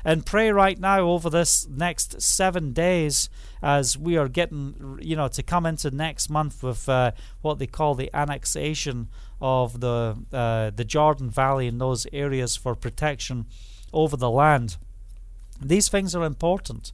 and 0.05 0.27
pray 0.27 0.51
right 0.51 0.79
now 0.79 1.01
over 1.01 1.31
this 1.31 1.67
next 1.69 2.21
seven 2.23 2.73
days 2.73 3.29
as 3.63 3.99
we 3.99 4.17
are 4.17 4.29
getting, 4.29 4.99
you 5.01 5.17
know, 5.17 5.29
to 5.29 5.43
come 5.43 5.67
into 5.67 5.91
next 5.91 6.31
month 6.31 6.63
with 6.63 6.89
uh, 6.89 7.13
what 7.43 7.59
they 7.59 7.67
call 7.67 7.95
the 7.95 8.11
annexation 8.15 9.09
of 9.41 9.81
the 9.81 10.17
uh, 10.33 10.71
the 10.71 10.85
Jordan 10.85 11.31
Valley 11.31 11.67
and 11.67 11.81
those 11.81 12.07
areas 12.13 12.57
for 12.57 12.75
protection 12.75 13.47
over 13.93 14.17
the 14.17 14.31
land. 14.31 14.77
These 15.61 15.89
things 15.89 16.15
are 16.15 16.25
important. 16.25 16.93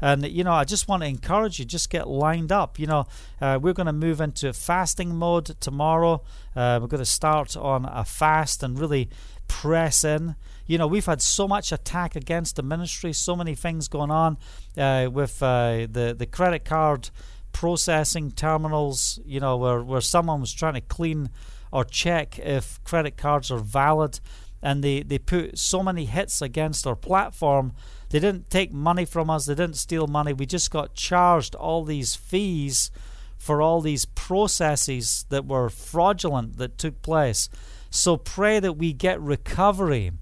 And 0.00 0.26
you 0.26 0.44
know, 0.44 0.52
I 0.52 0.64
just 0.64 0.88
want 0.88 1.02
to 1.02 1.08
encourage 1.08 1.58
you, 1.58 1.64
just 1.64 1.90
get 1.90 2.08
lined 2.08 2.52
up. 2.52 2.78
You 2.78 2.86
know, 2.86 3.06
uh, 3.40 3.58
we're 3.60 3.72
going 3.74 3.86
to 3.86 3.92
move 3.92 4.20
into 4.20 4.52
fasting 4.52 5.14
mode 5.14 5.56
tomorrow. 5.60 6.22
Uh, 6.56 6.78
we're 6.80 6.88
going 6.88 6.98
to 6.98 7.04
start 7.04 7.56
on 7.56 7.84
a 7.84 8.04
fast 8.04 8.62
and 8.62 8.78
really 8.78 9.10
press 9.48 10.04
in. 10.04 10.36
You 10.66 10.78
know, 10.78 10.86
we've 10.86 11.06
had 11.06 11.20
so 11.20 11.48
much 11.48 11.72
attack 11.72 12.14
against 12.14 12.56
the 12.56 12.62
ministry, 12.62 13.12
so 13.12 13.34
many 13.34 13.54
things 13.56 13.88
going 13.88 14.10
on 14.10 14.38
uh, 14.78 15.08
with 15.12 15.42
uh, 15.42 15.88
the 15.90 16.14
the 16.16 16.26
credit 16.26 16.64
card 16.64 17.10
processing 17.52 18.30
terminals. 18.30 19.18
You 19.24 19.40
know, 19.40 19.56
where 19.56 19.82
where 19.82 20.00
someone 20.00 20.40
was 20.40 20.52
trying 20.52 20.74
to 20.74 20.80
clean 20.80 21.30
or 21.72 21.84
check 21.84 22.38
if 22.38 22.82
credit 22.84 23.16
cards 23.16 23.50
are 23.50 23.58
valid, 23.58 24.20
and 24.62 24.82
they 24.82 25.02
they 25.02 25.18
put 25.18 25.58
so 25.58 25.82
many 25.82 26.04
hits 26.04 26.40
against 26.40 26.86
our 26.86 26.96
platform. 26.96 27.72
They 28.10 28.20
didn't 28.20 28.50
take 28.50 28.72
money 28.72 29.04
from 29.04 29.30
us. 29.30 29.46
They 29.46 29.54
didn't 29.54 29.76
steal 29.76 30.06
money. 30.06 30.32
We 30.32 30.46
just 30.46 30.70
got 30.70 30.94
charged 30.94 31.54
all 31.54 31.84
these 31.84 32.14
fees 32.14 32.90
for 33.38 33.62
all 33.62 33.80
these 33.80 34.04
processes 34.04 35.24
that 35.30 35.46
were 35.46 35.70
fraudulent 35.70 36.58
that 36.58 36.76
took 36.76 37.00
place. 37.02 37.48
So 37.88 38.16
pray 38.16 38.60
that 38.60 38.74
we 38.74 38.92
get 38.92 39.20
recovery 39.20 40.12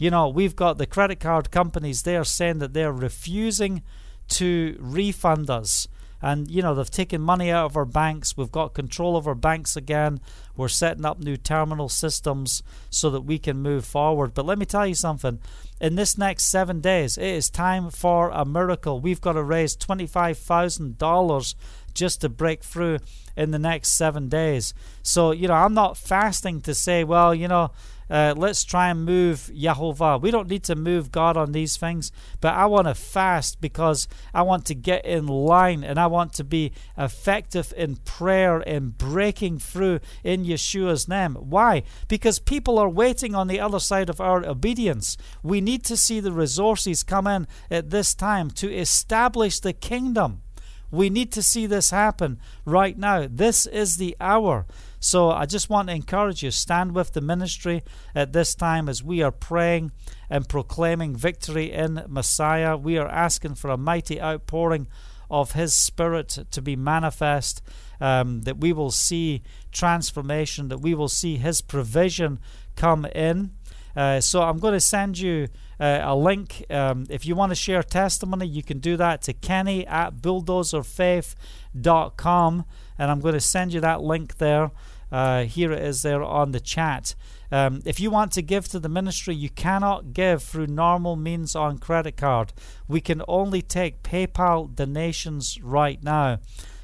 you 0.00 0.10
know, 0.10 0.30
we've 0.30 0.56
got 0.56 0.78
the 0.78 0.86
credit 0.86 1.20
card 1.20 1.50
companies 1.50 2.04
there 2.04 2.24
saying 2.24 2.58
that 2.60 2.72
they're 2.72 2.90
refusing 2.90 3.82
to 4.28 4.78
refund 4.80 5.50
us. 5.50 5.86
And, 6.22 6.50
you 6.50 6.62
know, 6.62 6.74
they've 6.74 6.90
taken 6.90 7.20
money 7.20 7.50
out 7.50 7.66
of 7.66 7.76
our 7.76 7.84
banks. 7.84 8.34
We've 8.34 8.50
got 8.50 8.72
control 8.72 9.14
of 9.14 9.28
our 9.28 9.34
banks 9.34 9.76
again. 9.76 10.20
We're 10.56 10.68
setting 10.68 11.04
up 11.04 11.20
new 11.20 11.36
terminal 11.36 11.90
systems 11.90 12.62
so 12.88 13.10
that 13.10 13.22
we 13.22 13.38
can 13.38 13.58
move 13.58 13.84
forward. 13.84 14.32
But 14.32 14.46
let 14.46 14.58
me 14.58 14.64
tell 14.64 14.86
you 14.86 14.94
something. 14.94 15.38
In 15.80 15.94
this 15.94 16.18
next 16.18 16.44
seven 16.44 16.80
days, 16.80 17.16
it 17.16 17.24
is 17.24 17.48
time 17.48 17.88
for 17.88 18.28
a 18.30 18.44
miracle. 18.44 19.00
We've 19.00 19.20
got 19.20 19.32
to 19.32 19.42
raise 19.42 19.74
$25,000 19.76 21.54
just 21.94 22.20
to 22.20 22.28
break 22.28 22.62
through 22.62 22.98
in 23.34 23.50
the 23.50 23.58
next 23.58 23.92
seven 23.92 24.28
days. 24.28 24.74
So, 25.02 25.30
you 25.32 25.48
know, 25.48 25.54
I'm 25.54 25.72
not 25.72 25.96
fasting 25.96 26.60
to 26.62 26.74
say, 26.74 27.02
well, 27.02 27.34
you 27.34 27.48
know, 27.48 27.70
uh, 28.10 28.34
let's 28.36 28.64
try 28.64 28.90
and 28.90 29.04
move 29.04 29.50
Yahovah. 29.54 30.20
We 30.20 30.30
don't 30.30 30.48
need 30.48 30.64
to 30.64 30.74
move 30.74 31.12
God 31.12 31.36
on 31.36 31.52
these 31.52 31.76
things, 31.76 32.10
but 32.40 32.54
I 32.54 32.66
want 32.66 32.88
to 32.88 32.94
fast 32.94 33.60
because 33.60 34.08
I 34.34 34.42
want 34.42 34.66
to 34.66 34.74
get 34.74 35.04
in 35.04 35.26
line 35.26 35.84
and 35.84 35.98
I 35.98 36.08
want 36.08 36.32
to 36.34 36.44
be 36.44 36.72
effective 36.98 37.72
in 37.76 37.96
prayer 37.96 38.58
and 38.58 38.96
breaking 38.98 39.60
through 39.60 40.00
in 40.24 40.44
Yeshua's 40.44 41.08
name. 41.08 41.34
Why? 41.34 41.84
Because 42.08 42.38
people 42.38 42.78
are 42.78 42.88
waiting 42.88 43.34
on 43.34 43.46
the 43.46 43.60
other 43.60 43.80
side 43.80 44.10
of 44.10 44.20
our 44.20 44.44
obedience. 44.44 45.16
We 45.42 45.60
need 45.60 45.84
to 45.84 45.96
see 45.96 46.20
the 46.20 46.32
resources 46.32 47.02
come 47.02 47.26
in 47.26 47.46
at 47.70 47.90
this 47.90 48.14
time 48.14 48.50
to 48.52 48.72
establish 48.72 49.60
the 49.60 49.72
kingdom. 49.72 50.42
We 50.90 51.10
need 51.10 51.32
to 51.32 51.42
see 51.42 51.66
this 51.66 51.90
happen 51.90 52.40
right 52.64 52.98
now. 52.98 53.26
This 53.30 53.66
is 53.66 53.96
the 53.96 54.16
hour. 54.20 54.66
So 54.98 55.30
I 55.30 55.46
just 55.46 55.70
want 55.70 55.88
to 55.88 55.94
encourage 55.94 56.42
you 56.42 56.50
stand 56.50 56.94
with 56.94 57.12
the 57.12 57.20
ministry 57.20 57.82
at 58.14 58.32
this 58.32 58.54
time 58.54 58.88
as 58.88 59.02
we 59.02 59.22
are 59.22 59.30
praying 59.30 59.92
and 60.28 60.48
proclaiming 60.48 61.16
victory 61.16 61.72
in 61.72 62.04
Messiah. 62.08 62.76
We 62.76 62.98
are 62.98 63.08
asking 63.08 63.54
for 63.54 63.70
a 63.70 63.76
mighty 63.76 64.20
outpouring 64.20 64.88
of 65.30 65.52
His 65.52 65.72
Spirit 65.72 66.38
to 66.50 66.60
be 66.60 66.76
manifest, 66.76 67.62
um, 68.00 68.42
that 68.42 68.58
we 68.58 68.72
will 68.72 68.90
see 68.90 69.42
transformation, 69.70 70.68
that 70.68 70.78
we 70.78 70.94
will 70.94 71.08
see 71.08 71.36
His 71.36 71.62
provision 71.62 72.40
come 72.76 73.06
in. 73.06 73.52
Uh, 73.96 74.20
so 74.20 74.42
I'm 74.42 74.58
going 74.58 74.74
to 74.74 74.80
send 74.80 75.18
you 75.18 75.48
uh, 75.80 76.00
a 76.02 76.14
link. 76.14 76.64
Um, 76.70 77.06
if 77.08 77.24
you 77.26 77.34
want 77.34 77.50
to 77.50 77.56
share 77.56 77.82
testimony, 77.82 78.46
you 78.46 78.62
can 78.62 78.78
do 78.78 78.98
that 78.98 79.22
to 79.22 79.32
kenny 79.32 79.86
at 79.86 80.16
bulldozerfaith.com. 80.16 82.64
And 82.98 83.10
I'm 83.10 83.20
going 83.20 83.34
to 83.34 83.40
send 83.40 83.72
you 83.72 83.80
that 83.80 84.02
link 84.02 84.36
there. 84.36 84.70
Uh, 85.10 85.44
here 85.44 85.72
it 85.72 85.82
is 85.82 86.02
there 86.02 86.22
on 86.22 86.52
the 86.52 86.60
chat. 86.60 87.14
Um, 87.50 87.80
if 87.84 87.98
you 87.98 88.10
want 88.10 88.32
to 88.32 88.42
give 88.42 88.68
to 88.68 88.78
the 88.78 88.88
ministry, 88.88 89.34
you 89.34 89.48
cannot 89.48 90.12
give 90.12 90.42
through 90.42 90.68
normal 90.68 91.16
means 91.16 91.56
on 91.56 91.78
credit 91.78 92.16
card. 92.16 92.52
We 92.86 93.00
can 93.00 93.22
only 93.26 93.62
take 93.62 94.04
PayPal 94.04 94.72
donations 94.72 95.58
right 95.60 96.00
now. 96.02 96.38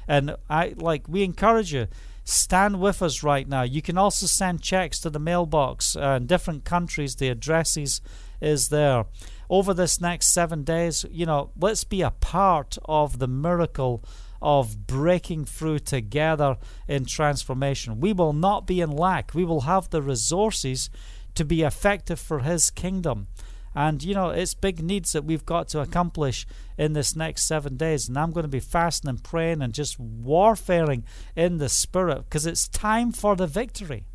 And 0.09 0.35
I 0.49 0.73
like 0.75 1.07
we 1.07 1.23
encourage 1.23 1.73
you 1.73 1.87
stand 2.25 2.81
with 2.81 3.01
us 3.01 3.23
right 3.23 3.47
now. 3.47 3.61
You 3.61 3.81
can 3.81 3.97
also 3.97 4.25
send 4.25 4.61
checks 4.61 4.99
to 4.99 5.09
the 5.09 5.19
mailbox 5.19 5.95
uh, 5.95 6.17
in 6.17 6.27
different 6.27 6.65
countries. 6.65 7.15
The 7.15 7.29
addresses 7.29 8.01
is 8.41 8.69
there. 8.69 9.05
Over 9.49 9.73
this 9.73 10.01
next 10.01 10.33
seven 10.33 10.63
days, 10.63 11.05
you 11.09 11.25
know, 11.25 11.51
let's 11.59 11.83
be 11.83 12.01
a 12.01 12.11
part 12.11 12.77
of 12.85 13.19
the 13.19 13.27
miracle 13.27 14.03
of 14.41 14.85
breaking 14.85 15.45
through 15.45 15.79
together 15.79 16.57
in 16.87 17.05
transformation. 17.05 17.99
We 17.99 18.13
will 18.13 18.33
not 18.33 18.67
be 18.67 18.81
in 18.81 18.91
lack. 18.91 19.33
We 19.33 19.45
will 19.45 19.61
have 19.61 19.89
the 19.89 20.01
resources 20.01 20.89
to 21.35 21.45
be 21.45 21.63
effective 21.63 22.19
for 22.19 22.39
His 22.39 22.69
kingdom. 22.69 23.27
And 23.75 24.03
you 24.03 24.15
know, 24.15 24.29
it's 24.29 24.55
big 24.55 24.81
needs 24.81 25.11
that 25.11 25.23
we've 25.23 25.45
got 25.45 25.67
to 25.69 25.81
accomplish 25.81 26.47
in 26.77 26.93
this 26.93 27.15
next 27.15 27.43
seven 27.43 27.77
days. 27.77 28.07
And 28.07 28.17
I'm 28.17 28.31
going 28.31 28.43
to 28.43 28.49
be 28.49 28.59
fasting 28.59 29.09
and 29.09 29.23
praying 29.23 29.61
and 29.61 29.71
just 29.71 29.99
warfaring 29.99 31.03
in 31.35 31.59
the 31.59 31.69
spirit 31.69 32.23
because 32.23 32.47
it's 32.47 32.67
time 32.67 33.11
for 33.11 33.35
the 33.35 33.45
victory. 33.45 34.05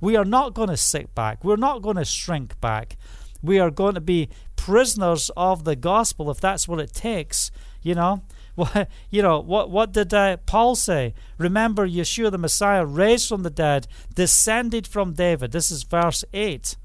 We 0.00 0.16
are 0.16 0.24
not 0.24 0.52
going 0.52 0.68
to 0.68 0.76
sit 0.76 1.14
back, 1.14 1.44
we're 1.44 1.56
not 1.56 1.80
going 1.80 1.96
to 1.96 2.04
shrink 2.04 2.60
back. 2.60 2.96
We 3.44 3.58
are 3.58 3.70
going 3.70 3.94
to 3.94 4.00
be 4.00 4.30
prisoners 4.56 5.30
of 5.36 5.64
the 5.64 5.76
gospel 5.76 6.30
if 6.30 6.40
that's 6.40 6.66
what 6.66 6.80
it 6.80 6.92
takes, 6.92 7.50
you 7.82 7.94
know. 7.94 8.22
What, 8.56 8.88
you 9.10 9.20
know, 9.20 9.40
what, 9.40 9.68
what 9.68 9.90
did 9.90 10.14
uh, 10.14 10.36
Paul 10.46 10.76
say? 10.76 11.12
Remember, 11.38 11.88
Yeshua 11.88 12.30
the 12.30 12.38
Messiah, 12.38 12.86
raised 12.86 13.28
from 13.28 13.42
the 13.42 13.50
dead, 13.50 13.88
descended 14.14 14.86
from 14.86 15.14
David. 15.14 15.50
This 15.50 15.72
is 15.72 15.82
verse 15.82 16.24
8. 16.32 16.76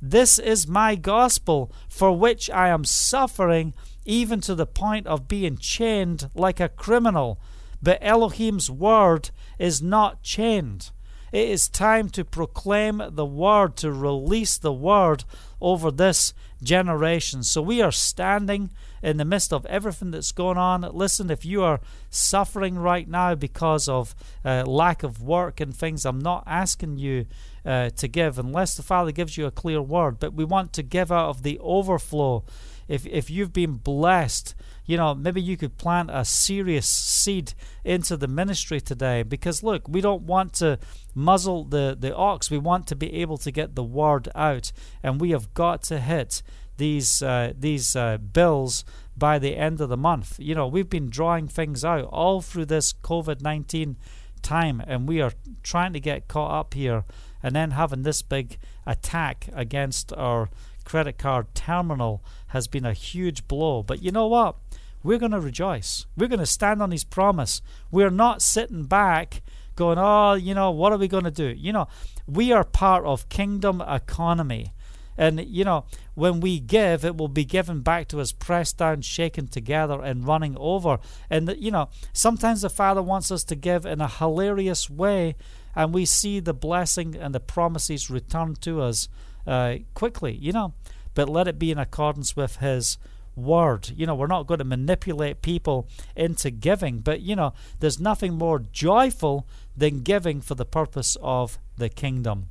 This 0.00 0.38
is 0.38 0.66
my 0.66 0.94
gospel, 0.94 1.70
for 1.90 2.16
which 2.16 2.48
I 2.48 2.68
am 2.70 2.86
suffering, 2.86 3.74
even 4.06 4.40
to 4.40 4.54
the 4.54 4.64
point 4.64 5.06
of 5.06 5.28
being 5.28 5.58
chained 5.58 6.30
like 6.34 6.58
a 6.58 6.70
criminal. 6.70 7.38
But 7.82 7.98
Elohim's 8.00 8.70
word 8.70 9.28
is 9.58 9.82
not 9.82 10.22
chained. 10.22 10.90
It 11.32 11.48
is 11.48 11.68
time 11.68 12.08
to 12.10 12.24
proclaim 12.24 13.02
the 13.10 13.26
word, 13.26 13.76
to 13.76 13.92
release 13.92 14.58
the 14.58 14.72
word 14.72 15.24
over 15.60 15.90
this 15.90 16.34
generation. 16.62 17.42
So 17.42 17.62
we 17.62 17.80
are 17.80 17.92
standing 17.92 18.70
in 19.02 19.16
the 19.16 19.24
midst 19.24 19.52
of 19.52 19.64
everything 19.66 20.10
that's 20.10 20.32
going 20.32 20.58
on. 20.58 20.82
Listen, 20.92 21.30
if 21.30 21.44
you 21.44 21.62
are 21.62 21.80
suffering 22.10 22.76
right 22.78 23.08
now 23.08 23.34
because 23.34 23.88
of 23.88 24.14
uh, 24.44 24.64
lack 24.66 25.02
of 25.02 25.22
work 25.22 25.60
and 25.60 25.74
things, 25.74 26.04
I'm 26.04 26.18
not 26.18 26.44
asking 26.46 26.98
you 26.98 27.26
uh, 27.64 27.90
to 27.90 28.08
give 28.08 28.38
unless 28.38 28.76
the 28.76 28.82
Father 28.82 29.12
gives 29.12 29.36
you 29.36 29.46
a 29.46 29.50
clear 29.50 29.80
word, 29.80 30.18
but 30.18 30.34
we 30.34 30.44
want 30.44 30.72
to 30.74 30.82
give 30.82 31.10
out 31.10 31.28
of 31.28 31.42
the 31.42 31.58
overflow. 31.60 32.44
If, 32.90 33.06
if 33.06 33.30
you've 33.30 33.52
been 33.52 33.76
blessed, 33.76 34.56
you 34.84 34.96
know, 34.96 35.14
maybe 35.14 35.40
you 35.40 35.56
could 35.56 35.78
plant 35.78 36.10
a 36.12 36.24
serious 36.24 36.88
seed 36.88 37.54
into 37.84 38.16
the 38.16 38.26
ministry 38.26 38.80
today 38.80 39.22
because 39.22 39.62
look, 39.62 39.88
we 39.88 40.00
don't 40.00 40.24
want 40.24 40.54
to 40.54 40.80
muzzle 41.14 41.62
the, 41.64 41.96
the 41.98 42.12
ox. 42.14 42.50
We 42.50 42.58
want 42.58 42.88
to 42.88 42.96
be 42.96 43.22
able 43.22 43.38
to 43.38 43.52
get 43.52 43.76
the 43.76 43.84
word 43.84 44.28
out, 44.34 44.72
and 45.04 45.20
we 45.20 45.30
have 45.30 45.54
got 45.54 45.82
to 45.84 46.00
hit 46.00 46.42
these 46.78 47.22
uh, 47.22 47.52
these 47.56 47.94
uh, 47.94 48.18
bills 48.18 48.84
by 49.16 49.38
the 49.38 49.56
end 49.56 49.80
of 49.80 49.88
the 49.88 49.96
month. 49.96 50.40
You 50.40 50.56
know, 50.56 50.66
we've 50.66 50.90
been 50.90 51.10
drawing 51.10 51.46
things 51.46 51.84
out 51.84 52.06
all 52.10 52.40
through 52.40 52.66
this 52.66 52.92
COVID 52.92 53.40
nineteen 53.40 53.98
time, 54.42 54.82
and 54.84 55.06
we 55.06 55.20
are 55.20 55.32
trying 55.62 55.92
to 55.92 56.00
get 56.00 56.26
caught 56.26 56.58
up 56.58 56.74
here, 56.74 57.04
and 57.40 57.54
then 57.54 57.70
having 57.70 58.02
this 58.02 58.22
big 58.22 58.58
attack 58.84 59.48
against 59.52 60.12
our 60.14 60.50
credit 60.90 61.18
card 61.18 61.46
terminal 61.54 62.20
has 62.48 62.66
been 62.66 62.84
a 62.84 62.92
huge 62.92 63.46
blow. 63.46 63.80
But 63.80 64.02
you 64.02 64.10
know 64.10 64.26
what? 64.26 64.56
We're 65.04 65.20
going 65.20 65.30
to 65.30 65.38
rejoice. 65.38 66.04
We're 66.16 66.26
going 66.26 66.40
to 66.40 66.46
stand 66.46 66.82
on 66.82 66.90
His 66.90 67.04
promise. 67.04 67.62
We're 67.92 68.10
not 68.10 68.42
sitting 68.42 68.86
back 68.86 69.40
going, 69.76 69.98
oh, 69.98 70.32
you 70.34 70.52
know, 70.52 70.72
what 70.72 70.92
are 70.92 70.98
we 70.98 71.06
going 71.06 71.22
to 71.22 71.30
do? 71.30 71.46
You 71.46 71.72
know, 71.72 71.86
we 72.26 72.50
are 72.50 72.64
part 72.64 73.04
of 73.04 73.28
kingdom 73.28 73.80
economy. 73.80 74.72
And, 75.16 75.46
you 75.46 75.64
know, 75.64 75.84
when 76.16 76.40
we 76.40 76.58
give, 76.58 77.04
it 77.04 77.16
will 77.16 77.28
be 77.28 77.44
given 77.44 77.82
back 77.82 78.08
to 78.08 78.20
us, 78.20 78.32
pressed 78.32 78.78
down, 78.78 79.02
shaken 79.02 79.46
together, 79.46 80.02
and 80.02 80.26
running 80.26 80.56
over. 80.58 80.98
And, 81.30 81.54
you 81.56 81.70
know, 81.70 81.90
sometimes 82.12 82.62
the 82.62 82.68
Father 82.68 83.00
wants 83.02 83.30
us 83.30 83.44
to 83.44 83.54
give 83.54 83.86
in 83.86 84.00
a 84.00 84.08
hilarious 84.08 84.90
way, 84.90 85.36
and 85.72 85.94
we 85.94 86.04
see 86.04 86.40
the 86.40 86.54
blessing 86.54 87.14
and 87.14 87.32
the 87.32 87.38
promises 87.38 88.10
return 88.10 88.56
to 88.62 88.80
us 88.80 89.08
uh, 89.46 89.76
quickly, 89.94 90.34
you 90.34 90.52
know. 90.52 90.72
But 91.14 91.28
let 91.28 91.48
it 91.48 91.58
be 91.58 91.70
in 91.70 91.78
accordance 91.78 92.36
with 92.36 92.56
His 92.56 92.98
word. 93.34 93.90
You 93.96 94.06
know, 94.06 94.14
we're 94.14 94.26
not 94.26 94.46
going 94.46 94.58
to 94.58 94.64
manipulate 94.64 95.42
people 95.42 95.88
into 96.14 96.50
giving, 96.50 96.98
but, 96.98 97.20
you 97.20 97.34
know, 97.34 97.52
there's 97.80 97.98
nothing 97.98 98.34
more 98.34 98.60
joyful 98.72 99.46
than 99.76 100.02
giving 100.02 100.40
for 100.40 100.54
the 100.54 100.64
purpose 100.64 101.16
of 101.20 101.58
the 101.76 101.88
kingdom. 101.88 102.46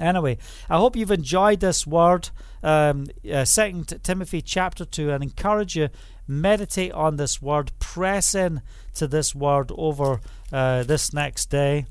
Anyway, 0.00 0.38
I 0.68 0.78
hope 0.78 0.96
you've 0.96 1.10
enjoyed 1.10 1.60
this 1.60 1.86
word, 1.86 2.30
um, 2.62 3.06
uh, 3.32 3.44
Second 3.44 4.00
Timothy 4.02 4.42
chapter 4.42 4.84
two, 4.84 5.10
and 5.10 5.22
encourage 5.22 5.76
you 5.76 5.88
meditate 6.26 6.92
on 6.92 7.16
this 7.16 7.40
word, 7.40 7.70
press 7.78 8.34
in 8.34 8.60
to 8.94 9.06
this 9.06 9.34
word 9.34 9.70
over 9.76 10.20
uh, 10.52 10.82
this 10.82 11.12
next 11.12 11.50
day. 11.50 11.86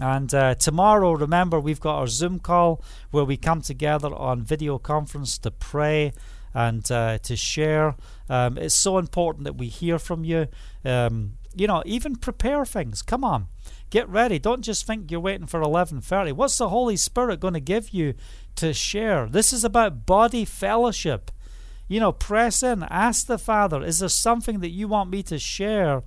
And 0.00 0.32
uh, 0.32 0.54
tomorrow, 0.54 1.12
remember, 1.12 1.58
we've 1.58 1.80
got 1.80 1.96
our 1.96 2.06
Zoom 2.06 2.38
call 2.38 2.82
where 3.10 3.24
we 3.24 3.36
come 3.36 3.60
together 3.60 4.14
on 4.14 4.42
video 4.42 4.78
conference 4.78 5.38
to 5.38 5.50
pray 5.50 6.12
and 6.54 6.90
uh, 6.90 7.18
to 7.18 7.36
share. 7.36 7.96
Um, 8.28 8.58
it's 8.58 8.74
so 8.74 8.98
important 8.98 9.44
that 9.44 9.56
we 9.56 9.68
hear 9.68 9.98
from 9.98 10.24
you. 10.24 10.48
Um, 10.84 11.34
you 11.54 11.66
know, 11.66 11.82
even 11.86 12.16
prepare 12.16 12.64
things. 12.64 13.02
Come 13.02 13.24
on. 13.24 13.46
Get 13.90 14.08
ready. 14.08 14.38
Don't 14.38 14.62
just 14.62 14.86
think 14.86 15.10
you're 15.10 15.20
waiting 15.20 15.46
for 15.46 15.60
11:30. 15.60 16.32
What's 16.32 16.58
the 16.58 16.68
Holy 16.68 16.96
Spirit 16.96 17.40
going 17.40 17.54
to 17.54 17.60
give 17.60 17.90
you 17.90 18.14
to 18.56 18.72
share? 18.72 19.26
This 19.26 19.52
is 19.52 19.64
about 19.64 20.06
body 20.06 20.44
fellowship. 20.44 21.30
You 21.88 22.00
know, 22.00 22.12
press 22.12 22.62
in. 22.62 22.82
Ask 22.82 23.26
the 23.26 23.38
Father, 23.38 23.82
is 23.82 24.00
there 24.00 24.10
something 24.10 24.60
that 24.60 24.70
you 24.70 24.88
want 24.88 25.10
me 25.10 25.22
to 25.24 25.38
share 25.38 26.02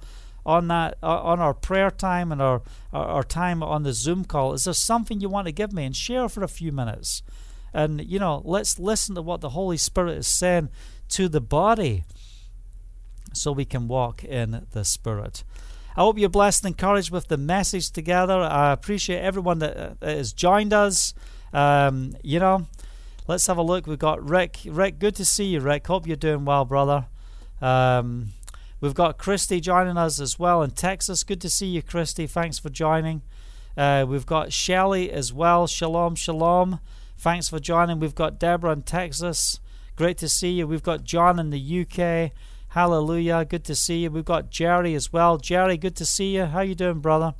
on 0.45 0.67
that 0.69 0.97
uh, 1.03 1.21
on 1.21 1.39
our 1.39 1.53
prayer 1.53 1.91
time 1.91 2.31
and 2.31 2.41
our, 2.41 2.61
our 2.93 3.23
time 3.23 3.61
on 3.63 3.83
the 3.83 3.93
Zoom 3.93 4.25
call? 4.25 4.53
Is 4.53 4.65
there 4.65 4.73
something 4.73 5.19
you 5.19 5.29
want 5.29 5.47
to 5.47 5.51
give 5.51 5.73
me 5.73 5.85
and 5.85 5.95
share 5.95 6.29
for 6.29 6.43
a 6.43 6.47
few 6.47 6.71
minutes? 6.71 7.23
And 7.73 8.05
you 8.05 8.19
know, 8.19 8.41
let's 8.43 8.79
listen 8.79 9.15
to 9.15 9.21
what 9.21 9.41
the 9.41 9.49
Holy 9.49 9.77
Spirit 9.77 10.17
is 10.17 10.27
saying 10.27 10.69
to 11.09 11.29
the 11.29 11.41
body 11.41 12.03
so 13.33 13.51
we 13.51 13.65
can 13.65 13.87
walk 13.87 14.23
in 14.23 14.67
the 14.71 14.83
Spirit. 14.83 15.43
I 15.95 16.01
hope 16.01 16.17
you're 16.17 16.29
blessed 16.29 16.63
and 16.63 16.73
encouraged 16.73 17.11
with 17.11 17.27
the 17.27 17.37
message 17.37 17.91
together. 17.91 18.39
I 18.39 18.71
appreciate 18.71 19.19
everyone 19.19 19.59
that, 19.59 19.77
uh, 19.77 19.93
has 20.01 20.31
joined 20.31 20.73
us. 20.73 21.13
Um, 21.53 22.15
you 22.23 22.39
know, 22.39 22.67
let's 23.27 23.47
have 23.47 23.57
a 23.57 23.61
look. 23.61 23.87
We've 23.87 23.99
got 23.99 24.27
Rick. 24.27 24.59
Rick, 24.65 24.99
good 24.99 25.15
to 25.15 25.25
see 25.25 25.45
you, 25.45 25.59
Rick. 25.59 25.87
Hope 25.87 26.07
you're 26.07 26.15
doing 26.15 26.45
well, 26.45 26.63
brother. 26.63 27.07
Um, 27.61 28.31
we've 28.81 28.93
got 28.93 29.17
Christy 29.17 29.61
joining 29.61 29.97
us 29.97 30.19
as 30.19 30.37
well 30.37 30.61
in 30.61 30.71
Texas. 30.71 31.23
Good 31.23 31.39
to 31.41 31.49
see 31.49 31.67
you, 31.67 31.81
Christy. 31.81 32.27
Thanks 32.27 32.59
for 32.59 32.69
joining. 32.69 33.21
Uh, 33.77 34.05
we've 34.07 34.25
got 34.25 34.51
Shelly 34.51 35.09
as 35.11 35.31
well. 35.31 35.67
Shalom, 35.67 36.15
shalom. 36.15 36.79
Thanks 37.17 37.47
for 37.47 37.59
joining. 37.59 37.99
We've 37.99 38.15
got 38.15 38.39
Deborah 38.39 38.73
in 38.73 38.81
Texas. 38.81 39.59
Great 39.95 40.17
to 40.17 40.27
see 40.27 40.51
you. 40.51 40.67
We've 40.67 40.83
got 40.83 41.03
John 41.03 41.39
in 41.39 41.51
the 41.51 41.81
UK. 41.81 42.31
Hallelujah. 42.69 43.45
Good 43.45 43.63
to 43.65 43.75
see 43.75 43.99
you. 43.99 44.11
We've 44.11 44.25
got 44.25 44.49
Jerry 44.49 44.95
as 44.95 45.13
well. 45.13 45.37
Jerry, 45.37 45.77
good 45.77 45.95
to 45.97 46.05
see 46.05 46.35
you. 46.35 46.45
How 46.45 46.61
you 46.61 46.73
doing, 46.73 46.99
brother? 46.99 47.35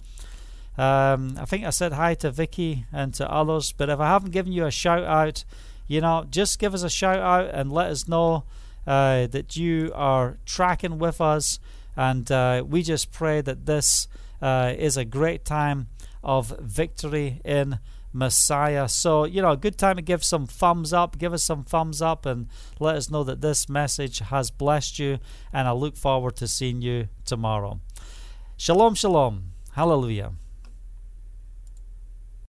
Um, 0.78 1.38
I 1.40 1.46
think 1.46 1.66
I 1.66 1.70
said 1.70 1.94
hi 1.94 2.14
to 2.16 2.32
Vicky 2.32 2.86
and 2.92 3.14
to 3.16 3.30
others, 3.30 3.72
but 3.72 3.90
if 3.90 4.00
I 4.00 4.08
haven't 4.08 4.32
given 4.32 4.54
you 4.54 4.66
a 4.66 4.72
shout 4.72 5.04
out, 5.04 5.44
you 5.88 6.02
know, 6.02 6.26
just 6.30 6.60
give 6.60 6.74
us 6.74 6.84
a 6.84 6.90
shout 6.90 7.20
out 7.20 7.54
and 7.54 7.72
let 7.72 7.88
us 7.88 8.08
know 8.08 8.44
uh, 8.88 9.28
that 9.28 9.56
you 9.56 9.92
are 9.94 10.38
tracking 10.46 10.98
with 10.98 11.22
us. 11.22 11.60
And 11.96 12.32
uh, 12.32 12.64
we 12.68 12.84
just 12.84 13.12
pray 13.12 13.42
that 13.42 13.66
this 13.66 14.08
uh, 14.42 14.74
is 14.78 14.98
a 14.98 15.06
great 15.06 15.46
time 15.46 15.88
of 16.24 16.58
victory 16.60 17.42
in 17.44 17.80
Messiah. 18.14 18.88
So, 18.88 19.24
you 19.24 19.42
know, 19.42 19.52
a 19.52 19.58
good 19.58 19.78
time 19.78 19.96
to 19.96 20.02
give 20.02 20.24
some 20.24 20.46
thumbs 20.46 20.94
up. 20.94 21.18
Give 21.18 21.34
us 21.34 21.44
some 21.44 21.64
thumbs 21.64 22.02
up 22.02 22.26
and 22.26 22.48
let 22.80 22.96
us 22.96 23.10
know 23.10 23.24
that 23.24 23.42
this 23.42 23.70
message 23.70 24.20
has 24.20 24.52
blessed 24.52 25.00
you. 25.00 25.20
And 25.54 25.68
I 25.68 25.72
look 25.72 25.96
forward 25.96 26.36
to 26.38 26.48
seeing 26.48 26.82
you 26.82 27.08
tomorrow. 27.26 27.80
Shalom, 28.58 28.96
shalom. 28.96 29.52
Hallelujah. 29.74 30.34